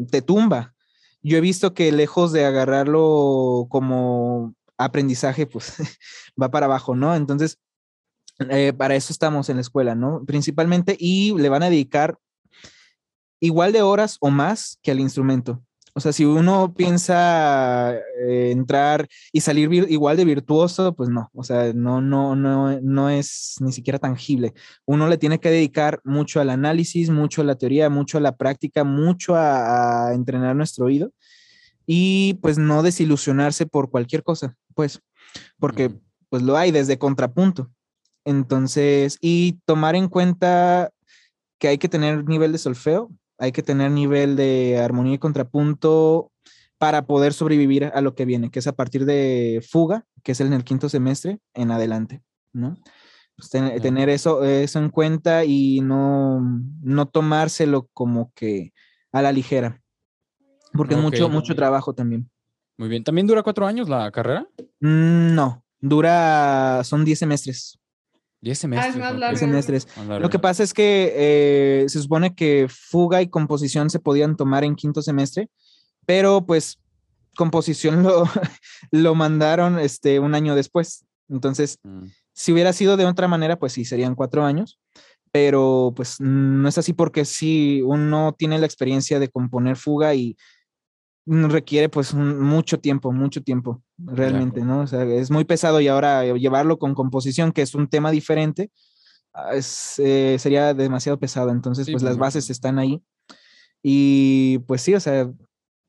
[0.10, 0.74] te, tumba.
[1.22, 5.76] Yo he visto que lejos de agarrarlo como aprendizaje, pues
[6.42, 7.16] va para abajo, ¿no?
[7.16, 7.60] Entonces,
[8.78, 10.26] para eso estamos en la escuela, ¿no?
[10.26, 12.18] Principalmente, y le van a dedicar
[13.44, 15.62] igual de horas o más que al instrumento.
[15.96, 21.44] O sea, si uno piensa eh, entrar y salir igual de virtuoso, pues no, o
[21.44, 24.54] sea, no, no, no, no es ni siquiera tangible.
[24.86, 28.36] Uno le tiene que dedicar mucho al análisis, mucho a la teoría, mucho a la
[28.38, 31.12] práctica, mucho a, entrenar nuestro oído
[31.86, 35.02] y pues no desilusionarse por cualquier cosa, pues,
[35.60, 35.92] porque
[36.30, 37.70] pues lo hay desde contrapunto.
[38.26, 40.92] Entonces, y tomar en cuenta
[41.60, 46.32] que hay que tener nivel de solfeo, hay que tener nivel de armonía y contrapunto
[46.78, 50.42] para poder sobrevivir a lo que viene, que es a partir de fuga, que es
[50.42, 52.76] en el quinto semestre en adelante, ¿no?
[53.36, 56.42] Pues tener eso, eso en cuenta y no,
[56.82, 58.74] no tomárselo como que
[59.12, 59.82] a la ligera,
[60.74, 62.30] porque es mucho, mucho trabajo también.
[62.78, 63.04] Muy bien.
[63.04, 64.48] ¿También dura cuatro años la carrera?
[64.80, 67.80] Mm, no, dura, son diez semestres.
[68.44, 68.96] 10 semestres.
[69.02, 69.88] Ah, semestres.
[70.20, 74.66] Lo que pasa es que eh, se supone que fuga y composición se podían tomar
[74.66, 75.50] en quinto semestre,
[76.06, 76.78] pero pues
[77.38, 78.26] composición lo,
[78.92, 81.06] lo mandaron este, un año después.
[81.30, 82.08] Entonces, mm.
[82.34, 84.78] si hubiera sido de otra manera, pues sí, serían cuatro años,
[85.32, 90.36] pero pues no es así porque si uno tiene la experiencia de componer fuga y
[91.26, 94.82] requiere pues mucho tiempo, mucho tiempo, realmente, ¿no?
[94.82, 98.72] O sea, es muy pesado y ahora llevarlo con composición, que es un tema diferente,
[99.34, 101.52] ah, es, eh, sería demasiado pesado.
[101.52, 103.02] Entonces, pues las bases están ahí.
[103.82, 105.32] Y pues sí, o sea,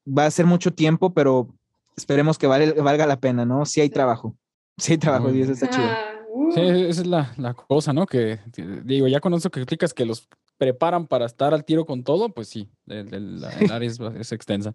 [0.06, 1.48] va a ser mucho tiempo, pero
[1.96, 3.64] esperemos que valga la pena, ¿no?
[3.66, 4.36] Sí hay trabajo,
[4.78, 5.86] sí hay trabajo y eso está chido.
[5.86, 6.14] Ah,
[6.52, 6.70] sí, uh.
[6.88, 8.06] esa es la, la, cosa, ¿no?
[8.06, 8.40] Que
[8.84, 10.28] digo, ya con eso que explicas que los
[10.58, 13.90] preparan para estar al tiro con todo, pues sí, el, área
[14.20, 14.74] es, extensa.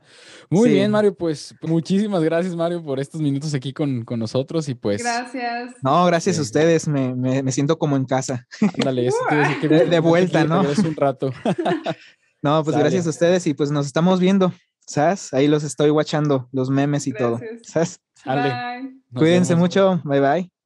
[0.49, 4.75] Muy bien, Mario, pues muchísimas gracias, Mario, por estos minutos aquí con, con nosotros y
[4.75, 5.01] pues...
[5.01, 5.75] Gracias.
[5.81, 8.47] No, gracias a ustedes, me, me, siento como en casa.
[8.75, 10.61] Ándale, eso te de, de, vuelta, ¿no?
[10.69, 11.31] Es un rato.
[12.41, 14.53] no, pues gracias a ustedes y pues nos estamos viendo,
[14.85, 15.33] ¿sabes?
[15.33, 18.01] Ahí los estoy watchando, los memes y todo, ¿sabes?
[19.13, 20.58] Cuídense mucho, bye bye.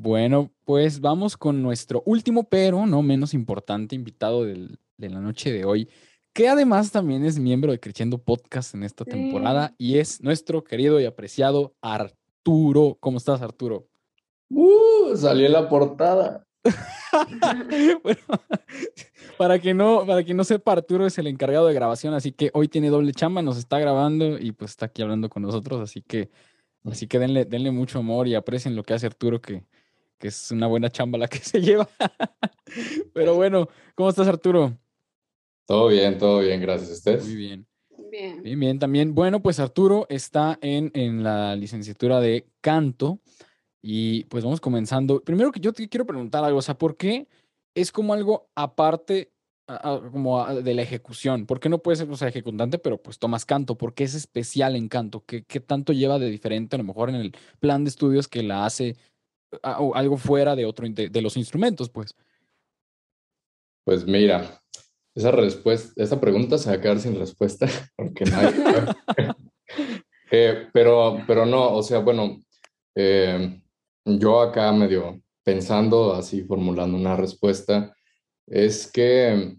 [0.00, 5.64] Bueno, pues vamos con nuestro último, pero no menos importante invitado de la noche de
[5.64, 5.88] hoy,
[6.32, 11.00] que además también es miembro de Creciendo Podcast en esta temporada y es nuestro querido
[11.00, 12.96] y apreciado Arturo.
[13.00, 13.88] ¿Cómo estás, Arturo?
[14.50, 16.46] Uh, salió en la portada.
[18.04, 18.20] bueno,
[19.36, 22.52] para que no, para que no sepa, Arturo es el encargado de grabación, así que
[22.54, 26.02] hoy tiene doble chamba, nos está grabando y pues está aquí hablando con nosotros, así
[26.02, 26.30] que,
[26.84, 29.64] así que denle, denle mucho amor y aprecien lo que hace Arturo, que,
[30.18, 31.88] que es una buena chamba la que se lleva.
[33.14, 34.76] Pero bueno, ¿cómo estás, Arturo?
[35.66, 37.22] Todo bien, todo bien, gracias a usted.
[37.22, 37.66] Muy bien.
[38.10, 38.42] Bien.
[38.42, 39.14] Bien, bien, también.
[39.14, 43.20] Bueno, pues Arturo está en, en la licenciatura de canto
[43.82, 45.20] y pues vamos comenzando.
[45.22, 47.28] Primero que yo te quiero preguntar algo, o sea, ¿por qué
[47.74, 49.30] es como algo aparte
[50.10, 51.44] como de la ejecución?
[51.44, 53.76] ¿Por qué no puedes ser, o sea, ejecutante, pero pues tomas canto?
[53.76, 55.22] ¿Por qué es especial en canto?
[55.26, 58.42] ¿Qué, ¿Qué tanto lleva de diferente a lo mejor en el plan de estudios que
[58.42, 58.96] la hace
[59.62, 62.14] algo fuera de otro de, los instrumentos, pues.
[63.84, 64.60] Pues mira,
[65.14, 67.66] esa respuesta, esa pregunta se va a quedar sin respuesta
[67.96, 68.38] porque no
[70.30, 72.42] eh, pero, pero no, o sea, bueno,
[72.94, 73.60] eh,
[74.04, 77.94] yo acá medio pensando así, formulando una respuesta,
[78.46, 79.56] es que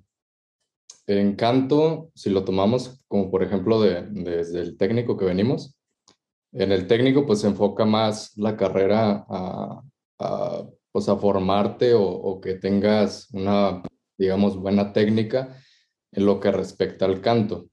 [1.08, 5.79] en canto, si lo tomamos como por ejemplo de, desde el técnico que venimos,
[6.52, 9.82] en el técnico, pues se enfoca más la carrera a,
[10.92, 13.84] pues a formarte o, que tengas una,
[14.18, 15.56] digamos, buena técnica
[16.12, 17.70] en lo que respecta al canto.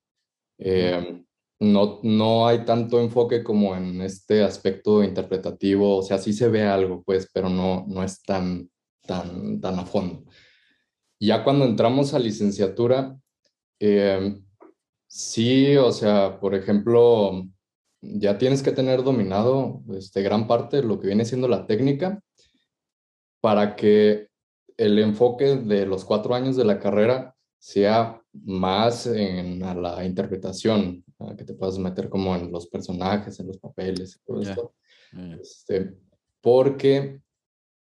[0.58, 1.24] Eh,
[1.58, 6.64] no, no hay tanto enfoque como en este aspecto interpretativo, o sea, sí se ve
[6.64, 8.70] algo, pues, pero no, no es tan,
[9.02, 10.24] tan, tan a fondo.
[11.18, 13.16] Ya cuando entramos a licenciatura,
[13.80, 14.38] eh,
[15.06, 17.46] sí, o sea, por ejemplo,
[18.14, 22.22] ya tienes que tener dominado este, gran parte de lo que viene siendo la técnica
[23.40, 24.28] para que
[24.76, 31.04] el enfoque de los cuatro años de la carrera sea más en la interpretación,
[31.36, 34.74] que te puedas meter como en los personajes, en los papeles, todo esto.
[35.40, 35.94] Este,
[36.40, 37.20] porque,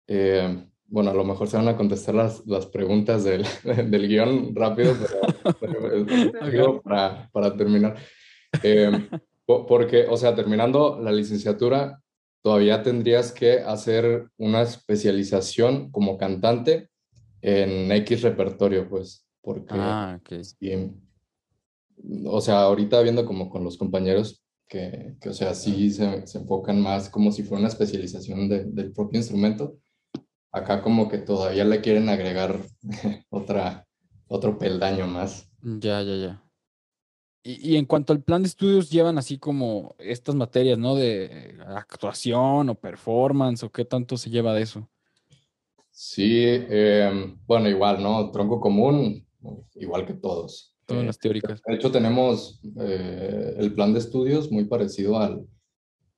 [0.08, 4.56] eh, bueno, a lo mejor se van a contestar las, las preguntas del, del guion
[4.56, 4.96] rápido,
[5.60, 7.96] pero, para, para, terminar.
[8.64, 8.92] Eh,
[9.46, 12.02] porque, o sea, terminando la licenciatura,
[12.42, 16.90] todavía tendrías que hacer una especialización como cantante
[17.42, 19.76] en X repertorio, pues, porque...
[19.78, 20.20] Ah,
[22.26, 26.40] o sea, ahorita viendo como con los compañeros que, que o sea, sí se, se,
[26.40, 29.78] enfocan más como si fuera una especialización del propio instrumento.
[30.52, 32.60] Acá como que todavía le quieren agregar
[33.30, 33.86] otra,
[34.28, 35.50] otro peldaño más.
[35.62, 36.45] Ya, ya, ya.
[37.48, 40.96] Y, en cuanto al plan de estudios, llevan así como estas materias, ¿no?
[40.96, 44.90] De actuación o performance, o qué tanto se lleva de eso.
[45.92, 48.32] Sí, em, bueno, igual, ¿no?
[48.32, 49.24] Tronco común,
[49.76, 50.76] igual que todos.
[50.88, 51.62] Todas las teóricas.
[51.68, 55.46] De hecho, tenemos eh, el plan de estudios muy parecido al,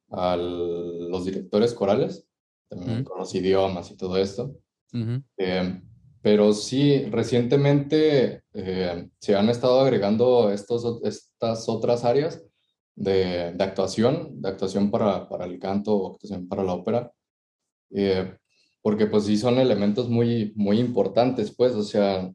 [0.10, 2.26] a los directores corales,
[2.70, 4.56] también con los idiomas y todo esto.
[6.28, 12.44] Pero sí, recientemente eh, se han estado agregando estos, estas otras áreas
[12.98, 17.14] de, de actuación, de actuación para, para, el canto o actuación para la ópera,
[17.92, 18.36] eh,
[18.82, 22.30] porque pues sí son elementos muy, muy importantes, pues, o sea,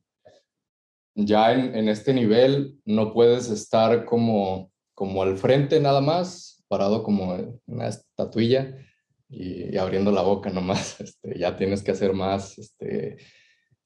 [1.14, 7.02] ya en, en, este nivel no puedes estar como, como al frente nada más, parado
[7.02, 8.74] como una estatuilla
[9.28, 13.18] y, y abriendo la boca nomás, este, ya tienes que hacer más, este,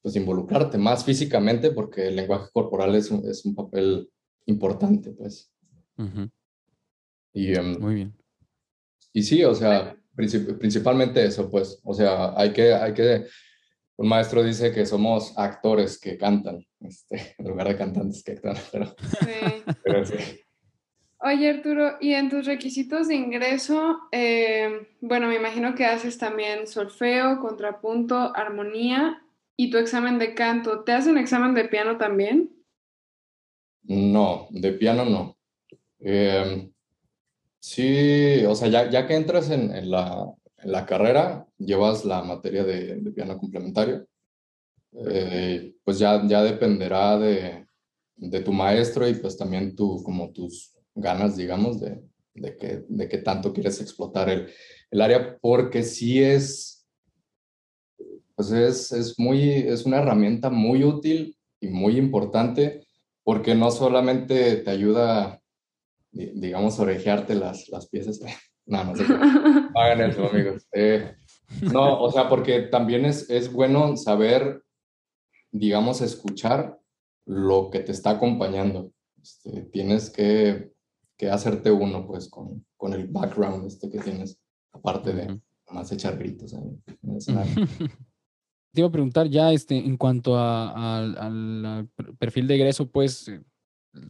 [0.01, 4.09] pues involucrarte más físicamente porque el lenguaje corporal es un, es un papel
[4.45, 5.51] importante, pues.
[7.33, 8.17] y, em, Muy bien.
[9.13, 13.25] Y sí, o sea, principalmente eso, pues, o sea, hay que, hay que
[13.97, 18.57] un maestro dice que somos actores que cantan, este, en lugar de cantantes que actúan,
[18.71, 18.95] pero,
[19.83, 20.15] pero sí.
[21.19, 26.67] Oye, Arturo, y en tus requisitos de ingreso, eh, bueno, me imagino que haces también
[26.67, 29.23] solfeo, contrapunto, armonía
[29.57, 30.83] y tu examen de canto.
[30.83, 32.55] ¿Te hacen examen de piano también?
[33.83, 35.37] No, de piano no.
[35.99, 36.71] Em,
[37.59, 42.63] sí, o sea, ya, ya que entras en, la, en, la, carrera, llevas la materia
[42.63, 44.07] de, piano complementario.
[45.09, 47.67] Eh, pues ya, ya dependerá de,
[48.15, 52.01] de tu maestro y pues también tú, como tus ganas, digamos, de,
[52.33, 54.49] de, que, de qué tanto quieres explotar el,
[54.91, 56.76] el, área, porque sí es,
[58.37, 62.87] pues es, es, muy, es una herramienta muy útil y muy importante,
[63.23, 65.41] porque no solamente te ayuda,
[66.11, 68.21] digamos, a orejearte las, las piezas,
[68.65, 69.03] no, no sé,
[69.75, 70.65] hagan eso, amigos.
[70.71, 71.13] Eh,
[71.61, 74.63] no, o sea, porque también es, es bueno saber,
[75.51, 76.79] digamos, escuchar
[77.25, 78.93] lo que te está acompañando.
[79.21, 80.71] Este, tienes que
[81.17, 84.39] que hacerte uno, pues, con, con el background este que tienes,
[84.71, 85.41] aparte de
[85.71, 86.81] más echar gritos en
[88.73, 91.89] Te iba a preguntar ya, este, en cuanto al
[92.19, 93.31] perfil de egreso, pues,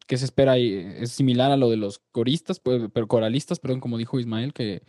[0.08, 0.58] ¿qué se espera?
[0.58, 4.84] ¿Es similar a lo de los coristas, pues, pero coralistas, perdón, como dijo Ismael, que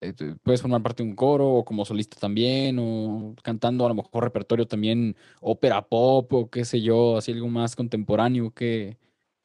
[0.00, 3.94] eh, puedes formar parte de un coro o como solista también, o cantando a lo
[3.94, 8.98] mejor repertorio también, ópera pop o qué sé yo, así algo más contemporáneo que,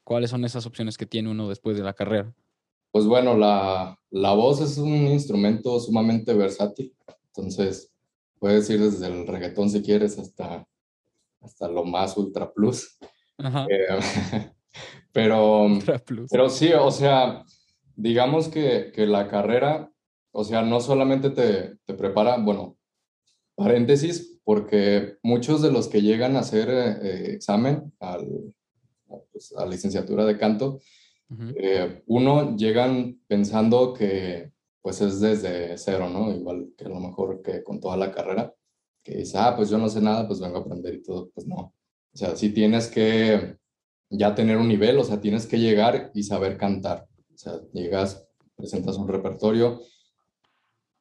[0.08, 2.34] ¿Cuáles son esas opciones que tiene uno después de la carrera?
[2.92, 6.96] Pues bueno, la, la voz es un instrumento sumamente versátil.
[7.26, 7.92] Entonces,
[8.38, 10.66] puedes ir desde el reggaetón si quieres hasta,
[11.40, 12.98] hasta lo más ultra plus.
[13.38, 13.86] Eh,
[15.12, 15.68] pero,
[16.30, 17.44] pero sí, o sea,
[17.94, 19.90] digamos que, que, la carrera,
[20.32, 22.76] o sea, no solamente te, te, prepara, bueno,
[23.54, 28.54] paréntesis, porque muchos de los que llegan a hacer eh, examen al,
[29.32, 30.80] pues, a licenciatura de canto,
[31.56, 34.52] eh, uno llegan pensando que
[34.88, 36.34] pues es desde cero, ¿no?
[36.34, 38.54] Igual que a lo mejor que con toda la carrera,
[39.02, 41.46] que dice, ah, pues yo no sé nada, pues vengo a aprender y todo, pues
[41.46, 41.56] no.
[41.56, 43.58] O sea, sí tienes que
[44.08, 47.06] ya tener un nivel, o sea, tienes que llegar y saber cantar.
[47.34, 49.82] O sea, llegas, presentas un repertorio.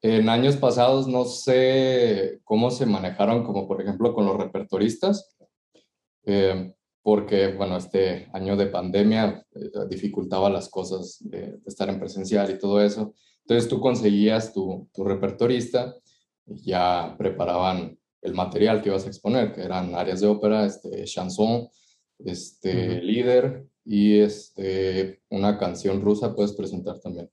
[0.02, 5.38] En años pasados no sé cómo se manejaron, como por ejemplo con los repertoristas,
[6.26, 12.52] eh, porque, bueno, este año de pandemia eh, dificultaba las cosas de, estar en presencial
[12.52, 13.14] y todo eso.
[13.48, 15.96] Entonces tú conseguías tu, tu repertorista
[16.46, 21.06] y ya preparaban el material que ibas a exponer, que eran áreas de ópera, este,
[21.06, 21.70] chanson,
[22.20, 27.32] este, líder y este, una canción rusa puedes presentar también.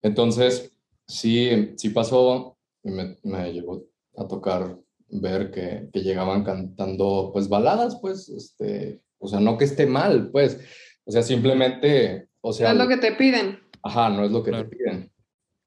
[0.00, 0.72] Entonces,
[1.06, 3.84] sí, sí pasó, me, me llegó
[4.16, 4.78] a tocar
[5.10, 10.30] ver que, que, llegaban cantando pues baladas, pues, este, o sea, no que esté mal,
[10.30, 10.58] pues,
[11.04, 12.72] o sea, simplemente, o sea...
[12.72, 13.60] No es lo que te piden.
[13.82, 15.12] Ajá, no es lo que te piden.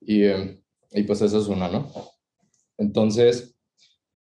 [0.10, 0.60] Y, em,
[0.91, 1.91] y pues eso es una, ¿no?
[2.80, 3.56] Entonces,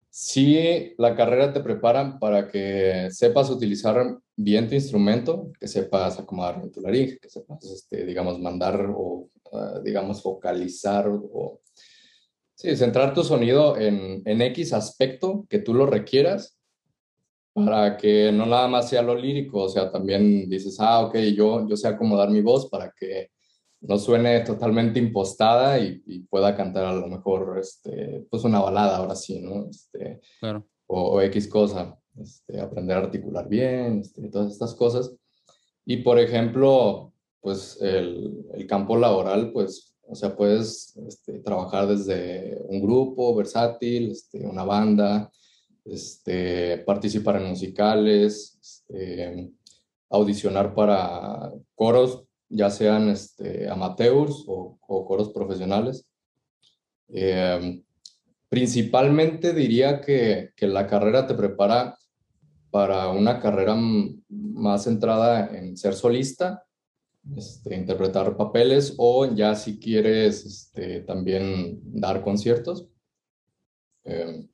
[0.09, 6.63] sí, la carrera te prepara para que sepas utilizar bien tu instrumento, que sepas acomodar
[6.63, 11.61] en tu laringe, que sepas, este, digamos, mandar o, ah, digamos, focalizar o
[12.57, 16.57] Sí, centrar tu sonido en, en X aspecto que tú lo requieras
[17.53, 21.69] para que no nada más sea lo lírico, o sea, también dices, ah, ok, yo,
[21.69, 23.34] yo sé acomodar mi voz para que
[23.87, 26.01] no suene totalmente impostada y,
[26.31, 29.69] pueda cantar a lo mejor, este, pues una balada ahora sí, ¿no?
[29.69, 30.67] Este, claro.
[30.87, 35.15] O, X cosa, este, aprender a articular bien, este, todas estas cosas.
[35.85, 42.63] Y por ejemplo, pues el, el campo laboral, pues o sea, puedes este, trabajar desde
[42.69, 45.31] un grupo versátil, este, una banda,
[45.85, 49.51] este, participar en musicales, este,
[50.11, 52.25] audicionar para coros,
[52.55, 56.07] ya sean este, amateurs o, coros profesionales.
[57.09, 57.83] Em,
[58.49, 61.99] principalmente diría que, que, la carrera te prepara
[62.71, 63.77] para una carrera
[64.29, 66.65] más centrada en ser solista
[67.37, 72.87] este, interpretar papeles o ya si quieres este, también dar conciertos.
[74.05, 74.47] Eh,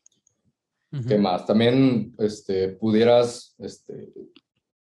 [1.07, 1.47] ¿Qué más?
[1.47, 4.13] También este, pudieras este,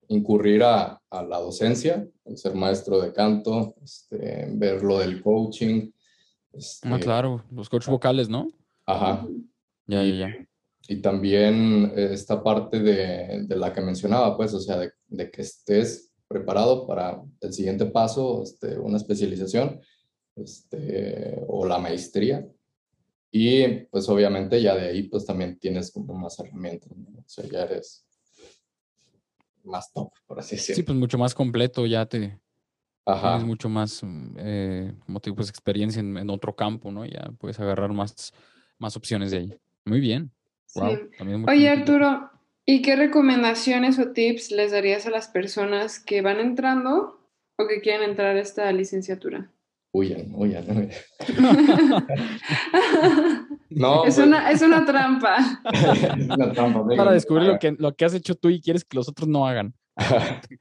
[0.09, 5.91] incurrir a, a, la docencia, ser maestro de canto, este, ver lo del coaching.
[6.83, 8.49] ah, claro, los coaches vocales, ¿no?
[8.85, 9.25] Ajá.
[9.87, 10.47] Ya, ya, ya.
[10.87, 15.43] Y también esta parte de, de, la que mencionaba, pues, o sea, de, de que
[15.43, 19.81] estés preparado para el siguiente paso, este, una especialización
[20.35, 22.47] este, o la maestría.
[23.31, 27.19] Y pues obviamente ya de ahí pues también tienes como más herramientas, ¿no?
[27.19, 28.05] o sea, ya eres
[29.63, 30.75] más top, por así decirlo.
[30.75, 32.39] Sí, pues mucho más completo, ya te
[33.05, 33.29] Ajá.
[33.29, 37.05] tienes mucho más, mm, eh, como te digo, pues experiencia en, en otro campo, ¿no?
[37.05, 38.33] Ya puedes agarrar más,
[38.77, 39.57] más opciones de ahí.
[39.85, 40.31] Muy bien.
[40.75, 40.99] Wow,
[41.47, 42.29] Oye, Arturo,
[42.65, 47.19] ¿y qué recomendaciones o tips les darías a las personas que van entrando
[47.57, 49.51] o que quieren entrar a esta licenciatura?
[49.91, 50.91] Huyan, huyan.
[53.69, 55.61] No, es, pues- una, es una trampa.
[55.71, 58.83] es una trampa, venga, Para descubrir lo que, lo que has hecho tú y quieres
[58.83, 59.73] que los otros no hagan.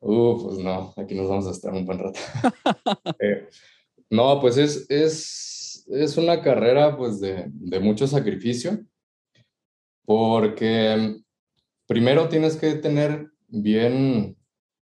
[0.00, 2.20] Uh, pues no, aquí nos vamos a estar un buen rato.
[3.20, 3.48] Eh,
[4.10, 8.78] no, pues es, es, es una carrera pues de, de mucho sacrificio,
[10.04, 11.16] porque
[11.86, 14.36] primero tienes que tener bien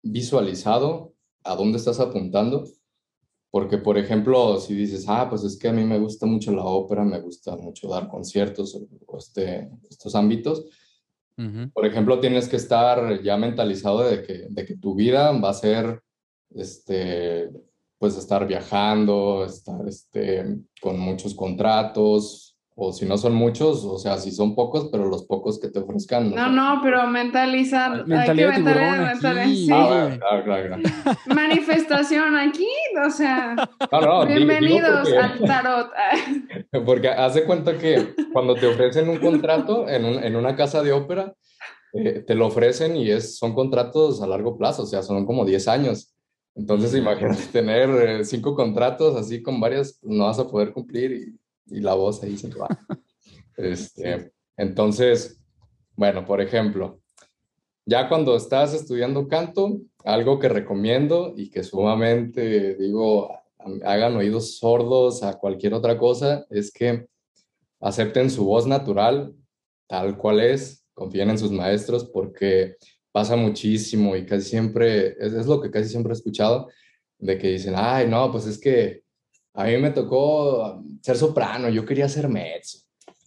[0.03, 1.15] visualizado
[1.45, 2.65] a dónde estás apuntando,
[3.55, 6.65] porque por ejemplo, si dices, ah, pues es que a mí me gusta mucho la
[6.65, 10.65] ópera, me gusta mucho dar conciertos o, este, estos ámbitos,
[11.39, 11.71] Ujú.
[11.73, 15.55] por ejemplo, tienes que estar ya mentalizado de que, de que tu vida va a
[15.55, 16.03] ser,
[16.53, 17.49] este,
[17.97, 24.19] pues estar viajando, estar este, con muchos contratos, o si no son muchos, o sea,
[24.19, 26.35] si son pocos, pero los pocos que te ofrezcan.
[26.35, 28.05] No, no, pero mentalizar.
[28.11, 29.67] hay que mentalizar- aquí.
[29.67, 29.71] sí.
[29.73, 31.19] Ah, claro, claro, claro.
[31.27, 32.67] Manifestación aquí,
[33.07, 33.55] o sea,
[33.93, 35.91] No, no, bienvenidos porque- al tarot.
[36.85, 40.83] Porque haz de cuenta que cuando te ofrecen un contrato en, un- en una casa
[40.83, 41.33] de ópera,
[41.93, 45.45] eh, te lo ofrecen y es, son contratos a largo plazo, o sea, son como
[45.45, 46.13] 10 años.
[46.57, 51.39] Entonces, imagínate tener eh, cinco contratos así con varias, no vas a poder cumplir y,
[51.75, 52.69] y la voz ahí se va.
[53.57, 55.41] Este, entonces,
[55.95, 57.01] bueno, por ejemplo,
[57.87, 63.31] ya cuando estás estudiando canto, algo que recomiendo y que sumamente digo,
[63.85, 67.07] hagan oídos sordos a cualquier otra cosa, es que
[67.79, 69.33] acepten su voz natural
[69.87, 72.75] tal cual es, confíen en sus maestros porque
[73.13, 76.69] pasa muchísimo y casi siempre, es, es lo que casi siempre he escuchado,
[77.19, 79.04] de que dicen, ay, no, pues es que
[79.55, 82.79] a mí me tocó ser soprano, yo quería ser mezzo.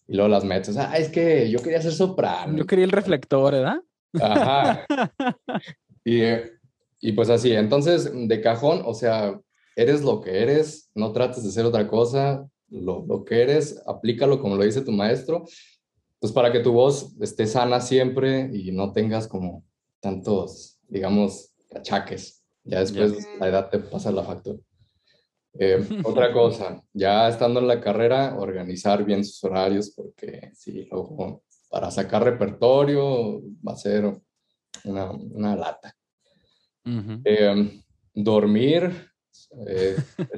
[0.08, 2.58] Y luego las mezzos, ah, es que yo quería ser soprano.
[2.58, 3.82] Yo quería el reflector, ¿verdad?
[4.22, 4.86] Ajá.
[6.06, 6.52] Y, eh,
[7.02, 9.38] y pues así, entonces, de cajón, o sea,
[9.76, 14.40] eres lo que eres, no trates de ser otra cosa, lo, lo que eres, aplícalo
[14.42, 15.44] como lo dice tu maestro,
[16.22, 19.66] pues para que tu voz esté sana siempre y no tengas como
[20.00, 22.42] tantos, digamos, achaques.
[22.64, 23.40] Ya después Ya.
[23.40, 24.60] la edad te pasa la factura.
[25.60, 31.44] Eh, otra cosa, ya estando en la carrera, organizar bien sus horarios, porque sí, luego
[31.70, 34.12] para sacar repertorio va a ser
[34.86, 35.94] una, una lata.
[37.26, 37.82] Eh,
[38.14, 39.08] dormir
[39.68, 39.96] eh,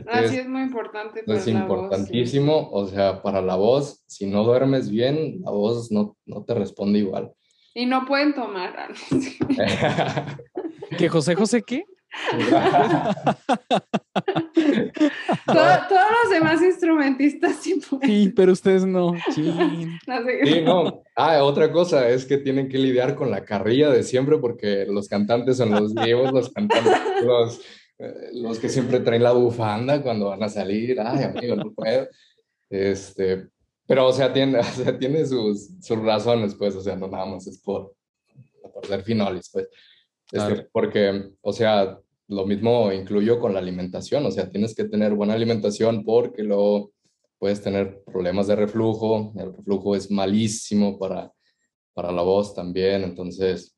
[0.08, 1.82] Ah, es, sí, es muy importante para es la voz, sí.
[1.82, 6.54] importantísimo, o sea, para la voz, si no duermes bien, la voz no, no te
[6.54, 7.32] responde igual.
[7.74, 8.76] Y no pueden tomar.
[9.60, 10.38] ah.
[10.98, 11.86] ¿Que José José qué?
[15.46, 18.08] Todo- todos los demás instrumentistas sí pueden.
[18.10, 19.16] Sí, pero ustedes no.
[19.34, 20.00] Chin.
[20.08, 20.40] No sé.
[20.46, 21.04] Sí, no.
[21.16, 25.08] Ah, otra cosa es que tienen que lidiar con la carrilla de siempre porque los
[25.08, 26.94] cantantes son los vivos, los cantantes,
[27.26, 27.60] los,
[28.00, 31.00] eh, los que siempre traen la bufanda cuando van a salir.
[31.00, 32.08] Ay, amigo, no puedo.
[32.70, 33.48] Este,
[33.88, 37.26] pero, o sea, tiene, o sea, tiene sus, sus razones, pues, o sea, no nada
[37.26, 37.94] más es por,
[38.74, 39.68] por ser finolis, pues.
[40.32, 45.14] Este, porque, o sea, lo mismo incluyo con la alimentación, o sea, tienes que tener
[45.16, 46.92] buena alimentación porque luego
[47.40, 51.32] puedes tener problemas de reflujo, el reflujo es malísimo para,
[51.94, 53.76] para la voz también, entonces,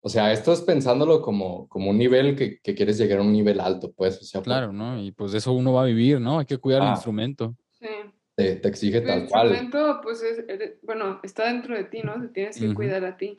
[0.00, 3.32] o sea, esto es pensándolo como, como un nivel que, que quieres llegar a un
[3.32, 5.00] nivel alto, pues, o sea, Claro, ¿no?
[5.02, 6.38] Y pues de eso uno va a vivir, ¿no?
[6.38, 6.92] Hay que cuidar el Ah.
[6.92, 7.56] instrumento.
[7.70, 7.86] Sí.
[8.36, 9.48] te, te exige Tu tal cual.
[9.48, 10.44] instrumento, pues, es,
[10.82, 12.20] bueno, está dentro de ti, ¿no?
[12.20, 12.74] Te tienes que Ujú.
[12.74, 13.36] cuidar a ti.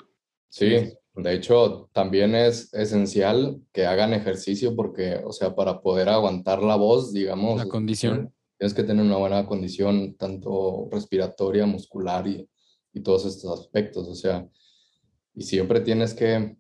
[0.50, 6.64] Sí, de hecho, también es esencial que hagan ejercicio porque, o sea, para poder aguantar
[6.64, 8.34] la voz, digamos, La condición.
[8.58, 12.50] tienes que tener una buena condición, tanto respiratoria, muscular y,
[12.94, 14.48] y todos estos aspectos, o sea,
[15.36, 16.56] y siempre tienes que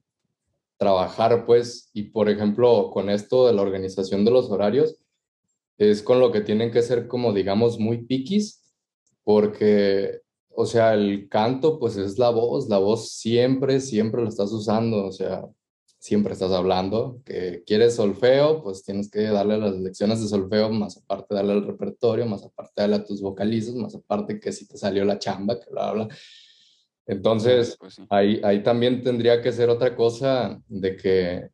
[0.78, 4.98] trabajar, pues, y por ejemplo, con esto de la organización de los horarios,
[5.78, 8.64] es con lo que tienen que ser como, digamos, muy piquis,
[9.24, 10.22] porque,
[10.56, 15.06] o sea, el canto, pues es la voz, la voz siempre, siempre lo estás usando,
[15.06, 15.46] o sea,
[16.00, 20.98] siempre estás hablando, que quieres solfeo, pues tienes que darle las lecciones de solfeo, más
[20.98, 24.78] aparte darle el repertorio, más aparte darle a tus vocalizos, más aparte que si te
[24.78, 26.08] salió la chamba, que bla, bla.
[27.06, 28.06] Entonces, Pues sí.
[28.10, 31.50] Ahí, ahí también tendría que ser otra cosa de que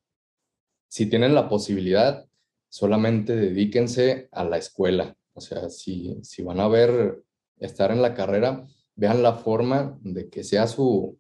[0.88, 2.26] si tienen la posibilidad,
[2.69, 5.15] solamente dedíquense a la escuela.
[5.34, 7.23] O sea, si, si van a ver
[7.59, 8.65] estar en la carrera,
[8.99, 11.17] vean la forma de que sea su,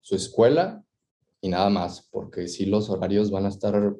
[0.00, 0.82] su escuela
[1.42, 3.94] y nada más, porque si los horarios van a estar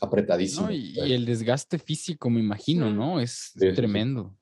[0.00, 0.72] apretadísimos.
[0.72, 3.20] y, el desgaste físico, me imagino, ¿no?
[3.20, 4.36] Es tremendo.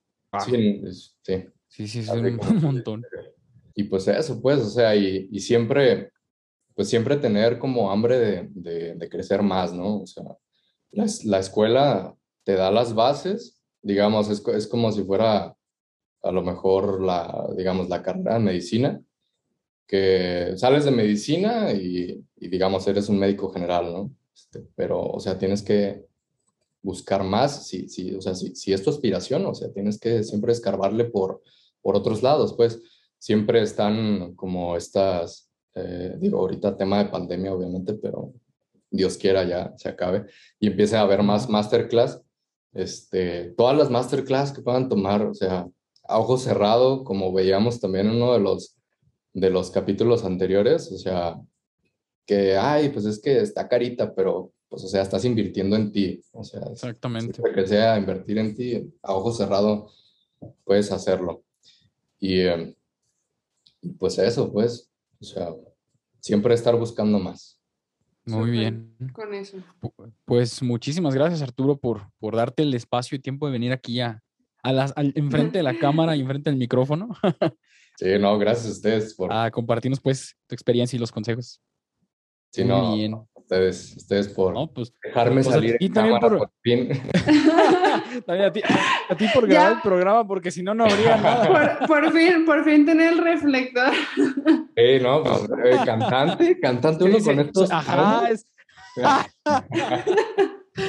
[0.47, 0.81] Sí,
[1.23, 1.45] sí.
[1.69, 3.03] Sí, sí, es un, montón.
[3.75, 6.13] Y pues eso, pues, o sea, y, y siempre,
[6.75, 10.01] pues siempre tener como hambre de, de, de crecer más, ¿no?
[10.03, 10.25] O sea,
[10.93, 15.55] la, la, escuela te da las bases, digamos, es, es como si fuera
[16.25, 19.01] a lo mejor la, digamos, la carrera de medicina,
[19.87, 24.11] que sales de medicina y, y digamos, eres un médico general, ¿no?
[24.35, 26.07] Este, pero, o sea, tienes que
[26.83, 30.23] buscar más, si, si, o sea, si, si es tu aspiración, o sea, tienes que
[30.23, 31.43] siempre escarbarle por,
[31.81, 32.81] por otros lados, pues
[33.19, 38.33] siempre están como estas, eh, digo, ahorita tema de pandemia, obviamente, pero
[38.91, 40.27] Dios quiera ya se acabe
[40.61, 42.21] y empiece a haber más masterclass,
[42.75, 45.67] este, todas las masterclass que puedan tomar, o sea,
[46.05, 48.77] a ojo cerrado, como veíamos también en uno de los,
[49.33, 51.41] de los capítulos anteriores, o sea,
[52.27, 56.21] que, ay, pues es que está carita, pero, pues, o sea, estás invirtiendo en ti,
[56.33, 57.41] o sea, exactamente.
[57.55, 59.91] Que sea invertir en ti, a ojo cerrado,
[60.65, 61.45] puedes hacerlo.
[62.19, 62.77] Y eh,
[63.99, 64.91] pues eso, pues,
[65.21, 65.55] o sea,
[66.21, 67.61] siempre estar buscando más.
[68.27, 68.97] Muy bien.
[69.13, 69.59] Con eso.
[70.25, 74.24] Pues muchísimas gracias, Arturo, por, por darte el espacio y tiempo de venir aquí a,
[74.65, 77.11] a las, enfrente de la cámara y enfrente del micrófono.
[77.99, 79.31] sí, no, gracias a ustedes por...
[79.31, 81.61] A compartirnos, pues, tu experiencia y los consejos.
[82.51, 83.15] Sí, Muy no, bien.
[83.35, 86.89] Ustedes, ustedes por pues, dejarme pues, salir en cámara por, por fin.
[88.27, 88.63] también a ti,
[89.11, 91.47] a ti por grabar el programa, porque si no, no habría nada.
[91.47, 93.93] Por, por, fin, por fin tener el reflector.
[94.77, 97.71] Eh, no, pues, eh, cantante, cantante uno con estos.
[97.71, 98.47] Ajá, es,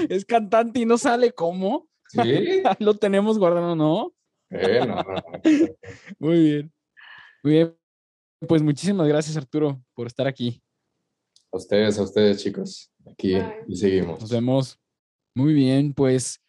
[0.08, 1.90] es cantante y no sale cómo.
[2.08, 2.20] Sí.
[2.80, 4.14] Lo tenemos guardado, ¿no?
[4.50, 5.24] Eh, no, no.
[6.20, 6.74] Muy bien.
[7.44, 7.78] Muy bien.
[8.48, 10.62] Pues muchísimas gracias, Arturo, por estar aquí.
[11.52, 12.92] A ustedes, a ustedes, chicos.
[13.10, 13.36] Aquí
[13.68, 14.20] y seguimos.
[14.20, 14.80] Nos vemos.
[15.36, 16.42] Muy bien, pues,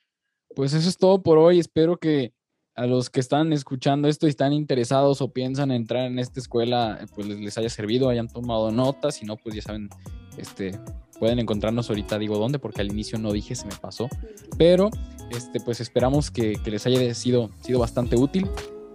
[0.55, 1.59] pues eso es todo por hoy.
[1.59, 2.33] Espero que
[2.75, 7.05] a los que están escuchando esto y están interesados o piensan entrar en esta escuela,
[7.15, 9.17] pues les, haya servido, hayan tomado notas.
[9.17, 9.89] Si no, pues ya saben,
[10.37, 10.79] este,
[11.19, 14.09] pueden encontrarnos ahorita, digo dónde, porque al inicio no dije, se me pasó.
[14.57, 14.91] Pero,
[15.31, 18.49] este, pues esperamos que, les haya sido, sido bastante útil.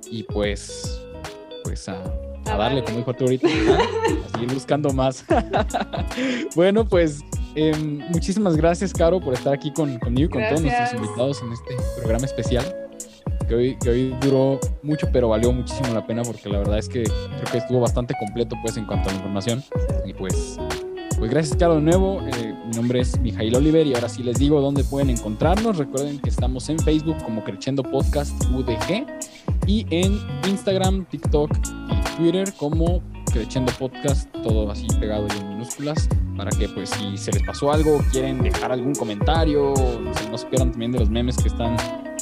[0.10, 1.02] Y pues,
[1.64, 2.04] pues a
[2.46, 3.48] a darle, como dijo tú ahorita,
[4.28, 5.26] a seguir buscando más.
[6.56, 7.22] bueno, pues
[7.56, 11.52] em, muchísimas gracias, Caro, por estar aquí con, conmigo y con todos nuestros invitados en
[11.52, 12.76] este programa especial.
[13.48, 16.88] Que hoy, que hoy duró mucho, pero valió muchísimo la pena porque la verdad es
[16.88, 19.64] que creo que estuvo bastante completo pues en cuanto a la información.
[20.06, 20.58] Y pues,
[21.22, 22.20] pues gracias, Caro, de nuevo.
[22.36, 25.78] Eh, mi nombre es Mijail Oliver y ahora sí les digo dónde pueden encontrarnos.
[25.78, 29.06] Recuerden que estamos en Facebook como Creciendo Podcast UDG
[29.68, 30.20] y en
[30.50, 31.52] Instagram, TikTok
[31.92, 37.16] y Twitter como Creciendo Podcast, todo así pegado y en minúsculas, para que pues si
[37.20, 39.76] se les pasó algo, quieren dejar algún comentario,
[40.32, 41.78] no se pierdan también de los memes que están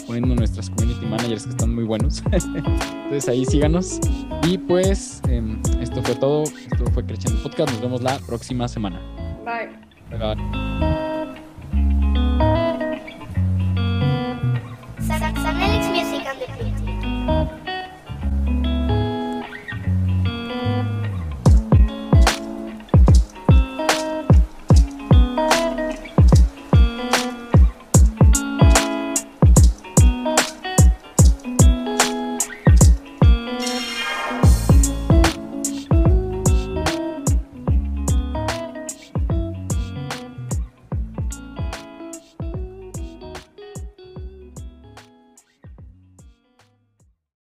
[0.09, 2.23] poniendo nuestras community managers que están muy buenos.
[2.31, 3.99] Entonces ahí síganos.
[4.41, 8.99] Y pues em, esto fue todo, esto fue Creciendo Podcast, nos vemos la próxima semana.
[9.45, 9.69] Bye.
[10.09, 10.35] Bye.
[10.35, 11.08] bye.